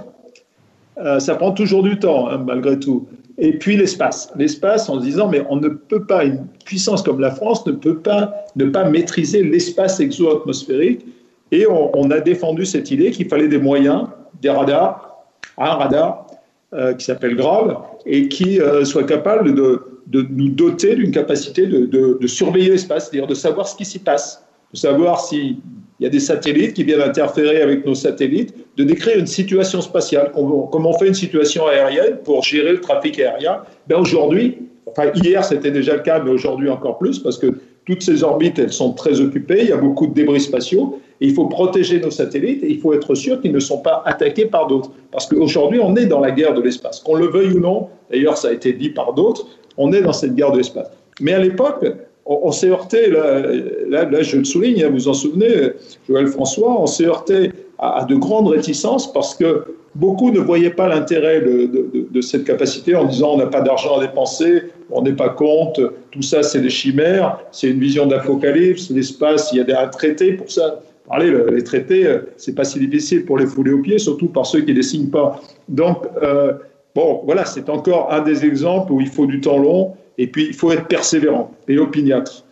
Euh, 0.98 1.20
ça 1.20 1.36
prend 1.36 1.52
toujours 1.52 1.84
du 1.84 2.00
temps, 2.00 2.30
hein, 2.30 2.44
malgré 2.46 2.80
tout. 2.80 3.08
Et 3.38 3.58
puis 3.58 3.76
l'espace. 3.76 4.32
L'espace 4.38 4.88
en 4.90 5.00
se 5.00 5.06
disant, 5.06 5.28
mais 5.28 5.44
on 5.50 5.58
ne 5.58 5.70
peut 5.70 6.06
pas, 6.06 6.24
une 6.24 6.48
puissance 6.66 7.02
comme 7.04 7.20
la 7.20 7.32
France 7.32 7.66
ne 7.66 7.74
peut 7.74 7.98
pas 7.98 8.34
ne 8.56 8.66
pas 8.66 8.90
maîtriser 8.90 9.44
l'espace 9.44 10.00
exo-atmosphérique. 10.00 11.06
Et 11.52 11.68
on, 11.68 12.10
a 12.12 12.20
défendu 12.20 12.66
cette 12.66 12.92
idée 12.92 13.12
qu'il 13.12 13.28
fallait 13.28 13.48
des 13.48 13.60
moyens 13.60 14.08
des 14.42 14.50
radars, 14.50 15.26
un 15.58 15.74
radar 15.74 16.28
euh, 16.74 16.94
qui 16.94 17.06
s'appelle 17.06 17.36
Grave 17.36 17.78
et 18.06 18.28
qui 18.28 18.60
euh, 18.60 18.84
soit 18.84 19.04
capable 19.04 19.54
de, 19.54 19.82
nous 20.12 20.50
doter 20.50 20.96
d'une 20.96 21.12
capacité 21.12 21.68
de, 21.68 22.28
surveiller 22.28 22.72
l'espace, 22.72 23.10
c'est-à-dire 23.10 23.28
de 23.28 23.36
savoir 23.36 23.68
ce 23.68 23.76
qui 23.76 23.86
s'y 23.86 24.00
passe, 24.00 24.45
de 24.74 24.78
savoir 24.78 25.22
s'il 25.22 25.58
y 26.00 26.06
a 26.06 26.10
des 26.10 26.20
satellites 26.20 26.74
qui 26.74 26.84
viennent 26.84 27.02
interférer 27.02 27.62
avec 27.62 27.86
nos 27.86 27.96
satellites, 27.96 28.54
de 28.78 28.84
décrire 28.84 29.18
une 29.18 29.28
situation 29.28 29.82
spatiale, 29.82 30.32
comment 30.34 30.90
on 30.90 30.98
fait 30.98 31.08
une 31.08 31.14
situation 31.14 31.68
aérienne 31.68 32.18
pour 32.24 32.44
gérer 32.44 32.74
le 32.74 32.82
trafic 32.82 33.20
aérien. 33.20 33.62
Ben 33.88 33.98
aujourd'hui, 34.00 34.58
enfin 34.86 35.12
hier 35.16 35.44
c'était 35.44 35.72
déjà 35.72 35.96
le 35.96 36.02
cas, 36.02 36.20
mais 36.20 36.32
aujourd'hui 36.32 36.70
encore 36.70 36.98
plus, 36.98 37.20
parce 37.20 37.38
que 37.38 37.54
toutes 37.86 38.02
ces 38.02 38.24
orbites, 38.24 38.58
elles 38.58 38.74
sont 38.74 38.94
très 38.94 39.22
occupées, 39.22 39.60
il 39.62 39.70
y 39.70 39.72
a 39.72 39.78
beaucoup 39.78 40.08
de 40.08 40.14
débris 40.14 40.42
spatiaux, 40.42 41.00
et 41.22 41.28
il 41.28 41.34
faut 41.34 41.46
protéger 41.46 42.00
nos 42.00 42.10
satellites, 42.10 42.64
et 42.64 42.72
il 42.72 42.80
faut 42.80 42.94
être 42.94 43.14
sûr 43.14 43.40
qu'ils 43.40 43.52
ne 43.52 43.60
sont 43.60 43.78
pas 43.78 44.02
attaqués 44.06 44.46
par 44.46 44.68
d'autres. 44.68 44.90
Parce 45.12 45.28
qu'aujourd'hui, 45.28 45.80
on 45.82 45.96
est 45.96 46.08
dans 46.08 46.20
la 46.20 46.32
guerre 46.32 46.56
de 46.56 46.62
l'espace. 46.62 47.00
Qu'on 47.00 47.16
le 47.16 47.28
veuille 47.28 47.54
ou 47.54 47.60
non, 47.60 47.90
d'ailleurs 48.12 48.38
ça 48.38 48.50
a 48.50 48.52
été 48.52 48.74
dit 48.74 48.90
par 48.90 49.14
d'autres, 49.14 49.48
on 49.78 49.94
est 49.94 50.02
dans 50.02 50.14
cette 50.14 50.36
guerre 50.36 50.52
de 50.52 50.58
l'espace. 50.58 50.90
Mais 51.22 51.34
à 51.34 51.40
l'époque, 51.40 51.86
on, 52.26 52.52
s'est 52.52 52.70
heurté, 52.70 53.10
là, 53.10 53.42
là, 53.88 54.22
je 54.22 54.38
le 54.38 54.44
souligne, 54.44 54.84
hein, 54.84 54.90
vous 54.90 54.96
vous 54.96 55.08
en 55.08 55.14
souvenez, 55.14 55.72
Joël 56.08 56.28
François, 56.28 56.82
on 56.82 56.88
s'est 56.88 57.06
heurté 57.06 57.52
à, 57.78 58.06
de 58.08 58.16
grandes 58.16 58.48
réticences 58.48 59.12
parce 59.12 59.36
que 59.36 59.64
beaucoup 59.94 60.32
ne 60.32 60.40
voyaient 60.40 60.72
pas 60.72 60.88
l'intérêt 60.88 61.42
de, 61.42 62.22
cette 62.22 62.46
capacité 62.46 62.96
en 62.96 63.06
disant 63.06 63.34
on 63.34 63.38
n'a 63.38 63.48
pas 63.48 63.62
d'argent 63.62 63.98
à 63.98 64.02
dépenser, 64.02 64.64
on 64.90 65.04
n'est 65.04 65.14
pas 65.14 65.30
compte, 65.30 65.80
tout 66.12 66.22
ça 66.22 66.42
c'est 66.42 66.62
des 66.62 66.70
chimères, 66.70 67.40
c'est 67.52 67.70
une 67.70 67.80
vision 67.80 68.08
d'apocalypse, 68.08 68.90
l'espace, 68.90 69.52
il 69.54 69.64
y 69.68 69.72
a 69.72 69.82
un 69.82 69.88
traité 69.88 70.34
pour 70.34 70.50
ça. 70.52 70.82
Parler, 71.08 71.32
les 71.52 71.64
traités, 71.64 72.08
euh, 72.08 72.22
c'est 72.36 72.56
pas 72.56 72.64
si 72.64 72.80
difficile 72.80 73.26
pour 73.26 73.38
les 73.38 73.46
fouler 73.46 73.72
aux 73.72 73.82
pieds, 73.82 74.00
surtout 74.00 74.26
par 74.26 74.48
ceux 74.48 74.62
qui 74.62 74.72
ne 74.72 74.78
les 74.78 74.82
signent 74.82 75.12
pas. 75.12 75.40
Donc, 75.70 76.00
euh, 76.24 76.54
bon, 76.96 77.22
voilà, 77.26 77.46
c'est 77.46 77.70
encore 77.70 78.12
un 78.12 78.22
des 78.22 78.44
exemples 78.44 78.92
où 78.92 79.00
il 79.00 79.10
faut 79.10 79.28
du 79.28 79.40
temps 79.40 79.60
long 79.60 79.94
et 80.18 80.28
puis 80.28 80.48
il 80.48 80.54
faut 80.54 80.72
être 80.72 80.88
persévérant 80.88 81.52
et 81.68 81.78
opiniâtre. 81.78 82.44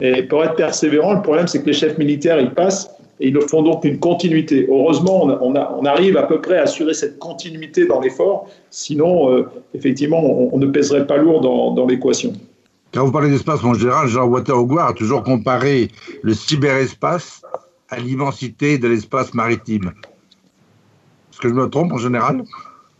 Et 0.00 0.22
pour 0.22 0.42
être 0.44 0.54
persévérant, 0.54 1.14
le 1.14 1.22
problème, 1.22 1.46
c'est 1.46 1.60
que 1.60 1.66
les 1.66 1.74
chefs 1.74 1.98
militaires, 1.98 2.40
ils 2.40 2.52
passent 2.52 2.90
et 3.20 3.28
ils 3.28 3.34
ne 3.34 3.40
font 3.40 3.62
donc 3.62 3.84
une 3.84 3.98
continuité. 3.98 4.66
Heureusement, 4.70 5.24
on, 5.24 5.54
on, 5.54 5.84
arrive 5.84 6.16
à 6.16 6.22
peu 6.22 6.40
près 6.40 6.58
à 6.58 6.62
assurer 6.62 6.94
cette 6.94 7.18
continuité 7.18 7.86
dans 7.86 8.00
l'effort, 8.00 8.48
sinon, 8.70 9.30
euh, 9.30 9.44
effectivement, 9.74 10.22
on, 10.54 10.56
ne 10.56 10.66
pèserait 10.66 11.06
pas 11.06 11.18
lourd 11.18 11.42
dans, 11.42 11.72
dans 11.72 11.86
l'équation. 11.86 12.32
Quand 12.94 13.04
vous 13.04 13.12
parlez 13.12 13.30
d'espace 13.30 13.62
en 13.62 13.74
général, 13.74 14.08
Jean 14.08 14.26
Water-Augoire 14.26 14.88
a 14.88 14.92
toujours 14.94 15.22
comparé 15.22 15.88
le 16.22 16.32
cyberespace 16.32 17.42
à 17.90 17.98
l'immensité 17.98 18.78
de 18.78 18.88
l'espace 18.88 19.34
maritime. 19.34 19.92
Est-ce 21.30 21.40
que 21.40 21.48
je 21.48 21.54
me 21.54 21.68
trompe 21.68 21.92
en 21.92 21.98
général? 21.98 22.42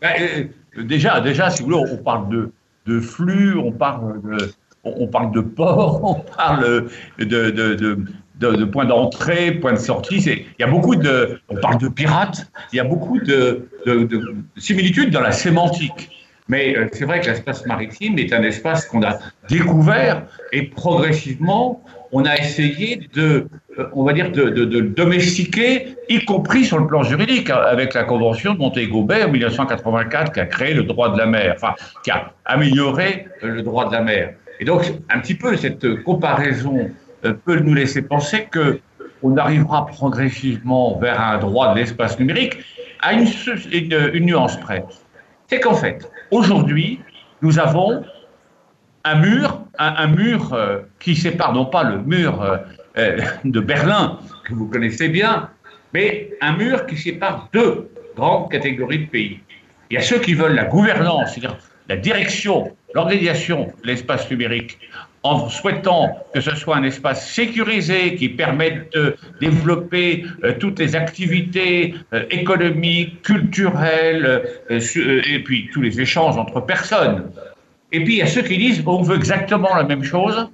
Ben, 0.01 0.13
euh, 0.19 0.83
déjà, 0.83 1.19
déjà, 1.19 1.49
si 1.49 1.63
vous 1.63 1.69
voulez, 1.69 1.83
on 1.91 1.97
parle 1.97 2.29
de, 2.29 2.51
de 2.85 2.99
flux, 2.99 3.57
on 3.57 3.71
parle 3.71 4.21
de, 4.21 4.51
on 4.83 5.07
parle 5.07 5.31
de 5.31 5.41
port, 5.41 6.03
on 6.03 6.35
parle 6.35 6.89
de, 7.17 7.25
de, 7.51 7.97
de, 8.39 8.65
points 8.65 8.85
d'entrée, 8.85 9.51
points 9.51 9.73
de 9.73 9.77
sortie. 9.77 10.17
Il 10.17 10.45
y 10.59 10.63
a 10.63 10.67
beaucoup 10.67 10.95
de. 10.95 11.39
On 11.49 11.55
parle 11.55 11.77
de 11.77 11.87
pirates. 11.87 12.51
Il 12.73 12.77
y 12.77 12.79
a 12.79 12.83
beaucoup 12.83 13.19
de, 13.19 13.67
similitudes 14.57 15.11
dans 15.11 15.21
la 15.21 15.31
sémantique. 15.31 16.09
Mais 16.47 16.75
euh, 16.75 16.89
c'est 16.91 17.05
vrai 17.05 17.21
que 17.21 17.27
l'espace 17.27 17.65
maritime 17.65 18.17
est 18.17 18.33
un 18.33 18.41
espace 18.43 18.85
qu'on 18.85 19.03
a 19.03 19.19
découvert 19.47 20.25
et 20.51 20.63
progressivement, 20.63 21.81
on 22.11 22.25
a 22.25 22.35
essayé 22.37 23.07
de, 23.13 23.47
euh, 23.79 23.87
on 23.93 24.03
va 24.03 24.13
dire, 24.13 24.31
de, 24.31 24.49
de, 24.49 24.65
de, 24.65 24.81
domestiquer, 24.81 25.95
y 26.09 26.23
compris 26.25 26.65
sur 26.65 26.77
le 26.77 26.87
plan 26.87 27.03
juridique, 27.03 27.49
hein, 27.49 27.61
avec 27.67 27.93
la 27.93 28.03
Convention 28.03 28.53
de 28.53 28.59
Montego 28.59 29.03
Bay 29.03 29.23
en 29.23 29.29
1984 29.29 30.33
qui 30.33 30.39
a 30.39 30.45
créé 30.45 30.73
le 30.73 30.83
droit 30.83 31.09
de 31.11 31.17
la 31.17 31.25
mer, 31.25 31.53
enfin, 31.55 31.73
qui 32.03 32.11
a 32.11 32.33
amélioré 32.45 33.27
euh, 33.43 33.49
le 33.49 33.61
droit 33.61 33.87
de 33.87 33.93
la 33.93 34.01
mer. 34.01 34.33
Et 34.59 34.65
donc, 34.65 34.83
un 35.09 35.19
petit 35.19 35.35
peu, 35.35 35.55
cette 35.55 36.03
comparaison 36.03 36.89
peut 37.45 37.59
nous 37.59 37.73
laisser 37.73 38.01
penser 38.03 38.47
que 38.51 38.79
on 39.23 39.37
arrivera 39.37 39.85
progressivement 39.85 40.97
vers 40.99 41.19
un 41.19 41.37
droit 41.37 41.73
de 41.73 41.79
l'espace 41.79 42.19
numérique 42.19 42.57
à 43.01 43.13
une 43.13 44.25
nuance 44.25 44.59
près. 44.59 44.83
C'est 45.47 45.59
qu'en 45.59 45.75
fait, 45.75 46.09
aujourd'hui, 46.31 46.99
nous 47.41 47.59
avons 47.59 48.03
un 49.03 49.15
mur, 49.15 49.65
un, 49.77 50.07
mur 50.07 50.53
euh, 50.53 50.79
qui 50.99 51.15
sépare 51.15 51.53
non 51.53 51.65
pas 51.65 51.83
le 51.83 51.99
mur 51.99 52.41
euh, 52.41 52.57
euh, 52.97 53.21
de 53.43 53.59
Berlin, 53.59 54.19
que 54.45 54.53
vous 54.53 54.67
connaissez 54.67 55.09
bien, 55.09 55.49
mais 55.93 56.31
un 56.41 56.55
mur 56.55 56.85
qui 56.85 56.97
sépare 56.97 57.49
deux 57.53 57.89
grandes 58.15 58.51
catégories 58.51 59.05
de 59.05 59.09
pays. 59.09 59.39
Il 59.89 59.95
y 59.95 59.97
a 59.97 60.01
ceux 60.01 60.19
qui 60.19 60.33
veulent 60.33 60.55
la 60.55 60.65
gouvernance, 60.65 61.31
c'est-à-dire 61.31 61.57
la 61.89 61.97
direction, 61.97 62.75
l'organisation 62.93 63.73
de 63.81 63.87
l'espace 63.87 64.29
numérique 64.29 64.77
en 65.23 65.49
souhaitant 65.49 66.17
que 66.33 66.41
ce 66.41 66.55
soit 66.55 66.77
un 66.77 66.83
espace 66.83 67.31
sécurisé 67.31 68.15
qui 68.15 68.29
permette 68.29 68.91
de 68.93 69.15
développer 69.39 70.25
toutes 70.59 70.79
les 70.79 70.95
activités 70.95 71.93
économiques, 72.31 73.21
culturelles, 73.21 74.41
et 74.69 75.43
puis 75.43 75.69
tous 75.71 75.81
les 75.81 76.01
échanges 76.01 76.37
entre 76.37 76.61
personnes. 76.61 77.29
Et 77.91 78.03
puis 78.03 78.15
il 78.15 78.17
y 78.17 78.21
a 78.21 78.27
ceux 78.27 78.41
qui 78.41 78.57
disent 78.57 78.83
on 78.85 79.01
veut 79.01 79.17
exactement 79.17 79.75
la 79.75 79.83
même 79.83 80.03
chose, 80.03 80.47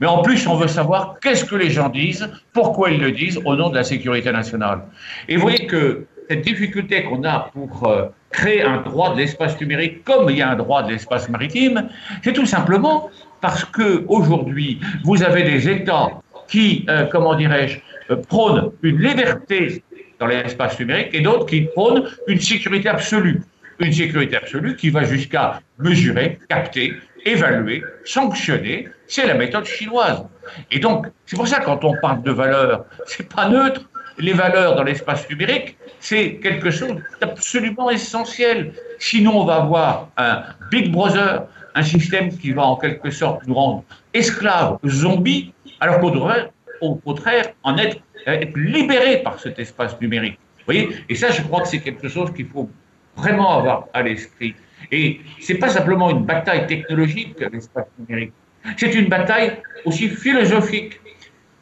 mais 0.00 0.06
en 0.06 0.22
plus 0.22 0.46
on 0.46 0.56
veut 0.56 0.68
savoir 0.68 1.16
qu'est-ce 1.20 1.44
que 1.44 1.56
les 1.56 1.70
gens 1.70 1.88
disent, 1.88 2.28
pourquoi 2.52 2.90
ils 2.90 3.00
le 3.00 3.12
disent 3.12 3.40
au 3.44 3.56
nom 3.56 3.70
de 3.70 3.76
la 3.76 3.84
sécurité 3.84 4.30
nationale. 4.32 4.80
Et 5.28 5.36
vous 5.36 5.42
voyez 5.42 5.66
que 5.66 6.06
cette 6.28 6.42
difficulté 6.42 7.04
qu'on 7.04 7.24
a 7.24 7.50
pour 7.52 7.88
créer 8.32 8.62
un 8.62 8.78
droit 8.78 9.12
de 9.12 9.18
l'espace 9.18 9.60
numérique 9.60 10.04
comme 10.04 10.28
il 10.30 10.38
y 10.38 10.42
a 10.42 10.50
un 10.50 10.56
droit 10.56 10.82
de 10.82 10.90
l'espace 10.90 11.28
maritime, 11.28 11.88
c'est 12.24 12.32
tout 12.32 12.46
simplement 12.46 13.10
parce 13.40 13.64
que 13.64 14.04
aujourd'hui, 14.08 14.80
vous 15.04 15.22
avez 15.22 15.42
des 15.42 15.68
États 15.68 16.08
qui, 16.48 16.84
euh, 16.88 17.06
comment 17.06 17.34
dirais-je, 17.34 17.78
euh, 18.10 18.16
prônent 18.16 18.72
une 18.82 18.98
liberté 18.98 19.82
dans 20.18 20.26
l'espace 20.26 20.78
numérique 20.78 21.08
et 21.12 21.20
d'autres 21.20 21.46
qui 21.46 21.62
prônent 21.62 22.04
une 22.28 22.40
sécurité 22.40 22.88
absolue. 22.88 23.42
Une 23.82 23.92
sécurité 23.92 24.36
absolue 24.36 24.76
qui 24.76 24.90
va 24.90 25.02
jusqu'à 25.02 25.60
mesurer, 25.78 26.38
capter, 26.48 26.94
évaluer, 27.24 27.82
sanctionner. 28.04 28.88
C'est 29.08 29.26
la 29.26 29.34
méthode 29.34 29.64
chinoise. 29.64 30.24
Et 30.70 30.78
donc, 30.78 31.08
c'est 31.26 31.36
pour 31.36 31.48
ça 31.48 31.58
quand 31.60 31.84
on 31.84 31.94
parle 32.00 32.22
de 32.22 32.30
valeurs, 32.30 32.84
c'est 33.06 33.28
pas 33.28 33.48
neutre. 33.48 33.88
Les 34.18 34.34
valeurs 34.34 34.76
dans 34.76 34.84
l'espace 34.84 35.28
numérique, 35.28 35.76
c'est 35.98 36.34
quelque 36.36 36.70
chose 36.70 36.94
d'absolument 37.20 37.90
essentiel. 37.90 38.72
Sinon, 38.98 39.40
on 39.40 39.44
va 39.46 39.56
avoir 39.56 40.10
un 40.16 40.44
Big 40.70 40.92
Brother, 40.92 41.46
un 41.74 41.82
système 41.82 42.28
qui 42.28 42.52
va 42.52 42.62
en 42.62 42.76
quelque 42.76 43.10
sorte 43.10 43.46
nous 43.46 43.54
rendre 43.54 43.84
esclaves, 44.14 44.78
zombies, 44.86 45.52
alors 45.80 45.98
qu'on 45.98 46.10
devrait 46.10 46.52
au 46.80 46.96
contraire 46.96 47.46
en 47.64 47.78
être, 47.78 47.96
être 48.26 48.56
libérés 48.56 49.18
par 49.24 49.40
cet 49.40 49.58
espace 49.58 49.98
numérique. 50.00 50.38
Vous 50.58 50.64
voyez? 50.66 50.90
Et 51.08 51.16
ça, 51.16 51.30
je 51.30 51.42
crois 51.42 51.62
que 51.62 51.68
c'est 51.68 51.80
quelque 51.80 52.08
chose 52.08 52.32
qu'il 52.32 52.46
faut 52.46 52.68
vraiment 53.16 53.58
avoir 53.58 53.86
à 53.92 54.02
l'esprit. 54.02 54.54
Et 54.90 55.20
c'est 55.40 55.56
pas 55.56 55.68
simplement 55.68 56.10
une 56.10 56.24
bataille 56.24 56.66
technologique, 56.66 57.38
l'espace 57.52 57.86
numérique. 57.98 58.32
C'est 58.76 58.94
une 58.94 59.08
bataille 59.08 59.58
aussi 59.84 60.08
philosophique. 60.08 61.00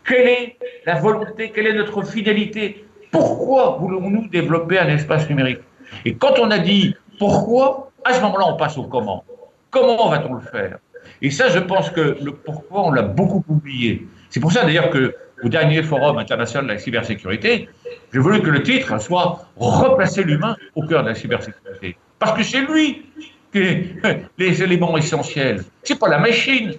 Quelle 0.04 0.28
est 0.28 0.56
la 0.86 0.96
volonté, 0.96 1.50
quelle 1.50 1.66
est 1.66 1.74
notre 1.74 2.02
fidélité? 2.02 2.84
Pourquoi 3.10 3.78
voulons-nous 3.80 4.28
développer 4.28 4.78
un 4.78 4.88
espace 4.88 5.28
numérique? 5.28 5.60
Et 6.04 6.14
quand 6.14 6.38
on 6.38 6.50
a 6.50 6.58
dit 6.58 6.94
pourquoi, 7.18 7.90
à 8.04 8.14
ce 8.14 8.20
moment-là, 8.22 8.46
on 8.48 8.56
passe 8.56 8.78
au 8.78 8.84
comment. 8.84 9.24
Comment 9.70 10.08
va-t-on 10.08 10.34
le 10.34 10.40
faire? 10.40 10.78
Et 11.22 11.30
ça, 11.30 11.48
je 11.48 11.58
pense 11.58 11.90
que 11.90 12.16
le 12.22 12.32
pourquoi, 12.32 12.86
on 12.86 12.92
l'a 12.92 13.02
beaucoup 13.02 13.44
oublié. 13.48 14.06
C'est 14.30 14.40
pour 14.40 14.52
ça 14.52 14.64
d'ailleurs 14.64 14.90
que 14.90 15.14
au 15.42 15.48
dernier 15.48 15.82
forum 15.82 16.18
international 16.18 16.66
de 16.66 16.72
la 16.72 16.78
cybersécurité, 16.78 17.68
j'ai 18.12 18.18
voulu 18.18 18.42
que 18.42 18.50
le 18.50 18.62
titre 18.62 19.00
soit 19.00 19.46
Replacer 19.56 20.24
l'humain 20.24 20.56
au 20.74 20.86
cœur 20.86 21.02
de 21.02 21.08
la 21.08 21.14
cybersécurité. 21.14 21.96
Parce 22.18 22.36
que 22.36 22.42
c'est 22.42 22.62
lui 22.62 23.06
qui 23.52 24.00
les 24.38 24.62
éléments 24.62 24.96
essentiels. 24.96 25.64
C'est 25.82 25.98
pas 25.98 26.08
la 26.08 26.18
machine. 26.18 26.74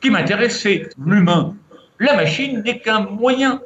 Qui 0.00 0.10
m'intéresse, 0.10 0.60
c'est 0.60 0.88
l'humain. 1.04 1.54
La 1.98 2.14
machine 2.14 2.62
n'est 2.62 2.78
qu'un 2.78 3.00
moyen 3.00 3.60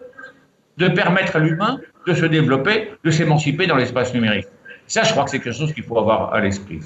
de 0.76 0.88
permettre 0.88 1.36
à 1.36 1.38
l'humain 1.40 1.80
de 2.06 2.14
se 2.14 2.26
développer, 2.26 2.92
de 3.04 3.10
s'émanciper 3.10 3.66
dans 3.66 3.76
l'espace 3.76 4.14
numérique. 4.14 4.46
Ça, 4.86 5.02
je 5.02 5.10
crois 5.12 5.24
que 5.24 5.30
c'est 5.30 5.40
quelque 5.40 5.56
chose 5.56 5.72
qu'il 5.72 5.82
faut 5.82 5.98
avoir 5.98 6.32
à 6.32 6.40
l'esprit. 6.40 6.80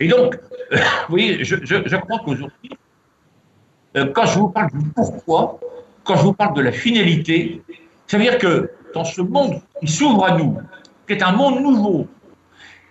Et 0.00 0.08
donc, 0.08 0.38
vous 0.72 0.78
voyez, 1.10 1.44
je 1.44 1.96
crois 1.96 2.20
qu'aujourd'hui, 2.24 2.70
euh, 3.96 4.06
quand 4.12 4.26
je 4.26 4.38
vous 4.38 4.48
parle 4.48 4.70
du 4.72 4.84
pourquoi, 4.94 5.58
quand 6.08 6.16
je 6.16 6.22
vous 6.22 6.32
parle 6.32 6.54
de 6.54 6.62
la 6.62 6.72
finalité, 6.72 7.62
ça 8.06 8.16
veut 8.16 8.24
dire 8.24 8.38
que 8.38 8.70
dans 8.94 9.04
ce 9.04 9.20
monde 9.20 9.60
qui 9.80 9.88
s'ouvre 9.88 10.24
à 10.24 10.38
nous, 10.38 10.56
qui 11.06 11.12
est 11.12 11.22
un 11.22 11.32
monde 11.32 11.60
nouveau, 11.60 12.08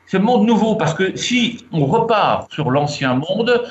ce 0.06 0.18
monde 0.18 0.46
nouveau, 0.46 0.76
parce 0.76 0.94
que 0.94 1.16
si 1.18 1.66
on 1.72 1.88
repart 1.88 2.54
sur 2.54 2.70
l'ancien 2.70 3.16
monde, 3.16 3.64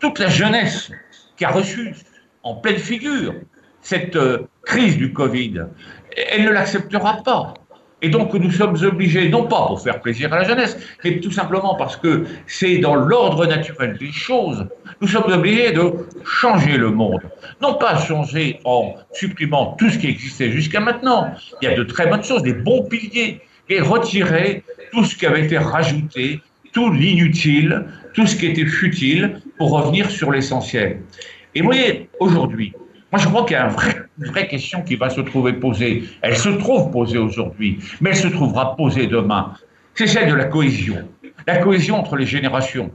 toute 0.00 0.18
la 0.18 0.28
jeunesse 0.28 0.90
qui 1.36 1.44
a 1.44 1.50
reçu 1.50 1.94
en 2.42 2.54
pleine 2.54 2.78
figure 2.78 3.34
cette 3.82 4.16
euh, 4.16 4.48
crise 4.64 4.96
du 4.96 5.12
Covid, 5.12 5.66
elle 6.16 6.44
ne 6.44 6.50
l'acceptera 6.50 7.22
pas. 7.22 7.54
Et 8.00 8.08
donc 8.10 8.32
nous 8.34 8.50
sommes 8.50 8.76
obligés, 8.84 9.28
non 9.28 9.44
pas 9.44 9.66
pour 9.66 9.80
faire 9.80 10.00
plaisir 10.00 10.32
à 10.32 10.38
la 10.38 10.44
jeunesse, 10.44 10.78
mais 11.02 11.18
tout 11.18 11.32
simplement 11.32 11.74
parce 11.74 11.96
que 11.96 12.24
c'est 12.46 12.78
dans 12.78 12.94
l'ordre 12.94 13.46
naturel 13.46 13.96
des 13.98 14.12
choses, 14.12 14.66
nous 15.00 15.08
sommes 15.08 15.32
obligés 15.32 15.72
de 15.72 15.92
changer 16.24 16.76
le 16.76 16.90
monde. 16.90 17.22
Non 17.60 17.74
pas 17.74 17.98
changer 17.98 18.60
en 18.64 18.94
supprimant 19.12 19.74
tout 19.78 19.90
ce 19.90 19.98
qui 19.98 20.06
existait 20.06 20.52
jusqu'à 20.52 20.80
maintenant. 20.80 21.32
Il 21.60 21.68
y 21.68 21.72
a 21.72 21.74
de 21.74 21.82
très 21.82 22.06
bonnes 22.06 22.22
choses, 22.22 22.42
des 22.42 22.54
bons 22.54 22.84
piliers, 22.84 23.40
et 23.68 23.80
retirer 23.80 24.62
tout 24.92 25.04
ce 25.04 25.16
qui 25.16 25.26
avait 25.26 25.44
été 25.44 25.58
rajouté, 25.58 26.40
tout 26.72 26.90
l'inutile, 26.90 27.84
tout 28.14 28.26
ce 28.26 28.36
qui 28.36 28.46
était 28.46 28.66
futile, 28.66 29.40
pour 29.58 29.70
revenir 29.70 30.10
sur 30.10 30.30
l'essentiel. 30.30 31.00
Et 31.54 31.60
vous 31.60 31.66
voyez, 31.66 32.08
aujourd'hui, 32.20 32.72
moi, 33.10 33.20
je 33.20 33.28
crois 33.28 33.44
qu'il 33.44 33.56
y 33.56 33.56
a 33.56 33.68
une 33.68 33.74
vraie 34.18 34.48
question 34.48 34.82
qui 34.82 34.96
va 34.96 35.10
se 35.10 35.20
trouver 35.20 35.52
posée. 35.54 36.04
Elle 36.22 36.36
se 36.36 36.48
trouve 36.48 36.90
posée 36.90 37.18
aujourd'hui, 37.18 37.78
mais 38.00 38.10
elle 38.10 38.16
se 38.16 38.28
trouvera 38.28 38.76
posée 38.76 39.06
demain. 39.06 39.54
C'est 39.94 40.06
celle 40.06 40.30
de 40.30 40.34
la 40.34 40.44
cohésion. 40.44 41.08
La 41.46 41.58
cohésion 41.58 41.96
entre 41.96 42.16
les 42.16 42.26
générations. 42.26 42.90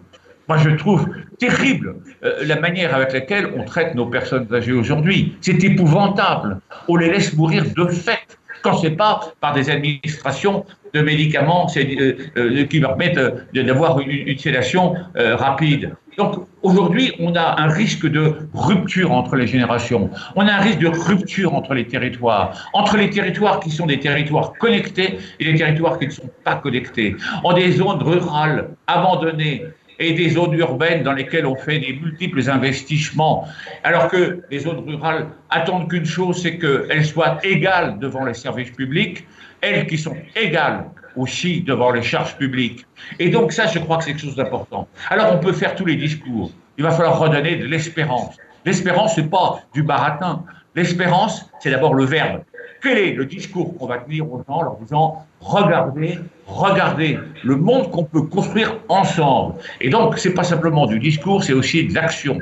Moi, 0.48 0.58
je 0.58 0.70
trouve 0.72 1.08
terrible 1.40 1.96
euh, 2.24 2.46
la 2.46 2.60
manière 2.60 2.94
avec 2.94 3.14
laquelle 3.14 3.54
on 3.56 3.64
traite 3.64 3.96
nos 3.96 4.08
personnes 4.08 4.48
âgées 4.54 4.74
aujourd'hui. 4.74 5.38
C'est 5.40 5.64
épouvantable. 5.64 6.60
On 6.88 6.98
les 6.98 7.10
laisse 7.10 7.34
mourir 7.34 7.64
de 7.76 7.86
fait 7.88 8.20
quand 8.64 8.78
c'est 8.78 8.92
pas 8.92 9.20
par 9.40 9.54
des 9.54 9.70
administrations 9.70 10.66
de 10.94 11.02
médicaments 11.02 11.68
euh, 11.76 12.14
euh, 12.38 12.66
qui 12.66 12.80
permettent 12.80 13.20
d'avoir 13.54 14.00
une, 14.00 14.12
une, 14.12 14.38
sédation 14.38 14.96
rapide. 15.16 15.96
Donc 16.18 16.48
aujourd'hui, 16.62 17.12
on 17.20 17.36
a 17.36 17.60
un 17.60 17.68
risque 17.68 18.08
de 18.08 18.36
rupture 18.54 19.12
entre 19.12 19.36
les 19.36 19.48
générations. 19.48 20.10
On 20.36 20.48
a 20.48 20.54
un 20.54 20.60
risque 20.60 20.80
de 20.80 20.88
rupture 20.88 21.56
entre 21.56 21.74
les 21.74 21.88
territoires, 21.88 22.70
entre 22.74 22.98
les 22.98 23.10
territoires 23.10 23.60
qui 23.60 23.72
sont 23.72 23.88
des 23.88 24.00
territoires 24.00 24.54
connectés 24.60 25.18
et 25.40 25.44
les 25.44 25.56
territoires 25.56 25.98
qui 25.98 26.08
ne 26.08 26.12
sont 26.12 26.30
pas 26.44 26.56
connectés, 26.56 27.16
en 27.44 27.54
des 27.54 27.72
zones 27.72 28.04
rurales 28.04 28.70
abandonnées 28.88 29.64
et 30.00 30.14
des 30.14 30.30
zones 30.30 30.54
urbaines 30.54 31.04
dans 31.04 31.14
lesquelles 31.14 31.46
on 31.46 31.56
fait 31.56 31.80
des 31.80 31.94
multiples 31.94 32.50
investissements, 32.50 33.48
alors 33.84 34.08
que 34.08 34.42
les 34.50 34.60
zones 34.60 34.84
rurales 34.88 35.28
attendent 35.50 35.90
qu'une 35.90 36.06
chose, 36.06 36.42
c'est 36.42 36.58
qu'elles 36.58 37.06
soient 37.06 37.38
égales 37.44 38.00
devant 38.00 38.26
les 38.26 38.34
services 38.34 38.72
publics, 38.72 39.26
elles 39.62 39.88
qui 39.88 39.98
sont 39.98 40.16
égales 40.36 40.86
aussi 41.16 41.62
devant 41.62 41.92
les 41.92 42.02
charges 42.02 42.36
publiques. 42.38 42.86
Et 43.20 43.30
donc 43.30 43.52
ça, 43.52 43.68
je 43.68 43.80
crois 43.80 43.98
que 43.98 44.04
c'est 44.04 44.12
quelque 44.12 44.24
chose 44.24 44.36
d'important. 44.36 44.88
Alors 45.10 45.34
on 45.34 45.40
peut 45.40 45.54
faire 45.54 45.76
tous 45.76 45.86
les 45.86 45.96
discours. 45.96 46.52
Il 46.78 46.84
va 46.84 46.92
falloir 46.92 47.20
redonner 47.20 47.56
de 47.58 47.66
l'espérance. 47.66 48.36
L'espérance, 48.66 49.16
c'est 49.16 49.30
pas 49.30 49.60
du 49.74 49.84
baratin. 49.84 50.44
L'espérance, 50.76 51.50
c'est 51.60 51.70
d'abord 51.70 51.94
le 51.94 52.06
verbe. 52.06 52.42
Quel 52.84 52.98
est 52.98 53.14
le 53.14 53.26
discours 53.26 53.78
qu'on 53.78 53.88
va 53.88 54.00
tenir 54.00 54.32
aux 54.32 54.44
gens 54.46 54.56
en 54.56 54.64
leur 54.64 54.76
disant 54.76 55.26
regardez, 55.40 56.20
regardez 56.46 57.18
le 57.44 57.56
monde 57.56 57.90
qu'on 57.92 58.04
peut 58.04 58.24
construire 58.24 58.78
ensemble. 58.90 59.56
Et 59.80 59.90
donc, 59.90 60.20
c'est 60.20 60.34
pas 60.34 60.44
simplement 60.44 60.86
du 60.86 61.00
discours, 61.00 61.44
c'est 61.44 61.54
aussi 61.54 61.88
de 61.88 61.94
l'action. 61.94 62.40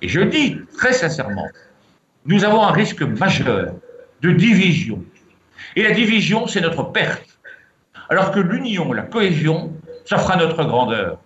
Et 0.00 0.08
je 0.08 0.20
dis 0.20 0.56
très 0.78 0.94
sincèrement, 0.94 1.46
nous 2.24 2.42
avons 2.42 2.62
un 2.62 2.72
risque 2.72 3.02
majeur 3.02 3.74
de 4.22 4.30
division. 4.32 5.04
Et 5.76 5.82
la 5.82 5.90
division, 5.90 6.46
c'est 6.46 6.62
notre 6.62 6.84
perte 6.84 7.32
alors 8.08 8.30
que 8.30 8.40
l'union, 8.40 8.92
la 8.92 9.02
cohésion, 9.02 9.72
ça 10.04 10.18
fera 10.18 10.36
notre 10.36 10.64
grandeur. 10.64 11.18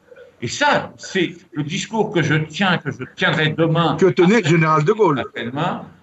Et 0.42 0.48
ça, 0.48 0.92
c'est 0.96 1.34
le 1.52 1.62
discours 1.62 2.12
que 2.12 2.22
je 2.22 2.34
tiens, 2.34 2.78
que 2.78 2.90
je 2.90 3.04
tiendrai 3.16 3.48
demain. 3.50 3.96
Que 3.98 4.06
tenait 4.06 4.40
le 4.40 4.48
général 4.48 4.84
de 4.84 4.92
Gaulle. 4.92 5.24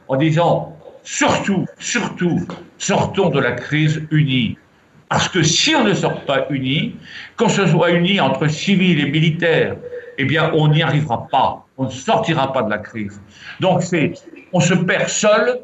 En 0.09 0.15
disant, 0.17 0.77
surtout, 1.03 1.65
surtout, 1.79 2.45
sortons 2.77 3.29
de 3.29 3.39
la 3.39 3.53
crise 3.53 4.01
unie. 4.11 4.57
Parce 5.09 5.29
que 5.29 5.43
si 5.43 5.75
on 5.75 5.83
ne 5.83 5.93
sort 5.93 6.25
pas 6.25 6.47
unis, 6.49 6.95
qu'on 7.37 7.49
se 7.49 7.67
soit 7.67 7.91
unis 7.91 8.19
entre 8.19 8.47
civils 8.47 8.99
et 8.99 9.11
militaires, 9.11 9.75
eh 10.17 10.25
bien, 10.25 10.51
on 10.53 10.69
n'y 10.69 10.81
arrivera 10.81 11.27
pas. 11.27 11.65
On 11.77 11.85
ne 11.85 11.91
sortira 11.91 12.51
pas 12.53 12.63
de 12.63 12.69
la 12.69 12.79
crise. 12.79 13.21
Donc, 13.59 13.83
c'est, 13.83 14.13
on 14.53 14.59
se 14.59 14.73
perd 14.73 15.09
seul 15.09 15.59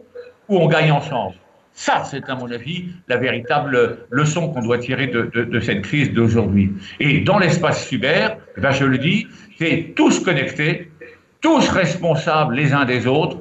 ou 0.47 0.57
on 0.57 0.67
gagne 0.67 0.91
ensemble. 0.91 1.35
Ça, 1.73 2.03
c'est 2.03 2.29
à 2.29 2.35
mon 2.35 2.51
avis 2.51 2.89
la 3.07 3.17
véritable 3.17 3.99
leçon 4.09 4.49
qu'on 4.49 4.61
doit 4.61 4.79
tirer 4.79 5.07
de, 5.07 5.59
cette 5.61 5.83
crise 5.83 6.11
d'aujourd'hui. 6.11 6.73
Et 6.99 7.21
dans 7.21 7.39
l'espace 7.39 7.87
cyber, 7.87 8.37
eh 8.57 8.61
ben 8.61 8.71
je 8.71 8.83
le 8.83 8.97
dis, 8.97 9.27
c'est 9.57 9.93
tous 9.95 10.19
connectés, 10.19 10.91
tous 11.39 11.69
responsables 11.69 12.55
les 12.55 12.73
uns 12.73 12.83
des 12.83 13.07
autres, 13.07 13.37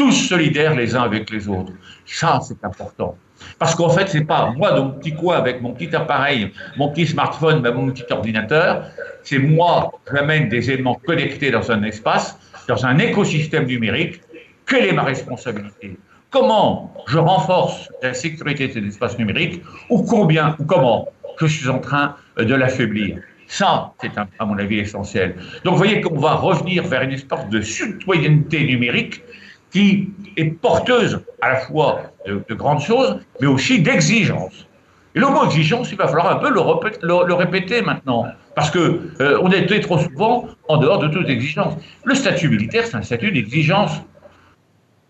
tous 0.00 0.12
solidaires 0.12 0.74
les 0.74 0.96
uns 0.96 1.02
avec 1.02 1.28
les 1.28 1.46
autres. 1.46 1.74
Ça, 2.06 2.40
c'est 2.42 2.64
important. 2.64 3.18
Parce 3.58 3.74
qu'en 3.74 3.90
fait, 3.90 4.08
c'est 4.08 4.24
pas 4.24 4.50
moi 4.56 4.72
dans 4.72 4.86
mon 4.86 4.92
petit 4.92 5.14
coin 5.14 5.36
avec 5.36 5.60
mon 5.60 5.74
petit 5.74 5.94
appareil, 5.94 6.52
mon 6.78 6.88
petit 6.88 7.06
smartphone, 7.06 7.60
mon 7.60 7.90
petit 7.90 8.10
ordinateur. 8.10 8.84
C'est 9.22 9.38
moi, 9.38 9.92
j'amène 10.10 10.48
des 10.48 10.70
éléments 10.70 10.98
connectés 11.06 11.50
dans 11.50 11.70
un 11.70 11.82
espace, 11.82 12.38
dans 12.66 12.86
un 12.86 12.96
écosystème 12.96 13.66
numérique. 13.66 14.22
Quelle 14.66 14.86
est 14.86 14.92
ma 14.92 15.02
responsabilité? 15.02 15.98
Comment 16.30 16.94
je 17.06 17.18
renforce 17.18 17.90
la 18.02 18.14
sécurité 18.14 18.68
de 18.68 18.72
cet 18.72 18.84
espace 18.84 19.18
numérique 19.18 19.62
ou 19.90 20.02
combien 20.02 20.56
ou 20.58 20.64
comment 20.64 21.08
je 21.38 21.46
suis 21.46 21.68
en 21.68 21.78
train 21.78 22.16
de 22.38 22.54
l'affaiblir? 22.54 23.18
Ça, 23.48 23.92
c'est 24.00 24.12
à 24.16 24.44
mon 24.46 24.56
avis 24.58 24.78
essentiel. 24.78 25.34
Donc 25.64 25.74
vous 25.74 25.78
voyez 25.84 26.00
qu'on 26.00 26.18
va 26.18 26.36
revenir 26.36 26.86
vers 26.86 27.02
une 27.02 27.12
espèce 27.12 27.46
de 27.50 27.60
citoyenneté 27.60 28.64
numérique 28.64 29.22
qui 29.70 30.10
est 30.36 30.44
porteuse 30.44 31.20
à 31.40 31.50
la 31.50 31.56
fois 31.56 32.00
de, 32.26 32.54
grandes 32.54 32.80
choses, 32.80 33.18
mais 33.40 33.46
aussi 33.46 33.80
d'exigences. 33.82 34.66
Et 35.14 35.20
le 35.20 35.26
mot 35.26 35.44
exigence, 35.44 35.90
il 35.90 35.96
va 35.96 36.06
falloir 36.06 36.30
un 36.30 36.36
peu 36.36 36.50
le, 36.50 37.34
répéter 37.34 37.82
maintenant, 37.82 38.26
parce 38.54 38.70
que 38.70 39.10
euh, 39.20 39.48
était 39.50 39.80
trop 39.80 39.98
souvent 39.98 40.46
en 40.68 40.76
dehors 40.76 40.98
de 40.98 41.08
toute 41.08 41.28
exigence. 41.28 41.74
Le 42.04 42.14
statut 42.14 42.48
militaire, 42.48 42.84
c'est 42.86 42.96
un 42.96 43.02
statut 43.02 43.32
d'exigence 43.32 44.00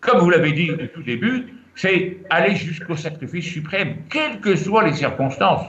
comme 0.01 0.19
vous 0.19 0.31
l'avez 0.31 0.53
dit 0.53 0.71
au 0.71 0.77
tout 0.87 1.03
début, 1.03 1.55
c'est 1.75 2.19
aller 2.31 2.57
jusqu'au 2.57 2.97
sacrifice 2.97 3.45
suprême, 3.45 3.97
quelles 4.11 4.41
que 4.41 4.57
soient 4.57 4.85
les 4.85 4.95
circonstances. 4.95 5.67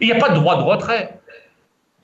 Il 0.00 0.06
n'y 0.06 0.12
a 0.12 0.18
pas 0.18 0.30
de 0.30 0.36
droit 0.36 0.56
de 0.56 0.62
retrait. 0.62 1.18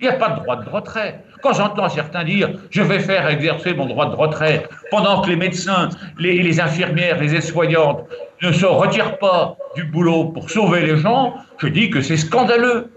Il 0.01 0.09
n'y 0.09 0.09
a 0.09 0.17
pas 0.17 0.31
de 0.31 0.41
droit 0.41 0.57
de 0.57 0.69
retrait. 0.69 1.23
Quand 1.43 1.53
j'entends 1.55 1.89
certains 1.89 2.25
dire 2.25 2.51
je 2.71 2.83
vais 2.83 3.01
faire 3.01 3.29
exercer 3.29 3.75
mon 3.75 3.87
droit 3.87 4.11
de 4.11 4.15
retrait 4.15 4.69
pendant 4.91 5.23
que 5.23 5.29
les 5.29 5.37
médecins, 5.37 5.89
les, 6.19 6.43
les 6.43 6.61
infirmières, 6.61 7.21
les 7.21 7.35
aides-soignantes 7.35 8.07
ne 8.43 8.53
se 8.53 8.67
retirent 8.67 9.19
pas 9.19 9.57
du 9.75 9.85
boulot 9.85 10.27
pour 10.27 10.51
sauver 10.51 10.81
les 10.81 10.97
gens, 10.97 11.35
je 11.59 11.69
dis 11.69 11.91
que 11.91 12.01
c'est 12.01 12.17
scandaleux. 12.17 12.91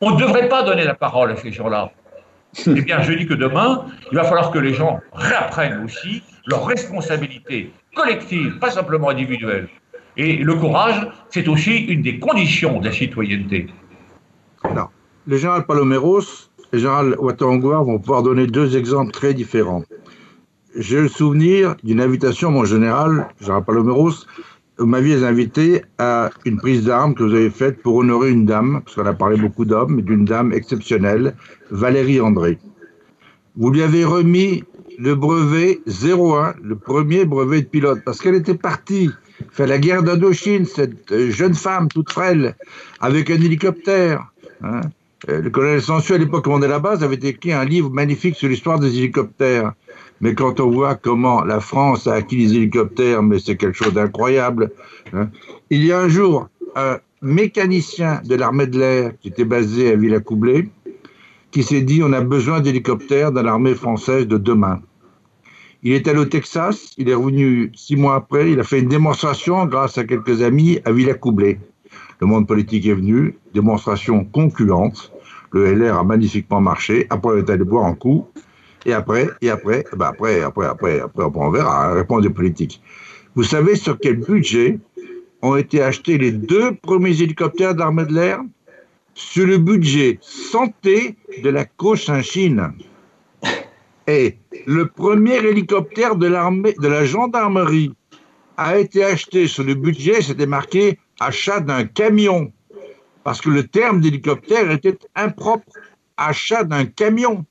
On 0.00 0.12
ne 0.12 0.20
devrait 0.20 0.48
pas 0.48 0.62
donner 0.62 0.84
la 0.84 0.94
parole 0.94 1.32
à 1.32 1.36
ces 1.36 1.52
gens-là. 1.52 1.90
eh 2.66 2.80
bien, 2.82 3.02
je 3.02 3.12
dis 3.12 3.26
que 3.26 3.34
demain, 3.34 3.84
il 4.10 4.16
va 4.16 4.24
falloir 4.24 4.50
que 4.50 4.58
les 4.58 4.72
gens 4.72 5.00
réapprennent 5.12 5.84
aussi 5.84 6.22
leurs 6.46 6.64
responsabilités 6.64 7.72
collectives, 7.94 8.58
pas 8.58 8.70
simplement 8.70 9.10
individuelles. 9.10 9.68
Et 10.16 10.36
le 10.36 10.54
courage, 10.54 11.06
c'est 11.30 11.46
aussi 11.48 11.76
une 11.86 12.02
des 12.02 12.18
conditions 12.18 12.80
de 12.80 12.86
la 12.86 12.92
citoyenneté. 12.92 13.66
Alors, 14.64 14.90
le 15.26 15.36
général 15.36 15.66
Paloméros 15.66 16.50
et 16.72 16.78
général 16.78 17.16
Ouattara 17.18 17.56
vont 17.56 17.98
pouvoir 17.98 18.22
donner 18.22 18.46
deux 18.46 18.76
exemples 18.76 19.12
très 19.12 19.34
différents. 19.34 19.84
J'ai 20.76 21.00
le 21.00 21.08
souvenir 21.08 21.76
d'une 21.82 22.00
invitation, 22.00 22.50
mon 22.50 22.64
général, 22.64 23.28
général 23.40 23.64
Paloméros, 23.64 24.26
vous 24.78 24.86
m'aviez 24.86 25.24
invité 25.24 25.82
à 25.98 26.30
une 26.44 26.58
prise 26.58 26.84
d'armes 26.84 27.14
que 27.14 27.24
vous 27.24 27.34
avez 27.34 27.50
faite 27.50 27.82
pour 27.82 27.96
honorer 27.96 28.30
une 28.30 28.46
dame, 28.46 28.80
parce 28.84 28.94
qu'on 28.94 29.06
a 29.06 29.12
parlé 29.12 29.36
beaucoup 29.36 29.64
d'hommes, 29.64 29.96
mais 29.96 30.02
d'une 30.02 30.24
dame 30.24 30.52
exceptionnelle, 30.52 31.34
Valérie 31.70 32.20
André. 32.20 32.58
Vous 33.56 33.70
lui 33.70 33.82
avez 33.82 34.04
remis 34.04 34.62
le 34.98 35.16
brevet 35.16 35.80
01, 35.88 36.54
le 36.62 36.76
premier 36.76 37.24
brevet 37.24 37.62
de 37.62 37.66
pilote, 37.66 38.02
parce 38.04 38.20
qu'elle 38.20 38.36
était 38.36 38.54
partie 38.54 39.10
faire 39.50 39.66
la 39.66 39.78
guerre 39.78 40.02
d'Indochine, 40.02 40.64
cette 40.64 41.10
euh, 41.12 41.30
jeune 41.30 41.54
femme 41.54 41.88
toute 41.88 42.10
frêle, 42.10 42.54
avec 43.00 43.30
un 43.30 43.36
hélicoptère. 43.36 44.30
Hein. 44.62 44.80
Euh, 45.28 45.42
le 45.42 45.50
colonel 45.50 45.82
Sansu, 45.82 46.14
à 46.14 46.18
l'époque, 46.18 46.44
commandait 46.44 46.68
la 46.68 46.78
base, 46.78 47.02
avait 47.02 47.16
écrit 47.16 47.52
un 47.52 47.64
livre 47.64 47.90
magnifique 47.90 48.36
sur 48.36 48.48
l'histoire 48.48 48.78
des 48.78 48.98
hélicoptères. 48.98 49.72
Mais 50.20 50.34
quand 50.34 50.60
on 50.60 50.70
voit 50.70 50.94
comment 50.94 51.42
la 51.44 51.60
France 51.60 52.06
a 52.06 52.14
acquis 52.14 52.36
les 52.36 52.54
hélicoptères, 52.54 53.22
mais 53.22 53.38
c'est 53.38 53.56
quelque 53.56 53.76
chose 53.76 53.92
d'incroyable. 53.92 54.70
Hein. 55.12 55.28
Il 55.70 55.84
y 55.84 55.92
a 55.92 56.00
un 56.00 56.08
jour, 56.08 56.48
un 56.76 56.98
mécanicien 57.22 58.20
de 58.24 58.34
l'armée 58.34 58.66
de 58.66 58.78
l'air 58.78 59.12
qui 59.20 59.28
était 59.28 59.44
basé 59.44 59.92
à 59.92 59.96
Villacoublay, 59.96 60.68
qui 61.50 61.62
s'est 61.62 61.82
dit 61.82 62.02
on 62.02 62.12
a 62.12 62.20
besoin 62.20 62.60
d'hélicoptères 62.60 63.32
dans 63.32 63.42
l'armée 63.42 63.74
française 63.74 64.26
de 64.26 64.38
demain. 64.38 64.80
Il 65.82 65.92
est 65.92 66.08
allé 66.08 66.18
au 66.18 66.24
Texas, 66.24 66.94
il 66.98 67.08
est 67.08 67.14
revenu 67.14 67.70
six 67.74 67.94
mois 67.94 68.16
après, 68.16 68.50
il 68.50 68.58
a 68.58 68.64
fait 68.64 68.80
une 68.80 68.88
démonstration 68.88 69.64
grâce 69.66 69.96
à 69.98 70.04
quelques 70.04 70.42
amis 70.42 70.80
à 70.84 70.92
Villacoublay. 70.92 71.60
Le 72.20 72.26
monde 72.26 72.48
politique 72.48 72.84
est 72.86 72.94
venu, 72.94 73.38
démonstration 73.60 74.24
concluante. 74.24 75.12
Le 75.52 75.74
LR 75.74 75.98
a 75.98 76.04
magnifiquement 76.04 76.60
marché. 76.60 77.06
Après, 77.10 77.32
on 77.34 77.38
est 77.38 77.50
allé 77.50 77.64
boire 77.64 77.86
un 77.86 77.94
coup. 77.94 78.26
Et 78.86 78.92
après, 78.92 79.28
et 79.42 79.50
après, 79.50 79.84
ben 79.96 80.06
après, 80.06 80.40
après, 80.42 80.66
après, 80.66 81.00
après, 81.00 81.24
on 81.34 81.50
verra, 81.50 81.86
hein, 81.86 81.94
réponse 81.94 82.22
des 82.22 82.30
politiques. 82.40 82.80
Vous 83.34 83.42
savez 83.42 83.74
sur 83.74 83.98
quel 83.98 84.16
budget 84.16 84.78
ont 85.42 85.56
été 85.56 85.82
achetés 85.82 86.16
les 86.18 86.32
deux 86.32 86.74
premiers 86.74 87.20
hélicoptères 87.22 87.74
d'armée 87.74 88.04
de 88.04 88.14
l'air? 88.14 88.40
Sur 89.14 89.46
le 89.46 89.58
budget 89.58 90.18
santé 90.20 91.16
de 91.42 91.50
la 91.50 91.64
Cochinchine. 91.64 92.72
Et 94.06 94.36
le 94.66 94.86
premier 94.86 95.38
hélicoptère 95.50 96.14
de 96.14 96.28
l'armée, 96.28 96.74
de 96.78 96.88
la 96.88 97.04
gendarmerie 97.04 97.92
a 98.56 98.78
été 98.78 99.04
acheté 99.04 99.48
sur 99.48 99.64
le 99.64 99.74
budget, 99.74 100.22
c'était 100.22 100.46
marqué 100.46 100.98
achat 101.18 101.60
d'un 101.60 101.84
camion. 101.84 102.52
Parce 103.24 103.40
que 103.40 103.50
le 103.50 103.66
terme 103.66 104.00
d'hélicoptère 104.00 104.70
était 104.70 104.98
impropre. 105.14 105.72
Achat 106.16 106.64
d'un 106.64 106.84
camion. 106.84 107.44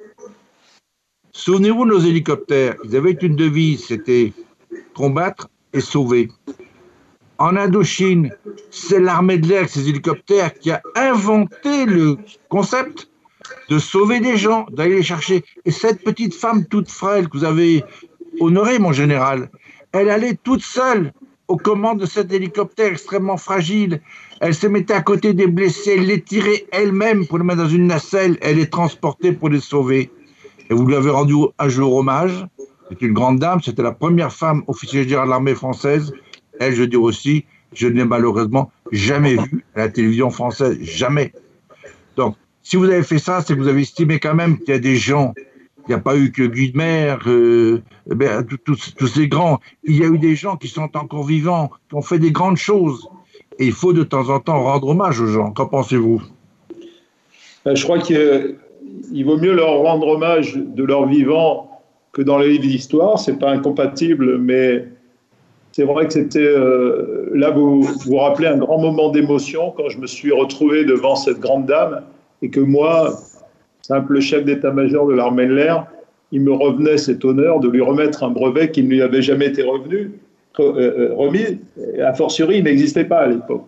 Souvenez-vous 1.32 1.86
de 1.86 1.92
nos 1.92 2.00
hélicoptères. 2.00 2.76
Ils 2.84 2.96
avaient 2.98 3.12
une 3.12 3.36
devise, 3.36 3.86
c'était 3.86 4.34
combattre 4.94 5.48
et 5.72 5.80
sauver. 5.80 6.30
En 7.38 7.56
Indochine, 7.56 8.32
c'est 8.72 9.00
l'armée 9.00 9.38
de 9.38 9.48
l'air, 9.48 9.70
ces 9.70 9.88
hélicoptères, 9.88 10.54
qui 10.54 10.72
a 10.72 10.82
inventé 10.96 11.86
le 11.86 12.18
concept 12.50 13.10
de 13.70 13.80
sauver 13.80 14.20
des 14.20 14.38
gens, 14.38 14.66
d'aller 14.72 14.96
les 14.96 15.04
chercher. 15.04 15.46
Et 15.66 15.72
cette 15.72 16.04
petite 16.04 16.34
femme 16.34 16.66
toute 16.66 16.90
frêle 16.90 17.30
que 17.30 17.38
vous 17.38 17.44
avez 17.44 17.84
honorée, 18.40 18.80
mon 18.80 18.92
général, 18.92 19.50
elle 19.92 20.10
allait 20.10 20.38
toute 20.44 20.64
seule 20.64 21.14
aux 21.48 21.58
commandes 21.58 22.00
de 22.00 22.06
cet 22.06 22.32
hélicoptère 22.34 22.92
extrêmement 22.92 23.38
fragile. 23.38 24.02
Elle 24.40 24.54
se 24.54 24.68
mettait 24.68 24.94
à 24.94 25.02
côté 25.02 25.34
des 25.34 25.48
blessés, 25.48 25.96
elle 25.98 26.06
les 26.06 26.22
tirait 26.22 26.66
elle-même 26.72 27.26
pour 27.26 27.40
les 27.40 27.44
mettre 27.44 27.64
dans 27.64 27.70
une 27.70 27.88
nacelle, 27.88 28.38
elle 28.42 28.58
les 28.58 28.70
transportait 28.70 29.34
pour 29.34 29.50
les 29.50 29.60
sauver. 29.60 30.12
Et 30.70 30.74
vous 30.74 30.86
lui 30.86 30.96
avez 30.96 31.10
rendu 31.10 31.34
un 31.58 31.70
jour 31.70 31.96
hommage. 31.96 32.46
C'est 32.90 33.02
une 33.02 33.14
grande 33.14 33.40
dame, 33.40 33.62
c'était 33.64 33.82
la 33.82 33.92
première 33.92 34.32
femme 34.32 34.64
officière 34.68 35.06
de 35.06 35.30
l'armée 35.30 35.56
française. 35.56 36.14
Elle, 36.60 36.76
je 36.76 36.84
dis 36.84 36.98
aussi, 36.98 37.46
je 37.74 37.88
ne 37.88 37.94
l'ai 37.94 38.06
malheureusement 38.06 38.72
jamais 38.92 39.36
vue 39.36 39.66
à 39.76 39.80
la 39.80 39.90
télévision 39.90 40.30
française, 40.30 40.78
jamais. 40.82 41.34
Donc, 42.16 42.36
si 42.64 42.76
vous 42.76 42.86
avez 42.86 43.04
fait 43.04 43.20
ça, 43.20 43.42
c'est 43.42 43.56
que 43.56 43.60
vous 43.60 43.68
avez 43.68 43.82
estimé 43.82 44.20
quand 44.20 44.36
même 44.36 44.58
qu'il 44.60 44.70
y 44.70 44.78
a 44.78 44.80
des 44.80 44.96
gens, 44.96 45.34
il 45.88 45.90
n'y 45.90 45.96
a 45.96 46.00
pas 46.00 46.18
eu 46.18 46.32
que 46.32 46.44
Guy 46.44 46.72
de 46.72 46.78
Mer, 46.78 47.20
euh, 47.28 47.82
ben, 48.08 48.46
tous 48.66 49.08
ces 49.08 49.28
grands, 49.28 49.60
il 49.84 49.98
y 49.98 50.04
a 50.04 50.08
eu 50.08 50.18
des 50.20 50.36
gens 50.36 50.58
qui 50.58 50.68
sont 50.68 50.96
encore 50.96 51.24
vivants, 51.24 51.72
qui 51.90 51.96
ont 51.96 52.02
fait 52.02 52.20
des 52.20 52.32
grandes 52.32 52.58
choses. 52.58 53.08
Et 53.60 53.66
il 53.66 53.72
faut 53.72 53.94
de 53.94 54.04
temps 54.04 54.30
en 54.30 54.40
temps 54.40 54.64
rendre 54.64 54.90
hommage 54.90 55.20
aux 55.20 55.28
gens. 55.28 55.52
Qu'en 55.52 55.66
pensez-vous? 55.68 56.22
Ben, 57.66 57.76
Je 57.76 57.84
crois 57.84 58.00
qu'il 58.00 59.26
vaut 59.26 59.38
mieux 59.38 59.54
leur 59.54 59.80
rendre 59.80 60.08
hommage 60.08 60.56
de 60.56 60.84
leur 60.84 61.08
vivant 61.08 61.82
que 62.14 62.22
dans 62.22 62.38
les 62.38 62.50
livres 62.50 62.68
d'histoire. 62.68 63.20
C'est 63.20 63.38
pas 63.38 63.52
incompatible, 63.52 64.38
mais 64.38 64.86
c'est 65.72 65.84
vrai 65.84 66.08
que 66.08 66.14
c'était 66.14 66.40
euh, 66.40 67.30
là 67.36 67.52
vous 67.52 67.84
vous 67.84 68.18
rappelez 68.18 68.48
un 68.48 68.58
grand 68.58 68.80
moment 68.80 69.10
d'émotion 69.10 69.72
quand 69.78 69.90
je 69.90 70.00
me 70.00 70.08
suis 70.08 70.32
retrouvé 70.32 70.86
devant 70.86 71.16
cette 71.16 71.40
grande 71.40 71.68
dame 71.68 72.02
et 72.42 72.50
que 72.50 72.60
moi, 72.60 73.14
simple 73.82 74.20
chef 74.20 74.44
d'état-major 74.44 75.08
de 75.08 75.14
l'armée 75.14 75.46
de 75.46 75.54
l'air, 75.54 75.86
il 76.32 76.42
me 76.42 76.52
revenait 76.52 76.98
cet 76.98 77.24
honneur 77.24 77.60
de 77.60 77.70
lui 77.70 77.82
remettre 77.82 78.24
un 78.24 78.30
brevet 78.30 78.72
qui 78.72 78.84
ne 78.84 78.90
lui 78.90 79.02
avait 79.02 79.22
jamais 79.22 79.48
été 79.48 79.64
revenu, 79.64 80.12
remis, 80.64 81.60
a 82.04 82.14
fortiori, 82.14 82.58
il 82.58 82.64
n'existait 82.64 83.06
pas 83.06 83.20
à 83.20 83.28
l'époque. 83.28 83.66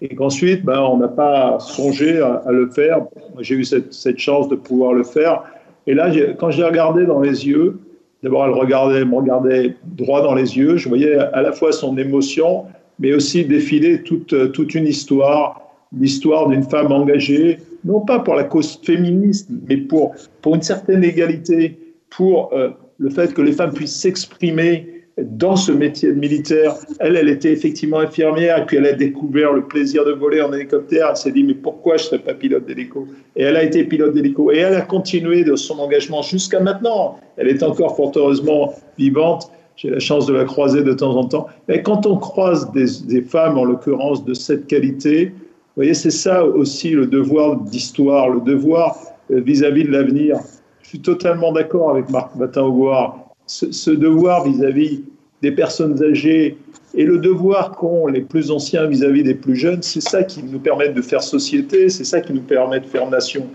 Et 0.00 0.14
qu'ensuite, 0.14 0.64
ben, 0.64 0.80
on 0.80 0.98
n'a 0.98 1.08
pas 1.08 1.58
songé 1.60 2.20
à, 2.20 2.50
le 2.50 2.68
faire. 2.68 3.02
J'ai 3.40 3.54
eu 3.54 3.64
cette, 3.64 4.18
chance 4.18 4.48
de 4.48 4.56
pouvoir 4.56 4.92
le 4.92 5.02
faire. 5.02 5.44
Et 5.86 5.94
là, 5.94 6.10
quand 6.38 6.50
j'ai 6.50 6.64
regardé 6.64 7.06
dans 7.06 7.20
les 7.20 7.46
yeux, 7.46 7.78
d'abord, 8.22 8.44
elle 8.44 8.52
regardait, 8.52 9.04
me 9.04 9.16
regardait 9.16 9.76
droit 9.84 10.22
dans 10.22 10.34
les 10.34 10.56
yeux. 10.56 10.76
Je 10.76 10.88
voyais 10.88 11.16
à 11.16 11.40
la 11.42 11.52
fois 11.52 11.72
son 11.72 11.96
émotion, 11.96 12.64
mais 12.98 13.12
aussi 13.14 13.44
défiler 13.44 14.02
toute, 14.02 14.52
toute 14.52 14.74
une 14.74 14.86
histoire, 14.86 15.60
l'histoire 15.98 16.48
d'une 16.48 16.64
femme 16.64 16.92
engagée, 16.92 17.58
non 17.84 18.00
pas 18.00 18.18
pour 18.18 18.34
la 18.34 18.44
cause 18.44 18.80
féministe, 18.82 19.48
mais 19.68 19.76
pour, 19.76 20.14
pour 20.42 20.54
une 20.54 20.62
certaine 20.62 21.04
égalité, 21.04 21.78
pour 22.10 22.52
euh, 22.52 22.70
le 22.98 23.10
fait 23.10 23.34
que 23.34 23.42
les 23.42 23.52
femmes 23.52 23.72
puissent 23.72 24.00
s'exprimer 24.00 25.03
dans 25.18 25.56
ce 25.56 25.70
métier 25.70 26.12
militaire. 26.12 26.74
Elle, 26.98 27.16
elle 27.16 27.28
était 27.28 27.52
effectivement 27.52 28.00
infirmière 28.00 28.66
puis 28.66 28.76
elle 28.78 28.86
a 28.86 28.92
découvert 28.92 29.52
le 29.52 29.62
plaisir 29.62 30.04
de 30.04 30.12
voler 30.12 30.40
en 30.40 30.52
hélicoptère. 30.52 31.08
Elle 31.10 31.16
s'est 31.16 31.32
dit, 31.32 31.44
mais 31.44 31.54
pourquoi 31.54 31.96
je 31.96 32.04
ne 32.04 32.08
serais 32.08 32.18
pas 32.18 32.34
pilote 32.34 32.66
d'hélico? 32.66 33.06
Et 33.36 33.44
elle 33.44 33.56
a 33.56 33.62
été 33.62 33.84
pilote 33.84 34.14
d'hélico 34.14 34.50
et 34.50 34.58
elle 34.58 34.74
a 34.74 34.82
continué 34.82 35.44
son 35.56 35.78
engagement 35.78 36.22
jusqu'à 36.22 36.60
maintenant. 36.60 37.18
Elle 37.36 37.48
est 37.48 37.62
encore 37.62 37.96
fort 37.96 38.12
heureusement 38.16 38.72
vivante. 38.98 39.50
J'ai 39.76 39.90
la 39.90 39.98
chance 39.98 40.26
de 40.26 40.34
la 40.34 40.44
croiser 40.44 40.82
de 40.82 40.92
temps 40.92 41.16
en 41.16 41.24
temps. 41.24 41.46
Et 41.68 41.82
quand 41.82 42.06
on 42.06 42.16
croise 42.16 42.70
des, 42.72 43.22
femmes, 43.22 43.58
en 43.58 43.64
l'occurrence 43.64 44.24
de 44.24 44.32
cette 44.32 44.66
qualité, 44.68 45.26
vous 45.26 45.82
voyez, 45.82 45.94
c'est 45.94 46.10
ça 46.10 46.44
aussi 46.44 46.90
le 46.90 47.06
devoir 47.06 47.56
d'histoire, 47.56 48.28
le 48.28 48.40
devoir 48.40 48.96
euh, 49.32 49.40
vis-à-vis 49.40 49.82
de 49.82 49.90
l'avenir. 49.90 50.38
Je 50.82 50.90
suis 50.90 51.00
totalement 51.00 51.50
d'accord 51.50 51.90
avec 51.90 52.08
Marc 52.10 52.36
Batin-Auboire 52.36 53.23
ce, 53.46 53.90
devoir 53.90 54.44
vis-à-vis 54.44 55.04
des 55.42 55.52
personnes 55.52 56.02
âgées 56.02 56.56
et 56.94 57.04
le 57.04 57.18
devoir 57.18 57.72
qu'ont 57.72 58.06
les 58.06 58.20
plus 58.20 58.50
anciens 58.50 58.86
vis-à-vis 58.86 59.22
des 59.22 59.34
plus 59.34 59.56
jeunes, 59.56 59.82
c'est 59.82 60.00
ça 60.00 60.22
qui 60.22 60.42
nous 60.42 60.58
permet 60.58 60.88
de 60.88 61.02
faire 61.02 61.22
société, 61.22 61.88
c'est 61.88 62.04
ça 62.04 62.20
qui 62.20 62.32
nous 62.32 62.42
permet 62.42 62.80
de 62.80 62.86
faire 62.86 63.08
nation. 63.10 63.48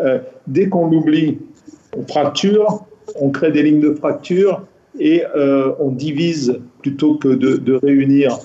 Euh, 0.00 0.18
dès 0.46 0.68
qu'on 0.68 0.88
l'oublie, 0.88 1.38
on 1.96 2.06
fracture, 2.06 2.84
on 3.20 3.30
crée 3.30 3.52
des 3.52 3.62
lignes 3.62 3.80
de 3.80 3.94
fracture 3.94 4.64
et 4.98 5.24
euh, 5.36 5.72
on 5.78 5.90
divise 5.90 6.60
plutôt 6.80 7.16
que 7.16 7.28
de, 7.28 7.56
de, 7.56 7.74
réunir. 7.74 8.38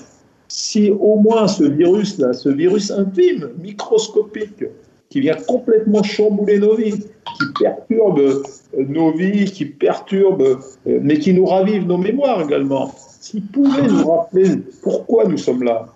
Si 0.47 0.89
au 0.89 1.17
moins 1.17 1.47
ce 1.47 1.63
virus-là, 1.63 2.33
ce 2.33 2.49
virus 2.49 2.91
infime, 2.91 3.49
microscopique, 3.61 4.65
qui 5.09 5.21
vient 5.21 5.35
complètement 5.47 6.03
chambouler 6.03 6.59
nos 6.59 6.75
vies, 6.75 6.99
qui 6.99 7.63
perturbe 7.63 8.19
euh, 8.19 8.43
nos 8.87 9.11
vies, 9.11 9.45
qui 9.45 9.65
perturbe, 9.65 10.41
euh, 10.41 10.99
mais 11.01 11.17
qui 11.17 11.33
nous 11.33 11.45
ravive 11.45 11.85
nos 11.87 11.97
mémoires 11.97 12.41
également. 12.41 12.93
S'il 13.19 13.45
pouvait 13.47 13.87
nous 13.87 14.07
rappeler 14.07 14.57
pourquoi 14.83 15.25
nous 15.25 15.37
sommes 15.37 15.63
là, 15.63 15.87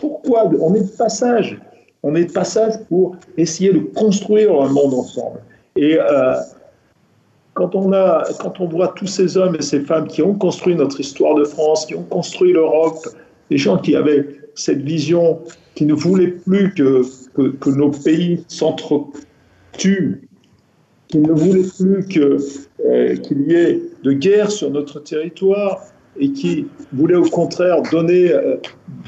pourquoi 0.00 0.50
on 0.60 0.74
est 0.74 0.82
de 0.82 0.96
passage, 0.96 1.60
on 2.02 2.14
est 2.14 2.24
de 2.24 2.32
passage 2.32 2.74
pour 2.88 3.16
essayer 3.36 3.72
de 3.72 3.80
construire 3.80 4.60
un 4.60 4.68
monde 4.68 4.94
ensemble. 4.94 5.40
Et 5.76 5.98
euh, 5.98 6.34
quand 7.54 7.74
on, 7.74 7.92
a, 7.92 8.24
quand 8.40 8.60
on 8.60 8.68
voit 8.68 8.88
tous 8.88 9.06
ces 9.06 9.36
hommes 9.36 9.56
et 9.56 9.62
ces 9.62 9.80
femmes 9.80 10.06
qui 10.08 10.22
ont 10.22 10.34
construit 10.34 10.74
notre 10.74 11.00
histoire 11.00 11.34
de 11.34 11.44
France, 11.44 11.86
qui 11.86 11.94
ont 11.94 12.04
construit 12.04 12.52
l'Europe, 12.52 12.98
des 13.50 13.58
gens 13.58 13.78
qui 13.78 13.94
avaient 13.96 14.26
cette 14.56 14.82
vision, 14.82 15.40
qui 15.76 15.84
ne 15.84 15.94
voulaient 15.94 16.34
plus 16.44 16.74
que 16.74 17.70
nos 17.70 17.90
pays 17.90 18.44
s'entretuent, 18.48 20.26
qu'ils 21.08 21.22
ne 21.22 21.32
voulaient 21.32 21.68
plus 21.78 22.68
euh, 22.84 23.16
qu'il 23.16 23.42
y 23.42 23.54
ait 23.54 23.80
de 24.02 24.12
guerre 24.12 24.50
sur 24.50 24.70
notre 24.70 25.00
territoire 25.00 25.82
et 26.18 26.32
qui 26.32 26.66
voulaient 26.92 27.16
au 27.16 27.28
contraire 27.28 27.82
donner 27.90 28.32
euh, 28.32 28.56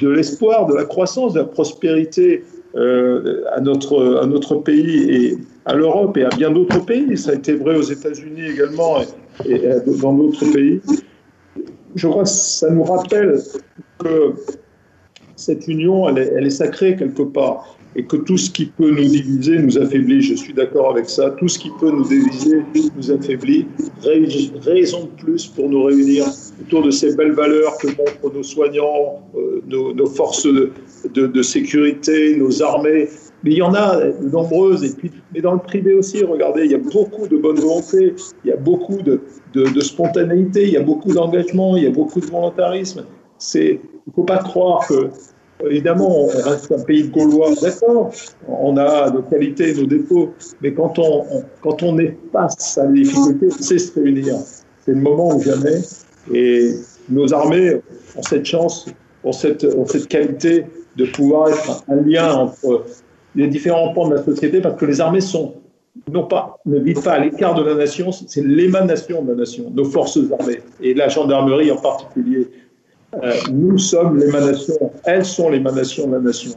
de 0.00 0.08
l'espoir, 0.08 0.66
de 0.66 0.74
la 0.74 0.84
croissance, 0.84 1.32
de 1.32 1.40
la 1.40 1.46
prospérité 1.46 2.44
euh, 2.76 3.44
à, 3.52 3.60
notre, 3.60 4.56
pays 4.56 5.10
et 5.10 5.38
à 5.64 5.74
l'Europe 5.74 6.16
et 6.16 6.24
à 6.24 6.28
bien 6.28 6.50
d'autres 6.50 6.84
pays. 6.84 7.16
Ça 7.16 7.30
a 7.30 7.34
été 7.34 7.54
vrai 7.54 7.76
aux 7.76 7.82
États-Unis 7.82 8.50
également 8.52 8.98
et 9.46 9.60
dans 10.00 10.12
d'autres 10.12 10.52
pays. 10.52 10.80
Je 11.94 12.06
crois 12.06 12.24
que 12.24 12.28
ça 12.28 12.70
nous 12.70 12.84
rappelle 12.84 13.40
que 13.98 14.34
cette 15.38 15.68
union, 15.68 16.08
elle 16.08 16.46
est, 16.46 16.50
sacrée 16.50 16.96
quelque 16.96 17.22
part 17.22 17.76
et 17.94 18.04
que 18.04 18.16
tout 18.16 18.36
ce 18.36 18.50
qui 18.50 18.66
peut 18.66 18.90
nous 18.90 19.04
diviser 19.04 19.58
nous 19.58 19.78
affaiblit. 19.78 20.20
Je 20.20 20.34
suis 20.34 20.52
d'accord 20.52 20.90
avec 20.90 21.08
ça. 21.08 21.30
Tout 21.38 21.46
ce 21.48 21.58
qui 21.58 21.70
peut 21.80 21.90
nous 21.90 22.06
diviser 22.06 22.62
nous 22.96 23.10
affaiblit. 23.10 23.66
Raison 24.62 25.04
de 25.04 25.22
plus 25.22 25.46
pour 25.46 25.68
nous 25.68 25.84
réunir 25.84 26.26
autour 26.60 26.82
de 26.82 26.90
ces 26.90 27.14
belles 27.14 27.32
valeurs 27.32 27.78
que 27.78 27.86
montrent 27.86 28.34
nos 28.34 28.42
soignants, 28.42 29.22
euh, 29.36 29.62
nos, 29.68 30.06
forces 30.06 30.46
de, 30.46 30.72
de, 31.14 31.42
sécurité, 31.42 32.36
nos 32.36 32.60
armées. 32.60 33.08
Mais 33.44 33.52
il 33.52 33.58
y 33.58 33.62
en 33.62 33.74
a 33.74 34.04
de 34.04 34.28
nombreuses. 34.28 34.84
Et 34.84 34.96
puis, 34.96 35.12
mais 35.32 35.40
dans 35.40 35.52
le 35.52 35.60
privé 35.60 35.94
aussi, 35.94 36.24
regardez, 36.24 36.64
il 36.64 36.72
y 36.72 36.74
a 36.74 36.78
beaucoup 36.78 37.28
de 37.28 37.36
bonne 37.36 37.60
volonté, 37.60 38.14
il 38.44 38.48
y 38.48 38.52
a 38.52 38.56
beaucoup 38.56 39.00
de, 39.02 39.20
de 39.54 39.80
spontanéité, 39.80 40.64
il 40.64 40.70
y 40.70 40.76
a 40.76 40.82
beaucoup 40.82 41.12
d'engagement, 41.12 41.76
il 41.76 41.84
y 41.84 41.86
a 41.86 41.90
beaucoup 41.90 42.18
de 42.18 42.26
volontarisme. 42.26 43.04
Il 43.54 43.80
ne 44.06 44.12
faut 44.14 44.24
pas 44.24 44.38
croire 44.38 44.86
que 44.86 45.10
Évidemment, 45.66 46.26
on 46.26 46.26
reste 46.28 46.70
un 46.70 46.82
pays 46.84 47.04
de 47.04 47.12
Gaulois, 47.12 47.50
d'accord, 47.60 48.12
on 48.46 48.76
a 48.76 49.10
nos 49.10 49.22
qualités, 49.22 49.74
nos 49.74 49.86
défauts, 49.86 50.32
mais 50.60 50.72
quand 50.72 50.98
on, 51.00 51.24
quand 51.62 51.82
on 51.82 51.98
est 51.98 52.16
face 52.32 52.78
à 52.78 52.86
des 52.86 53.02
difficultés, 53.02 53.48
on 53.50 53.62
sait 53.62 53.78
se 53.78 53.92
réunir. 53.98 54.36
C'est 54.84 54.92
le 54.92 55.00
moment 55.00 55.34
ou 55.34 55.42
jamais. 55.42 55.80
Et 56.32 56.74
nos 57.08 57.34
armées 57.34 57.74
ont 58.16 58.22
cette 58.22 58.44
chance, 58.44 58.86
ont 59.24 59.32
cette, 59.32 59.64
ont 59.64 59.86
cette 59.86 60.06
qualité 60.06 60.64
de 60.96 61.06
pouvoir 61.06 61.48
être 61.48 61.82
un 61.88 61.96
lien 62.02 62.32
entre 62.34 62.84
les 63.34 63.48
différents 63.48 63.92
pans 63.94 64.08
de 64.08 64.14
la 64.14 64.22
société, 64.22 64.60
parce 64.60 64.78
que 64.78 64.86
les 64.86 65.00
armées 65.00 65.20
sont 65.20 65.54
non 66.12 66.24
pas, 66.28 66.60
ne 66.66 66.78
vivent 66.78 67.02
pas 67.02 67.14
à 67.14 67.18
l'écart 67.18 67.54
de 67.54 67.64
la 67.64 67.74
nation, 67.74 68.12
c'est 68.12 68.46
l'émanation 68.46 69.22
de 69.22 69.32
la 69.32 69.38
nation, 69.38 69.72
nos 69.74 69.84
forces 69.84 70.20
armées, 70.38 70.60
et 70.80 70.94
la 70.94 71.08
gendarmerie 71.08 71.72
en 71.72 71.76
particulier. 71.76 72.46
Euh, 73.14 73.32
nous 73.50 73.78
sommes 73.78 74.18
l'émanation, 74.18 74.74
elles 75.04 75.24
sont 75.24 75.50
l'émanation 75.50 76.08
de 76.08 76.12
la 76.14 76.20
nation. 76.20 76.52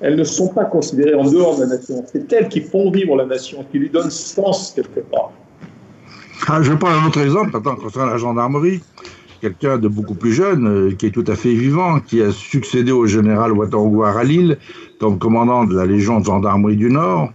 Elles 0.00 0.16
ne 0.16 0.24
sont 0.24 0.48
pas 0.48 0.64
considérées 0.64 1.14
en 1.14 1.28
dehors 1.28 1.56
de 1.56 1.62
la 1.62 1.76
nation. 1.76 2.04
C'est 2.10 2.32
elles 2.32 2.48
qui 2.48 2.60
font 2.60 2.90
vivre 2.90 3.16
la 3.16 3.26
nation, 3.26 3.64
qui 3.70 3.78
lui 3.78 3.90
donnent 3.90 4.10
sens 4.10 4.72
quelque 4.74 5.00
part. 5.00 5.32
Ah, 6.48 6.60
je 6.62 6.72
prends 6.72 6.90
un 6.90 7.06
autre 7.06 7.20
exemple, 7.20 7.50
maintenant, 7.52 7.76
concernant 7.76 8.12
la 8.12 8.18
gendarmerie. 8.18 8.80
Quelqu'un 9.40 9.76
de 9.78 9.88
beaucoup 9.88 10.14
plus 10.14 10.32
jeune, 10.32 10.66
euh, 10.68 10.94
qui 10.94 11.06
est 11.06 11.10
tout 11.10 11.24
à 11.26 11.34
fait 11.34 11.52
vivant, 11.52 11.98
qui 11.98 12.22
a 12.22 12.30
succédé 12.30 12.92
au 12.92 13.06
général 13.06 13.52
Ouattara 13.52 14.20
à 14.20 14.24
Lille, 14.24 14.58
comme 15.00 15.18
commandant 15.18 15.64
de 15.64 15.74
la 15.74 15.84
Légion 15.84 16.20
de 16.20 16.24
gendarmerie 16.24 16.76
du 16.76 16.90
Nord, 16.90 17.32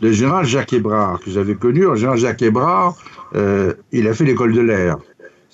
le 0.00 0.12
général 0.12 0.46
Jacques 0.46 0.72
Hébrard, 0.72 1.20
que 1.20 1.30
j'avais 1.30 1.54
connu. 1.54 1.82
Le 1.82 1.96
général 1.96 2.18
Jacques 2.18 2.40
Hébrard, 2.40 2.96
euh, 3.34 3.74
il 3.92 4.08
a 4.08 4.14
fait 4.14 4.24
l'école 4.24 4.54
de 4.54 4.62
l'air 4.62 4.96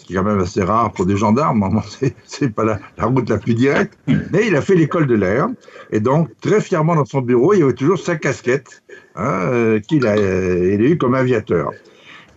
qui 0.07 0.13
est 0.13 0.17
quand 0.17 0.23
même 0.23 0.39
assez 0.39 0.63
rare 0.63 0.93
pour 0.93 1.05
des 1.05 1.17
gendarmes, 1.17 1.83
c'est 2.25 2.55
pas 2.55 2.65
la, 2.65 3.07
route 3.07 3.29
la 3.29 3.39
plus 3.39 3.55
directe, 3.55 3.99
mais 4.07 4.47
il 4.47 4.55
a 4.55 4.63
fait 4.63 4.77
l'école 4.77 5.07
de 5.07 5.15
l'air, 5.15 5.49
et 5.91 6.01
donc 6.01 6.29
très 6.41 6.61
fièrement 6.61 6.95
dans 6.95 7.05
son 7.05 7.21
bureau, 7.21 7.55
il 7.55 7.61
y 7.61 7.63
avait 7.63 7.73
toujours 7.73 7.99
sa 7.99 8.15
casquette 8.17 8.83
hein, 9.17 9.41
euh, 9.43 9.81
qu'il 9.81 10.07
a, 10.07 10.17
euh, 10.17 10.93
a 10.93 10.97
comme 10.97 11.15
aviateur. 11.15 11.73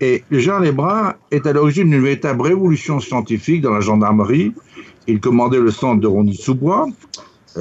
Et 0.01 0.23
Jean 0.31 0.59
Lebrun 0.59 1.13
est 1.29 1.45
à 1.45 1.53
l'origine 1.53 1.89
d'une 1.89 2.01
véritable 2.01 2.41
révolution 2.41 2.99
scientifique 3.01 3.61
dans 3.61 3.73
la 3.73 3.81
gendarmerie. 3.81 4.53
Il 5.07 5.19
commandait 5.19 5.59
le 5.59 5.71
centre 5.71 5.99
de 5.99 6.07
Rondy-sous-Bois, 6.07 6.87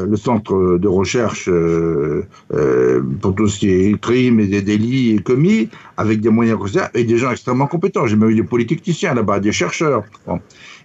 le 0.07 0.17
centre 0.17 0.79
de 0.79 0.89
recherche 0.89 1.49
euh, 1.49 2.27
euh, 2.53 3.03
pour 3.21 3.35
tout 3.35 3.49
ce 3.49 3.61
qui 3.61 3.71
est 3.71 4.01
crime 4.01 4.41
et 4.41 4.47
des 4.47 4.63
délits 4.63 5.21
commis, 5.23 5.69
avec 5.97 6.21
des 6.21 6.31
moyens 6.31 6.59
et 6.95 7.05
des 7.05 7.19
gens 7.19 7.31
extrêmement 7.31 7.67
compétents. 7.67 8.07
J'ai 8.07 8.17
même 8.17 8.31
eu 8.31 8.35
des 8.35 8.43
politiciens 8.43 9.15
là-bas, 9.15 9.41
des 9.41 9.53
chercheurs. 9.53 10.03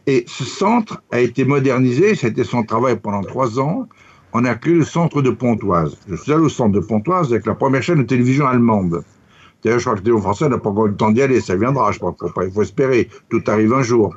Et 0.08 0.26
ce 0.28 0.44
centre 0.44 1.02
a 1.12 1.20
été 1.20 1.46
modernisé, 1.46 2.12
été 2.12 2.44
son 2.44 2.64
travail 2.64 2.98
pendant 3.00 3.22
trois 3.22 3.60
ans. 3.60 3.88
On 4.34 4.46
a 4.46 4.56
créé 4.56 4.74
le 4.74 4.84
centre 4.84 5.22
de 5.22 5.30
Pontoise. 5.30 5.98
Je 6.10 6.16
suis 6.16 6.32
allé 6.34 6.44
au 6.44 6.50
centre 6.50 6.74
de 6.74 6.80
Pontoise 6.80 7.32
avec 7.32 7.46
la 7.46 7.54
première 7.54 7.84
chaîne 7.84 8.00
de 8.00 8.04
télévision 8.04 8.48
allemande. 8.48 9.04
D'ailleurs, 9.64 9.80
je 9.80 9.86
crois 9.86 9.94
que 9.94 10.00
le 10.00 10.04
télévision 10.04 10.22
français 10.24 10.50
n'a 10.50 10.58
pas 10.58 10.70
encore 10.70 10.88
le 10.88 10.96
temps 10.96 11.12
d'y 11.12 11.22
aller, 11.22 11.40
ça 11.40 11.56
viendra, 11.56 11.92
je 11.92 12.00
crois. 12.00 12.16
Il 12.44 12.52
faut 12.52 12.64
espérer, 12.64 13.10
tout 13.30 13.42
arrive 13.48 13.74
un 13.74 13.84
jour. 13.84 14.16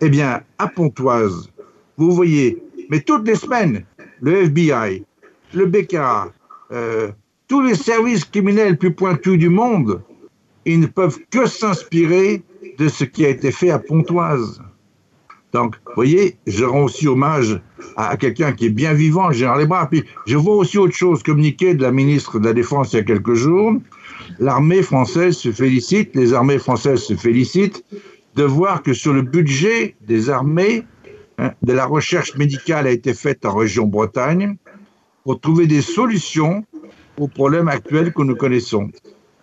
Eh 0.00 0.10
bien, 0.10 0.42
à 0.58 0.66
Pontoise, 0.66 1.48
vous 1.96 2.10
voyez, 2.10 2.62
mais 2.90 3.00
toutes 3.00 3.26
les 3.26 3.36
semaines, 3.36 3.84
le 4.22 4.44
FBI, 4.44 5.04
le 5.52 5.66
BKA, 5.66 6.32
euh, 6.72 7.10
tous 7.48 7.60
les 7.60 7.74
services 7.74 8.24
criminels 8.24 8.78
plus 8.78 8.94
pointus 8.94 9.38
du 9.38 9.48
monde, 9.48 10.00
ils 10.64 10.80
ne 10.80 10.86
peuvent 10.86 11.18
que 11.30 11.46
s'inspirer 11.46 12.42
de 12.78 12.88
ce 12.88 13.04
qui 13.04 13.26
a 13.26 13.28
été 13.28 13.50
fait 13.50 13.70
à 13.70 13.78
Pontoise. 13.78 14.62
Donc, 15.52 15.74
vous 15.86 15.92
voyez, 15.96 16.36
je 16.46 16.64
rends 16.64 16.84
aussi 16.84 17.06
hommage 17.06 17.60
à, 17.96 18.16
quelqu'un 18.16 18.52
qui 18.52 18.66
est 18.66 18.70
bien 18.70 18.94
vivant, 18.94 19.32
général 19.32 19.60
Lebras. 19.60 19.86
Puis, 19.86 20.04
je 20.26 20.36
vois 20.38 20.54
aussi 20.54 20.78
autre 20.78 20.94
chose 20.94 21.22
communiqué 21.22 21.74
de 21.74 21.82
la 21.82 21.92
ministre 21.92 22.38
de 22.38 22.46
la 22.46 22.54
Défense 22.54 22.92
il 22.92 22.96
y 22.96 23.00
a 23.00 23.02
quelques 23.02 23.34
jours. 23.34 23.74
L'armée 24.38 24.82
française 24.82 25.36
se 25.36 25.52
félicite, 25.52 26.14
les 26.14 26.32
armées 26.32 26.58
françaises 26.58 27.00
se 27.00 27.14
félicitent 27.14 27.84
de 28.34 28.44
voir 28.44 28.82
que 28.82 28.94
sur 28.94 29.12
le 29.12 29.20
budget 29.20 29.94
des 30.06 30.30
armées, 30.30 30.84
de 31.38 31.72
la 31.72 31.86
recherche 31.86 32.36
médicale 32.36 32.86
a 32.86 32.90
été 32.90 33.14
faite 33.14 33.44
en 33.44 33.54
région 33.54 33.86
Bretagne 33.86 34.56
pour 35.24 35.40
trouver 35.40 35.66
des 35.66 35.82
solutions 35.82 36.64
aux 37.18 37.28
problèmes 37.28 37.68
actuels 37.68 38.12
que 38.12 38.22
nous 38.22 38.36
connaissons 38.36 38.90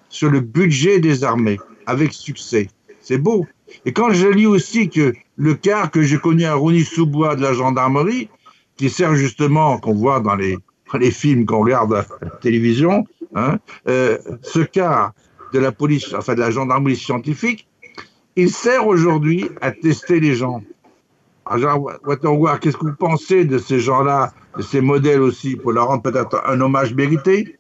sur 0.10 0.30
le 0.30 0.40
budget 0.40 1.00
des 1.00 1.24
armées. 1.24 1.60
avec 1.90 2.14
succès. 2.14 2.68
C'est 3.02 3.18
beau. 3.18 3.48
Et 3.86 3.94
quand 3.94 4.12
je 4.12 4.28
lis 4.28 4.46
aussi 4.46 4.90
que 4.90 5.14
le 5.38 5.56
quart 5.56 5.90
que 5.90 6.04
j'ai 6.04 6.20
connu 6.20 6.46
à 6.46 6.54
Rouny-sous-Bois 6.54 7.36
de 7.36 7.42
la 7.42 7.54
gendarmerie, 7.54 8.30
qui 8.78 8.90
sert 8.90 9.16
justement, 9.16 9.80
qu'on 9.80 9.96
voit 9.96 10.20
dans 10.20 10.36
les, 10.36 10.58
les 11.00 11.12
films 11.12 11.46
qu'on 11.46 11.62
regarde 11.64 11.94
à 11.94 12.06
la 12.22 12.30
télévision, 12.30 13.06
hein, 13.36 13.58
euh, 13.88 14.18
ce 14.44 14.60
quart 14.60 15.14
de 15.52 15.60
la 15.60 15.72
police, 15.72 16.14
enfin 16.14 16.36
de 16.36 16.40
la 16.40 16.52
gendarmerie 16.52 16.96
scientifique, 16.96 17.68
il 18.36 18.52
sert 18.52 18.86
aujourd'hui 18.86 19.50
à 19.62 19.72
tester 19.72 20.20
les 20.20 20.36
gens. 20.36 20.62
Alors, 21.50 21.92
qu'est-ce 22.62 22.78
que 22.78 22.86
vous 22.86 22.96
pensez 22.96 23.44
de 23.44 23.58
ces 23.58 23.80
gens-là, 23.80 24.32
de 24.56 24.62
ces 24.62 24.82
modèles 24.82 25.22
aussi, 25.22 25.56
pour 25.56 25.72
leur 25.72 25.88
rendre 25.88 26.04
peut-être 26.04 26.44
un 26.48 26.62
hommage 26.62 26.94
mérité? 26.94 27.58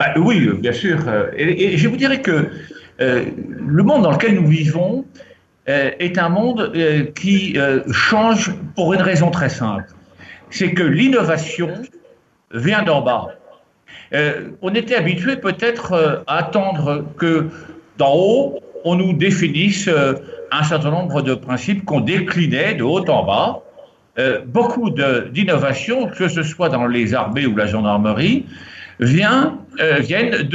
Bah, 0.00 0.14
Oui, 0.16 0.48
bien 0.58 0.72
sûr. 0.72 0.98
Et, 1.36 1.76
je 1.76 1.88
vous 1.88 1.96
dirais 1.96 2.22
que 2.22 2.46
euh, 3.00 3.24
le 3.58 3.82
monde 3.82 4.02
dans 4.02 4.12
lequel 4.12 4.34
nous 4.34 4.46
vivons 4.46 5.04
euh, 5.68 5.90
est 5.98 6.16
un 6.18 6.30
monde 6.30 6.72
euh, 6.74 7.04
qui 7.04 7.58
change 7.90 8.52
pour 8.74 8.94
une 8.94 9.02
raison 9.02 9.30
très 9.30 9.50
simple. 9.50 9.84
C'est 10.48 10.72
que 10.72 10.82
l'innovation 10.82 11.74
vient 12.52 12.82
d'en 12.82 13.02
bas. 13.02 13.28
on 14.60 14.74
était 14.74 14.94
habitué 14.94 15.36
peut-être 15.36 16.24
à 16.26 16.36
attendre 16.36 17.06
que 17.16 17.48
d'en 17.96 18.14
haut, 18.14 18.60
on 18.84 18.94
nous 18.96 19.14
définisse 19.14 19.88
un 20.52 20.62
certain 20.62 20.90
nombre 20.90 21.22
de 21.22 21.34
principes 21.34 21.84
qu'on 21.84 22.00
déclinait 22.00 22.74
de 22.74 22.84
haut 22.84 23.08
en 23.08 23.24
bas. 23.24 23.62
Euh, 24.18 24.42
beaucoup 24.44 24.90
d'innovations, 24.90 26.08
que 26.08 26.28
ce 26.28 26.42
soit 26.42 26.68
dans 26.68 26.86
les 26.86 27.14
armées 27.14 27.46
ou 27.46 27.56
la 27.56 27.66
gendarmerie, 27.66 28.44
euh, 29.00 29.96
viennent 30.00 30.48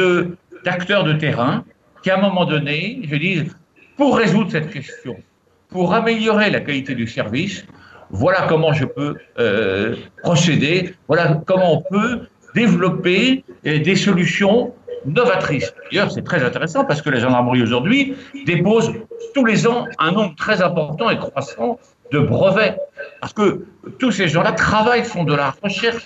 d'acteurs 0.64 1.04
de, 1.04 1.14
terrain 1.14 1.66
qui, 2.04 2.12
à 2.12 2.18
un 2.18 2.22
moment 2.22 2.46
donné, 2.46 3.02
je 3.10 3.16
dis, 3.16 3.44
pour 3.98 4.18
résoudre 4.18 4.52
cette 4.52 4.70
question, 4.70 5.18
pour 5.70 5.96
améliorer 5.96 6.52
la 6.52 6.60
qualité 6.60 6.94
du 6.94 7.08
service, 7.08 7.66
voilà 8.12 8.46
comment 8.48 8.74
je 8.74 8.86
peux 8.86 9.16
euh, 9.40 9.96
procéder, 10.22 10.94
voilà 11.08 11.42
comment 11.48 11.80
on 11.80 11.82
peut 11.82 12.28
développer 12.54 13.44
des 13.64 13.96
solutions 13.96 14.74
novatrices. 15.06 15.74
D'ailleurs, 15.92 16.12
c'est 16.12 16.24
très 16.24 16.44
intéressant 16.44 16.86
parce 16.86 17.02
que 17.02 17.10
la 17.10 17.20
gendarmerie 17.20 17.62
aujourd'hui 17.62 18.16
dépose 18.46 18.94
tous 19.34 19.46
les 19.46 19.68
ans 19.68 19.86
un 20.00 20.12
nombre 20.12 20.36
très 20.36 20.62
important 20.62 21.10
et 21.10 21.18
croissant 21.18 21.80
de 22.12 22.20
brevets. 22.20 22.78
Parce 23.22 23.34
que 23.34 23.66
tous 24.00 24.12
ces 24.12 24.28
gens-là 24.28 24.54
travaillent, 24.54 25.04
font 25.04 25.24
de 25.24 25.36
la 25.36 25.54
recherche, 25.64 26.04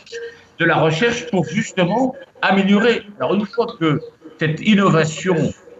de 0.59 0.65
la 0.65 0.75
recherche 0.75 1.27
pour 1.29 1.45
justement 1.45 2.15
améliorer. 2.41 3.03
Alors 3.19 3.33
une 3.35 3.45
fois 3.45 3.67
que 3.79 3.99
cette 4.39 4.61
innovation 4.61 5.35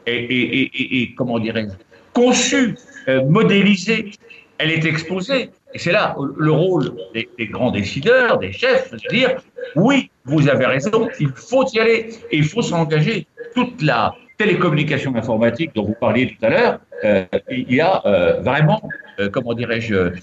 est, 0.06 1.16
comment 1.16 1.40
dirais-je, 1.40 1.74
conçue, 2.14 2.76
euh, 3.08 3.24
modélisée, 3.26 4.12
elle 4.58 4.72
est 4.72 4.86
exposée. 4.86 5.50
Et 5.74 5.80
c'est 5.80 5.92
là 5.92 6.16
le 6.38 6.52
rôle 6.52 6.92
des, 7.14 7.48
grands 7.48 7.72
décideurs, 7.72 8.38
des 8.38 8.52
chefs, 8.52 8.92
de 8.92 9.10
dire 9.10 9.42
oui, 9.76 10.10
vous 10.26 10.50
avez 10.50 10.66
raison, 10.66 11.10
il 11.20 11.30
faut 11.30 11.66
y 11.74 11.80
aller 11.80 12.10
et 12.32 12.38
il 12.38 12.44
faut 12.44 12.62
s'engager. 12.62 13.28
Toute 13.56 13.82
la 13.82 14.16
télécommunication 14.38 15.16
informatique 15.16 15.72
dont 15.76 15.86
vous 15.86 15.96
parliez 16.00 16.28
tout 16.28 16.46
à 16.46 16.50
l'heure, 16.50 16.80
euh, 17.04 17.26
il 17.50 17.74
y 17.74 17.82
a 17.82 18.02
euh, 18.06 18.40
vraiment, 18.42 18.82
euh, 19.20 19.30
comment 19.30 19.54
dirais-je, 19.54 20.14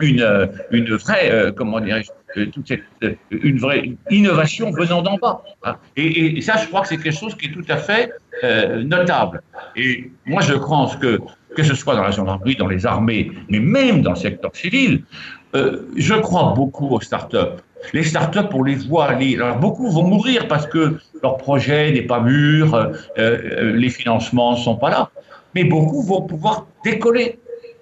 une, 0.00 0.50
une 0.70 0.94
vraie, 0.96 1.52
comment 1.56 1.78
dirais-je, 1.78 2.10
toute 2.52 2.68
cette, 2.68 2.82
une 3.30 3.58
vraie 3.58 3.92
innovation 4.10 4.70
venant 4.70 5.02
d'en 5.02 5.16
bas. 5.16 5.42
Hein. 5.64 5.76
Et, 5.96 6.40
ça, 6.40 6.56
je 6.56 6.66
crois 6.68 6.82
que 6.82 6.88
c'est 6.88 6.96
quelque 6.96 7.18
chose 7.18 7.34
qui 7.36 7.46
est 7.46 7.52
tout 7.52 7.64
à 7.68 7.76
fait 7.76 8.12
notable. 8.84 9.42
Et 9.76 10.10
moi, 10.26 10.42
je 10.42 10.54
pense 10.54 10.96
que, 10.96 11.20
que 11.56 11.62
ce 11.62 11.74
soit 11.74 11.94
dans 11.94 12.02
la 12.02 12.10
gendarmerie, 12.10 12.56
dans 12.56 12.68
les 12.68 12.84
armées, 12.86 13.30
mais 13.48 13.60
même 13.60 14.02
dans 14.02 14.10
le 14.10 14.16
secteur 14.16 14.54
civil, 14.54 15.02
je 15.54 16.14
crois 16.14 16.52
beaucoup 16.54 16.88
aux 16.88 17.00
start-up. 17.00 17.60
Les 17.92 18.04
start-up, 18.04 18.50
on 18.54 18.62
les 18.62 18.76
voit 18.76 19.06
aller. 19.06 19.36
Alors, 19.36 19.58
beaucoup 19.58 19.90
vont 19.90 20.04
mourir 20.04 20.48
parce 20.48 20.66
que 20.66 20.98
leur 21.22 21.36
projet 21.36 21.92
n'est 21.92 22.02
pas 22.02 22.20
mûr, 22.20 22.74
euh, 22.74 22.92
euh, 23.18 23.72
les 23.72 23.90
financements 23.90 24.52
ne 24.52 24.56
sont 24.56 24.76
pas 24.76 24.90
là. 24.90 25.10
Mais 25.54 25.64
beaucoup 25.64 26.02
vont 26.02 26.22
pouvoir 26.22 26.66
décoller. 26.84 27.38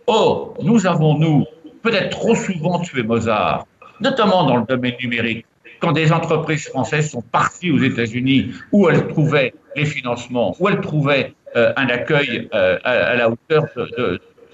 Or, 0.07 0.55
nous 0.63 0.87
avons, 0.87 1.17
nous, 1.19 1.45
peut-être 1.83 2.11
trop 2.11 2.35
souvent 2.35 2.81
tué 2.81 3.03
Mozart, 3.03 3.67
notamment 4.03 4.45
dans 4.45 4.57
le 4.57 4.65
domaine 4.67 4.95
numérique, 5.01 5.47
quand 5.81 5.93
des 5.93 6.13
entreprises 6.13 6.69
françaises 6.69 7.11
sont 7.11 7.23
parties 7.23 7.71
aux 7.71 7.79
États-Unis 7.79 8.53
où 8.71 8.89
elles 8.89 9.07
trouvaient 9.09 9.55
les 9.75 9.85
financements, 9.85 10.55
où 10.59 10.69
elles 10.69 10.81
trouvaient 10.81 11.35
euh, 11.57 11.73
un 11.77 11.89
accueil 11.89 12.49
à, 12.53 13.15
la 13.17 13.31
hauteur 13.31 13.67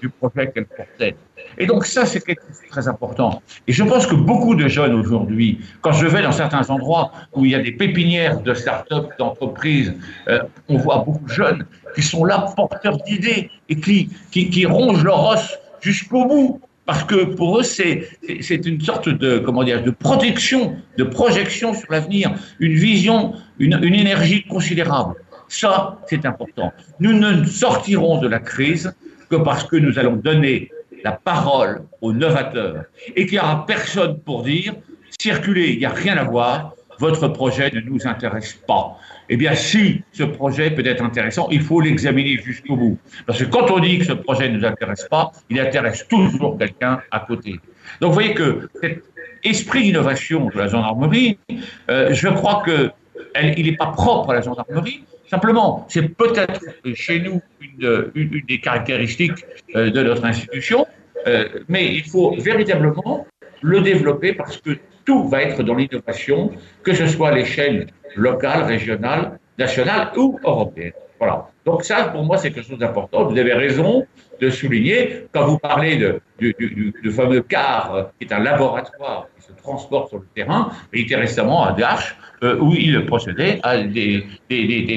du 0.01 0.09
projet 0.09 0.51
qu'elles 0.51 0.65
portaient. 0.65 1.15
Et 1.57 1.65
donc 1.65 1.85
ça, 1.85 2.05
c'est 2.05 2.21
quelque 2.21 2.41
chose 2.47 2.61
de 2.63 2.69
très 2.69 2.87
important. 2.87 3.41
Et 3.67 3.73
je 3.73 3.83
pense 3.83 4.07
que 4.07 4.15
beaucoup 4.15 4.55
de 4.55 4.67
jeunes 4.67 4.93
aujourd'hui, 4.93 5.59
quand 5.81 5.91
je 5.91 6.07
vais 6.07 6.21
dans 6.21 6.31
certains 6.31 6.69
endroits 6.69 7.11
où 7.33 7.45
il 7.45 7.51
y 7.51 7.55
a 7.55 7.59
des 7.59 7.71
pépinières 7.71 8.39
de 8.41 8.53
start-up, 8.53 9.09
d'entreprises, 9.17 9.93
euh, 10.27 10.39
on 10.67 10.77
voit 10.77 10.99
beaucoup 10.99 11.25
de 11.25 11.33
jeunes 11.33 11.65
qui 11.95 12.01
sont 12.01 12.25
là 12.25 12.45
porteurs 12.55 12.97
d'idées 13.03 13.49
et 13.67 13.75
qui 13.75 14.65
rongent 14.65 15.03
leur 15.03 15.25
os 15.27 15.59
jusqu'au 15.81 16.25
bout. 16.25 16.61
Parce 16.89 17.03
que 17.03 17.23
pour 17.35 17.59
eux, 17.59 17.61
c'est 17.61 18.65
une 18.65 18.81
sorte 18.81 19.09
de, 19.09 19.37
comment 19.37 19.63
dire, 19.63 19.83
de 19.83 19.91
protection, 19.91 20.75
de 20.97 21.03
projection 21.03 21.75
sur 21.75 21.91
l'avenir, 21.91 22.33
une 22.59 22.73
vision, 22.73 23.35
une, 23.59 23.79
une 23.83 23.93
énergie 23.93 24.41
considérable. 24.47 25.13
Ça, 25.49 25.99
c'est 26.07 26.25
important. 26.25 26.73
Nous 26.99 27.13
ne 27.13 27.45
sortirons 27.45 28.19
de 28.19 28.27
la 28.27 28.39
crise 28.39 28.91
que 29.29 29.35
parce 29.35 29.65
que 29.65 29.75
nous 29.75 29.99
allons 29.99 30.15
donner 30.15 30.71
la 31.03 31.11
parole 31.11 31.83
aux 32.01 32.11
novateurs 32.11 32.85
et 33.15 33.27
qu'il 33.27 33.33
n'y 33.33 33.39
aura 33.39 33.67
personne 33.67 34.19
pour 34.21 34.41
dire 34.41 34.73
circulez, 35.19 35.73
il 35.73 35.77
n'y 35.77 35.85
a 35.85 35.91
rien 35.91 36.17
à 36.17 36.23
voir, 36.23 36.73
votre 36.99 37.27
projet 37.29 37.71
ne 37.73 37.81
nous 37.81 38.05
intéresse 38.05 38.53
pas. 38.67 38.97
Eh 39.29 39.37
bien, 39.37 39.55
si 39.55 40.03
ce 40.11 40.23
projet 40.23 40.69
peut 40.71 40.85
être 40.85 41.03
intéressant, 41.03 41.47
il 41.49 41.61
faut 41.61 41.81
l'examiner 41.81 42.37
jusqu'au 42.37 42.75
bout. 42.75 42.97
Parce 43.25 43.39
que 43.39 43.45
quand 43.45 43.71
on 43.71 43.79
dit 43.79 43.99
que 43.99 44.05
ce 44.05 44.13
projet 44.13 44.49
ne 44.49 44.57
nous 44.57 44.65
intéresse 44.65 45.07
pas, 45.09 45.31
il 45.49 45.59
intéresse 45.59 46.07
toujours 46.07 46.57
quelqu'un 46.57 47.01
à 47.11 47.21
côté. 47.21 47.59
Donc, 48.01 48.09
vous 48.09 48.13
voyez 48.13 48.33
que 48.33 48.69
cet 48.81 49.03
esprit 49.43 49.83
d'innovation 49.83 50.49
de 50.49 50.57
la 50.57 50.67
gendarmerie, 50.67 51.39
euh, 51.89 52.13
je 52.13 52.27
crois 52.27 52.61
que 52.65 52.91
il 53.57 53.65
n'est 53.65 53.75
pas 53.75 53.87
propre 53.87 54.31
à 54.31 54.33
la 54.35 54.41
gendarmerie, 54.41 55.03
Simplement, 55.29 55.85
c'est 55.89 56.09
peut-être 56.09 56.61
chez 56.95 57.19
nous 57.19 57.39
une, 57.61 58.11
une, 58.15 58.41
des 58.47 58.59
caractéristiques 58.59 59.45
euh, 59.75 59.91
de 59.91 60.01
notre 60.01 60.25
institution, 60.25 60.87
euh, 61.27 61.47
mais 61.67 61.93
il 61.93 62.03
faut 62.03 62.35
véritablement 62.39 63.27
le 63.61 63.81
développer 63.81 64.33
parce 64.33 64.57
que 64.57 64.79
tout 65.09 65.27
va 65.27 65.41
être 65.41 65.63
dans 65.63 65.73
l'innovation, 65.73 66.51
que 66.83 66.93
ce 66.93 67.07
soit 67.07 67.29
à 67.29 67.31
l'échelle 67.31 67.87
locale, 68.15 68.61
régionale, 68.61 69.39
nationale 69.57 70.11
ou 70.15 70.39
européenne. 70.43 70.93
Voilà. 71.17 71.47
Donc 71.65 71.83
ça, 71.83 72.03
pour 72.13 72.23
moi, 72.23 72.37
c'est 72.37 72.51
quelque 72.51 72.67
chose 72.67 72.77
d'important. 72.77 73.25
Vous 73.25 73.39
avez 73.39 73.53
raison 73.53 74.05
de 74.39 74.49
souligner, 74.51 75.25
quand 75.33 75.45
vous 75.47 75.57
parlez 75.57 75.97
de, 75.97 76.21
du, 76.37 76.53
du, 77.03 77.11
fameux 77.11 77.41
CAR, 77.41 78.11
qui 78.19 78.27
est 78.27 78.31
un 78.31 78.43
laboratoire 78.51 79.27
transporte 79.69 80.09
sur 80.09 80.19
le 80.19 80.27
terrain, 80.35 80.71
il 80.93 81.01
était 81.01 81.15
récemment 81.15 81.63
à 81.63 81.73
Dash, 81.73 82.15
euh, 82.43 82.57
où 82.59 82.73
il 82.73 83.05
procédait 83.05 83.59
à 83.63 83.83
des, 83.83 84.25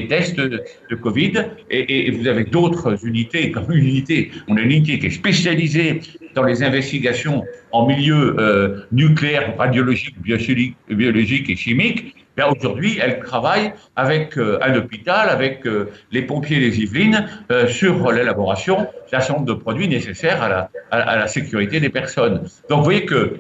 tests 0.09 0.41
de, 0.41 0.95
Covid. 0.95 1.35
Et, 1.71 2.11
vous 2.11 2.27
avez 2.29 2.45
d'autres 2.45 3.05
unités, 3.05 3.51
comme 3.51 3.71
une 3.73 3.87
unité, 3.87 4.31
on 4.49 4.57
a 4.57 4.61
une 4.61 4.71
unité 4.71 4.99
qui 4.99 5.07
est 5.07 5.11
spécialisée 5.11 6.01
dans 6.35 6.45
les 6.45 6.63
investigations 6.63 7.45
en 7.73 7.87
milieu 7.87 8.37
euh, 8.39 8.87
nucléaire, 8.93 9.55
radiologique, 9.59 10.17
biologique, 10.23 11.51
et 11.51 11.57
chimique. 11.57 12.17
Ben 12.37 12.47
aujourd'hui, 12.47 12.99
elle 13.03 13.21
travaille 13.21 13.73
avec 13.95 14.39
euh, 14.39 14.59
un 14.63 14.75
hôpital, 14.77 15.29
avec 15.29 15.67
euh, 15.67 15.91
les 16.13 16.23
pompiers 16.23 16.61
des 16.61 16.81
Yvelines, 16.81 17.27
sur 17.69 18.11
l'élaboration 18.11 18.87
d'un 19.13 19.21
certain 19.21 19.35
nombre 19.35 19.47
de 19.47 19.53
produits 19.53 19.89
nécessaires 19.89 20.43
à 20.91 21.17
la, 21.17 21.27
sécurité 21.27 21.81
des 21.81 21.91
personnes. 21.91 22.43
Donc 22.69 22.79
vous 22.79 22.85
voyez 22.85 23.05
que 23.05 23.37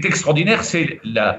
qui 0.00 0.06
est 0.06 0.08
extraordinaire, 0.08 0.64
c'est 0.64 1.00
la, 1.04 1.38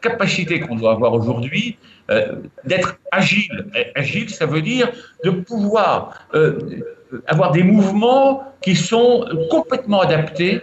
capacité 0.00 0.58
qu'on 0.58 0.76
doit 0.76 0.92
avoir 0.92 1.12
aujourd'hui 1.12 1.76
euh, 2.10 2.36
d'être 2.64 2.96
agile. 3.12 3.66
Agile, 3.94 4.30
ça 4.30 4.46
veut 4.46 4.62
dire 4.62 4.90
de 5.22 5.30
pouvoir 5.30 6.26
euh, 6.32 6.80
avoir 7.26 7.52
des 7.52 7.62
mouvements 7.62 8.42
qui 8.62 8.74
sont 8.74 9.26
complètement 9.50 10.00
adaptés 10.00 10.62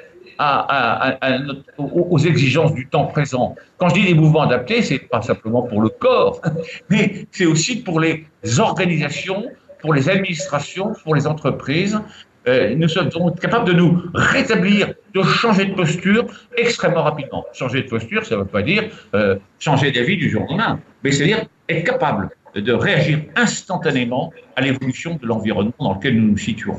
aux 1.77 2.17
exigences 2.17 2.73
du 2.73 2.87
temps 2.87 3.05
présent. 3.05 3.53
Quand 3.77 3.89
je 3.89 3.93
dis 3.93 4.05
des 4.05 4.15
mouvements 4.15 4.41
adaptés, 4.41 4.81
c'est 4.81 4.97
pas 4.97 5.21
simplement 5.21 5.61
pour 5.61 5.79
le 5.79 5.89
corps, 5.89 6.41
mais 6.89 7.27
c'est 7.31 7.45
aussi 7.45 7.83
pour 7.83 7.99
les 7.99 8.25
organisations, 8.57 9.45
pour 9.79 9.93
les 9.93 10.09
administrations, 10.09 10.93
pour 11.03 11.13
les 11.13 11.27
entreprises, 11.27 11.99
euh, 12.47 12.75
nous 12.75 12.87
sommes 12.87 13.09
capables 13.39 13.67
de 13.67 13.73
nous 13.73 14.01
rétablir, 14.13 14.93
de 15.13 15.21
changer 15.23 15.65
de 15.65 15.73
posture 15.73 16.25
extrêmement 16.57 17.03
rapidement. 17.03 17.45
Changer 17.53 17.83
de 17.83 17.87
posture, 17.87 18.25
ça 18.25 18.35
ne 18.35 18.41
veut 18.41 18.47
pas 18.47 18.61
dire 18.61 18.83
euh, 19.13 19.37
changer 19.59 19.91
d'avis 19.91 20.17
du 20.17 20.29
jour 20.29 20.43
au 20.43 20.47
lendemain, 20.47 20.79
mais 21.03 21.11
c'est-à-dire 21.11 21.45
être 21.69 21.85
capable 21.85 22.29
de 22.55 22.73
réagir 22.73 23.19
instantanément 23.35 24.31
à 24.55 24.61
l'évolution 24.61 25.17
de 25.21 25.25
l'environnement 25.25 25.73
dans 25.79 25.93
lequel 25.93 26.19
nous 26.19 26.31
nous 26.31 26.37
situons. 26.37 26.77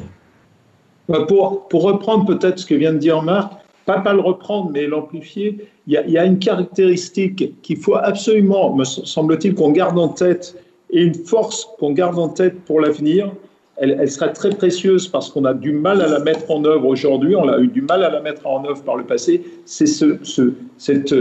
Bah, 1.08 1.24
pour, 1.26 1.68
pour 1.68 1.82
reprendre 1.82 2.26
peut-être 2.26 2.58
ce 2.58 2.66
que 2.66 2.74
vient 2.74 2.92
de 2.92 2.98
dire 2.98 3.22
Marc, 3.22 3.52
pas, 3.86 4.00
pas 4.00 4.14
le 4.14 4.20
reprendre, 4.20 4.70
mais 4.70 4.86
l'amplifier, 4.86 5.68
il 5.86 6.02
y, 6.06 6.12
y, 6.12 6.18
a 6.18 6.24
une 6.24 6.38
caractéristique 6.38 7.60
qu'il 7.60 7.76
faut 7.76 7.96
absolument, 7.96 8.74
me 8.74 8.84
semble-t-il, 8.84 9.54
qu'on 9.54 9.72
garde 9.72 9.98
en 9.98 10.08
tête, 10.08 10.56
et 10.90 11.02
une 11.02 11.14
force 11.14 11.68
qu'on 11.78 11.92
garde 11.92 12.18
en 12.18 12.28
tête 12.28 12.64
pour 12.64 12.80
l'avenir, 12.80 13.32
elle, 13.77 14.11
sera 14.11 14.29
très 14.29 14.51
précieuse 14.51 15.09
parce 15.09 15.31
qu'on 15.31 15.45
a 15.45 15.55
du 15.55 15.72
mal 15.72 16.01
à 16.01 16.07
la 16.07 16.20
mettre 16.20 16.51
en 16.51 16.64
œuvre 16.64 16.87
aujourd'hui, 16.87 17.35
on 17.35 17.49
a 17.49 17.59
eu 17.59 17.68
du 17.68 17.83
mal 17.83 18.05
à 18.05 18.11
la 18.11 18.20
mettre 18.20 18.47
en 18.47 18.64
œuvre 18.64 18.83
par 18.83 18.97
le 18.97 19.05
passé, 19.05 19.43
c'est 19.64 19.87
ce, 19.87 20.18
ce, 20.22 20.53
cette 20.79 21.14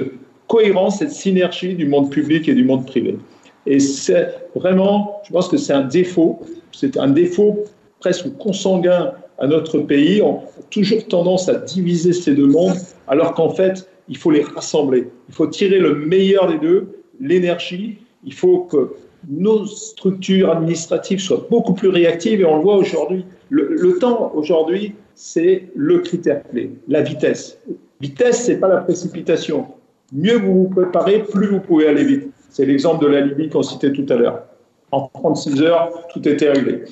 cohérence, 0.47 0.99
cette 0.99 1.11
synergie 1.11 1.73
du 1.75 1.87
monde 1.87 2.11
public 2.11 2.47
et 2.47 2.53
du 2.53 2.63
monde 2.63 2.85
privé. 2.85 3.17
Et 3.65 3.79
c'est 3.79 4.35
vraiment, 4.55 5.21
je 5.25 5.31
pense 5.31 5.47
que 5.47 5.57
c'est 5.57 5.73
un 5.73 5.81
défaut, 5.81 6.41
c'est 6.71 6.97
un 6.97 7.09
défaut 7.09 7.63
presque 7.99 8.35
consanguin 8.37 9.13
à 9.39 9.47
notre 9.47 9.79
pays. 9.79 10.21
On 10.21 10.39
a 10.39 10.43
toujours 10.69 11.07
tendance 11.07 11.49
à 11.49 11.55
diviser 11.55 12.13
ces 12.13 12.35
deux 12.35 12.47
mondes, 12.47 12.77
alors 13.07 13.33
qu'en 13.33 13.49
fait, 13.49 13.89
il 14.09 14.17
faut 14.17 14.31
les 14.31 14.43
rassembler. 14.43 15.09
Il 15.29 15.33
faut 15.33 15.47
tirer 15.47 15.79
le 15.79 15.95
meilleur 15.95 16.47
des 16.47 16.59
deux, 16.59 16.87
l'énergie. 17.19 17.97
Il 18.25 18.33
faut 18.33 18.59
que 18.59 18.93
nos 19.29 19.65
structures 19.65 20.51
administratives 20.51 21.19
soient 21.19 21.45
beaucoup 21.49 21.73
plus 21.73 21.89
réactives 21.89 22.41
et 22.41 22.45
on 22.45 22.57
le 22.57 22.63
voit 22.63 22.75
aujourd'hui. 22.75 23.25
Le, 23.49 23.97
temps 23.99 24.31
aujourd'hui, 24.35 24.95
c'est 25.15 25.69
le 25.75 25.99
critère 25.99 26.43
clé, 26.49 26.71
la 26.87 27.01
vitesse. 27.01 27.59
Vitesse, 28.01 28.45
c'est 28.45 28.59
pas 28.59 28.67
la 28.67 28.77
précipitation. 28.77 29.67
Mieux 30.11 30.37
vous 30.37 30.63
vous 30.63 30.69
préparez, 30.69 31.23
plus 31.23 31.47
vous 31.47 31.59
pouvez 31.59 31.87
aller 31.87 32.03
vite. 32.03 32.29
C'est 32.49 32.65
l'exemple 32.65 33.03
de 33.03 33.09
la 33.09 33.21
Libye 33.21 33.49
qu'on 33.49 33.63
citait 33.63 33.91
tout 33.91 34.05
à 34.09 34.15
l'heure. 34.15 34.43
En 34.91 35.09
36 35.13 35.61
heures, 35.61 36.07
tout 36.11 36.27
était 36.27 36.51
réglé. 36.51 36.83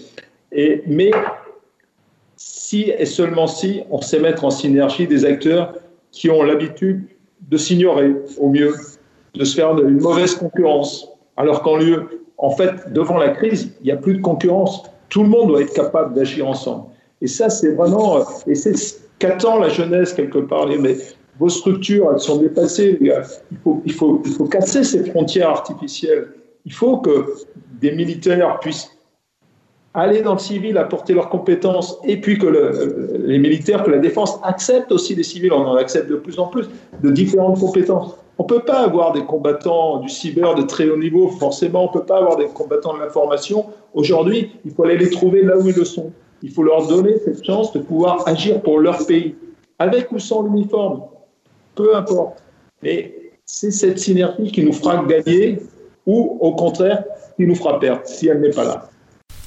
Et, 0.52 0.84
mais 0.88 1.12
si 2.36 2.92
et 2.98 3.06
seulement 3.06 3.48
si 3.48 3.82
on 3.92 4.02
sait 4.02 4.20
mettre 4.20 4.46
en 4.46 4.50
synergie 4.50 5.08
des 5.08 5.26
acteurs 5.26 5.76
qui 6.12 6.30
ont 6.30 6.44
l'habitude 6.44 7.08
de 7.50 7.58
s'ignorer 7.58 8.16
au 8.40 8.50
mieux, 8.50 8.74
de 9.34 9.44
se 9.44 9.56
faire 9.56 9.78
une 9.78 10.00
mauvaise 10.00 10.36
concurrence, 10.36 11.10
alors 11.38 11.62
qu'en 11.64 11.78
lieu, 11.78 12.21
en 12.42 12.50
fait, 12.50 12.92
devant 12.92 13.18
la 13.18 13.30
crise, 13.30 13.72
il 13.82 13.86
n'y 13.86 13.92
a 13.92 13.98
plus 13.98 14.16
de 14.16 14.22
concurrence. 14.22 14.84
Tout 15.10 15.24
le 15.24 15.30
monde 15.30 15.50
doit 15.50 15.62
être 15.62 15.74
capable 15.74 16.16
d'agir 16.16 16.48
ensemble. 16.48 16.86
Et 17.22 17.28
ça, 17.28 17.50
c'est 17.50 17.74
vraiment, 17.74 18.26
et 18.48 18.56
c'est 18.56 18.74
qu'attend 19.20 19.60
la 19.60 19.70
jeunesse 19.70 20.12
quelque 20.14 20.40
part. 20.40 20.68
Mais 20.68 20.98
vos 21.40 21.50
structures, 21.50 22.10
elles 22.12 22.20
sont 22.20 22.38
dépassées. 22.38 22.98
Il 23.00 23.58
faut, 23.64 23.82
il 23.86 23.94
faut, 23.94 24.22
il 24.26 24.32
faut 24.32 24.46
casser 24.46 24.84
ces 24.84 25.04
frontières 25.12 25.50
artificielles. 25.50 26.30
Il 26.66 26.74
faut 26.74 26.98
que 26.98 27.28
des 27.80 27.92
militaires 27.92 28.60
puissent 28.60 28.90
aller 29.94 30.22
dans 30.22 30.34
le 30.34 30.40
civil, 30.40 30.78
apporter 30.78 31.14
leurs 31.14 31.30
compétences, 31.30 32.00
et 32.06 32.20
puis 32.20 32.40
que 32.40 32.48
le, 32.48 33.18
les 33.26 33.38
militaires, 33.38 33.84
que 33.84 33.92
la 33.92 33.98
défense 33.98 34.40
accepte 34.42 34.92
aussi 34.92 35.14
les 35.16 35.24
civils, 35.24 35.52
on 35.52 35.68
en 35.68 35.76
accepte 35.76 36.10
de 36.10 36.16
plus 36.16 36.40
en 36.40 36.48
plus, 36.48 36.70
de 37.04 37.12
différentes 37.12 37.60
compétences. 37.60 38.16
On 38.42 38.44
ne 38.46 38.48
peut 38.48 38.66
pas 38.66 38.80
avoir 38.80 39.12
des 39.12 39.24
combattants 39.24 40.00
du 40.00 40.10
cyber 40.10 40.56
de 40.56 40.64
très 40.64 40.90
haut 40.90 40.98
niveau, 40.98 41.28
forcément, 41.28 41.84
on 41.84 41.96
ne 41.96 42.00
peut 42.00 42.08
pas 42.08 42.18
avoir 42.18 42.38
des 42.38 42.48
combattants 42.48 42.96
de 42.96 43.00
l'information. 43.00 43.68
Aujourd'hui, 43.94 44.50
il 44.66 44.72
faut 44.72 44.84
aller 44.84 44.98
les 44.98 45.12
trouver 45.12 45.44
là 45.44 45.60
où 45.60 45.70
ils 45.70 45.76
le 45.76 45.86
sont. 45.86 46.12
Il 46.42 46.50
faut 46.50 46.64
leur 46.64 46.88
donner 46.88 47.20
cette 47.24 47.46
chance 47.46 47.72
de 47.72 47.78
pouvoir 47.78 48.28
agir 48.28 48.60
pour 48.64 48.80
leur 48.80 49.06
pays, 49.06 49.36
avec 49.78 50.12
ou 50.12 50.18
sans 50.18 50.42
l'uniforme, 50.42 51.04
peu 51.76 51.96
importe. 51.96 52.42
Mais 52.82 53.14
c'est 53.46 53.70
cette 53.70 54.00
synergie 54.00 54.52
qui 54.52 54.64
nous 54.64 54.74
fera 54.74 55.06
gagner, 55.06 55.60
ou 56.08 56.40
au 56.42 56.56
contraire, 56.56 57.04
qui 57.38 57.46
nous 57.46 57.54
fera 57.54 57.80
perdre, 57.80 58.02
si 58.06 58.28
elle 58.28 58.42
n'est 58.42 58.50
pas 58.50 58.64
là. 58.64 58.90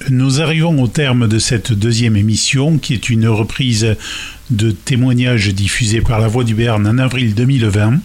Nous 0.09 0.39
arrivons 0.39 0.81
au 0.81 0.87
terme 0.87 1.27
de 1.27 1.39
cette 1.39 1.73
deuxième 1.73 2.15
émission 2.15 2.77
qui 2.77 2.93
est 2.93 3.09
une 3.09 3.27
reprise 3.27 3.97
de 4.49 4.71
témoignages 4.71 5.49
diffusés 5.53 6.01
par 6.01 6.19
la 6.19 6.27
Voix 6.27 6.43
du 6.43 6.55
Berne 6.55 6.87
en 6.87 6.97
avril 6.97 7.33
2020. 7.33 7.99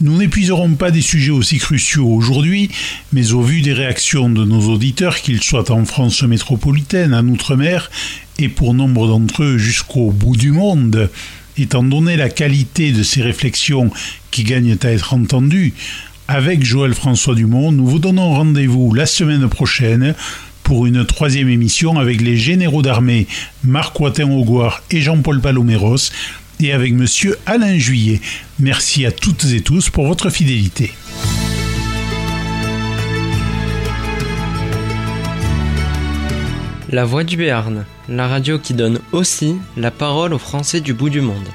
Nous 0.00 0.16
n'épuiserons 0.16 0.74
pas 0.74 0.90
des 0.90 1.00
sujets 1.00 1.30
aussi 1.30 1.58
cruciaux 1.58 2.08
aujourd'hui, 2.08 2.70
mais 3.12 3.32
au 3.32 3.42
vu 3.42 3.60
des 3.62 3.72
réactions 3.72 4.28
de 4.28 4.44
nos 4.44 4.72
auditeurs, 4.72 5.20
qu'ils 5.20 5.42
soient 5.42 5.70
en 5.70 5.84
France 5.84 6.22
métropolitaine, 6.22 7.14
en 7.14 7.26
Outre-mer, 7.28 7.90
et 8.38 8.48
pour 8.48 8.74
nombre 8.74 9.06
d'entre 9.06 9.44
eux 9.44 9.58
jusqu'au 9.58 10.10
bout 10.10 10.36
du 10.36 10.52
monde, 10.52 11.10
étant 11.56 11.82
donné 11.82 12.16
la 12.16 12.28
qualité 12.28 12.92
de 12.92 13.02
ces 13.02 13.22
réflexions 13.22 13.90
qui 14.30 14.42
gagnent 14.42 14.76
à 14.82 14.90
être 14.90 15.14
entendues, 15.14 15.72
avec 16.28 16.64
Joël 16.64 16.92
François 16.92 17.36
Dumont, 17.36 17.70
nous 17.70 17.86
vous 17.86 18.00
donnons 18.00 18.34
rendez-vous 18.34 18.92
la 18.92 19.06
semaine 19.06 19.48
prochaine 19.48 20.14
pour 20.66 20.84
une 20.84 21.06
troisième 21.06 21.48
émission 21.48 21.96
avec 21.96 22.20
les 22.20 22.36
généraux 22.36 22.82
d'armée 22.82 23.28
Marc 23.62 24.00
Ouattin-Augoire 24.00 24.82
et 24.90 25.00
Jean-Paul 25.00 25.40
Paloméros 25.40 26.10
et 26.58 26.72
avec 26.72 26.92
monsieur 26.92 27.38
Alain 27.46 27.78
Juillet. 27.78 28.20
Merci 28.58 29.06
à 29.06 29.12
toutes 29.12 29.44
et 29.44 29.60
tous 29.60 29.90
pour 29.90 30.08
votre 30.08 30.28
fidélité. 30.28 30.92
La 36.90 37.04
Voix 37.04 37.22
du 37.22 37.36
Béarn, 37.36 37.84
la 38.08 38.26
radio 38.26 38.58
qui 38.58 38.74
donne 38.74 38.98
aussi 39.12 39.54
la 39.76 39.92
parole 39.92 40.34
aux 40.34 40.38
Français 40.38 40.80
du 40.80 40.94
bout 40.94 41.10
du 41.10 41.20
monde. 41.20 41.46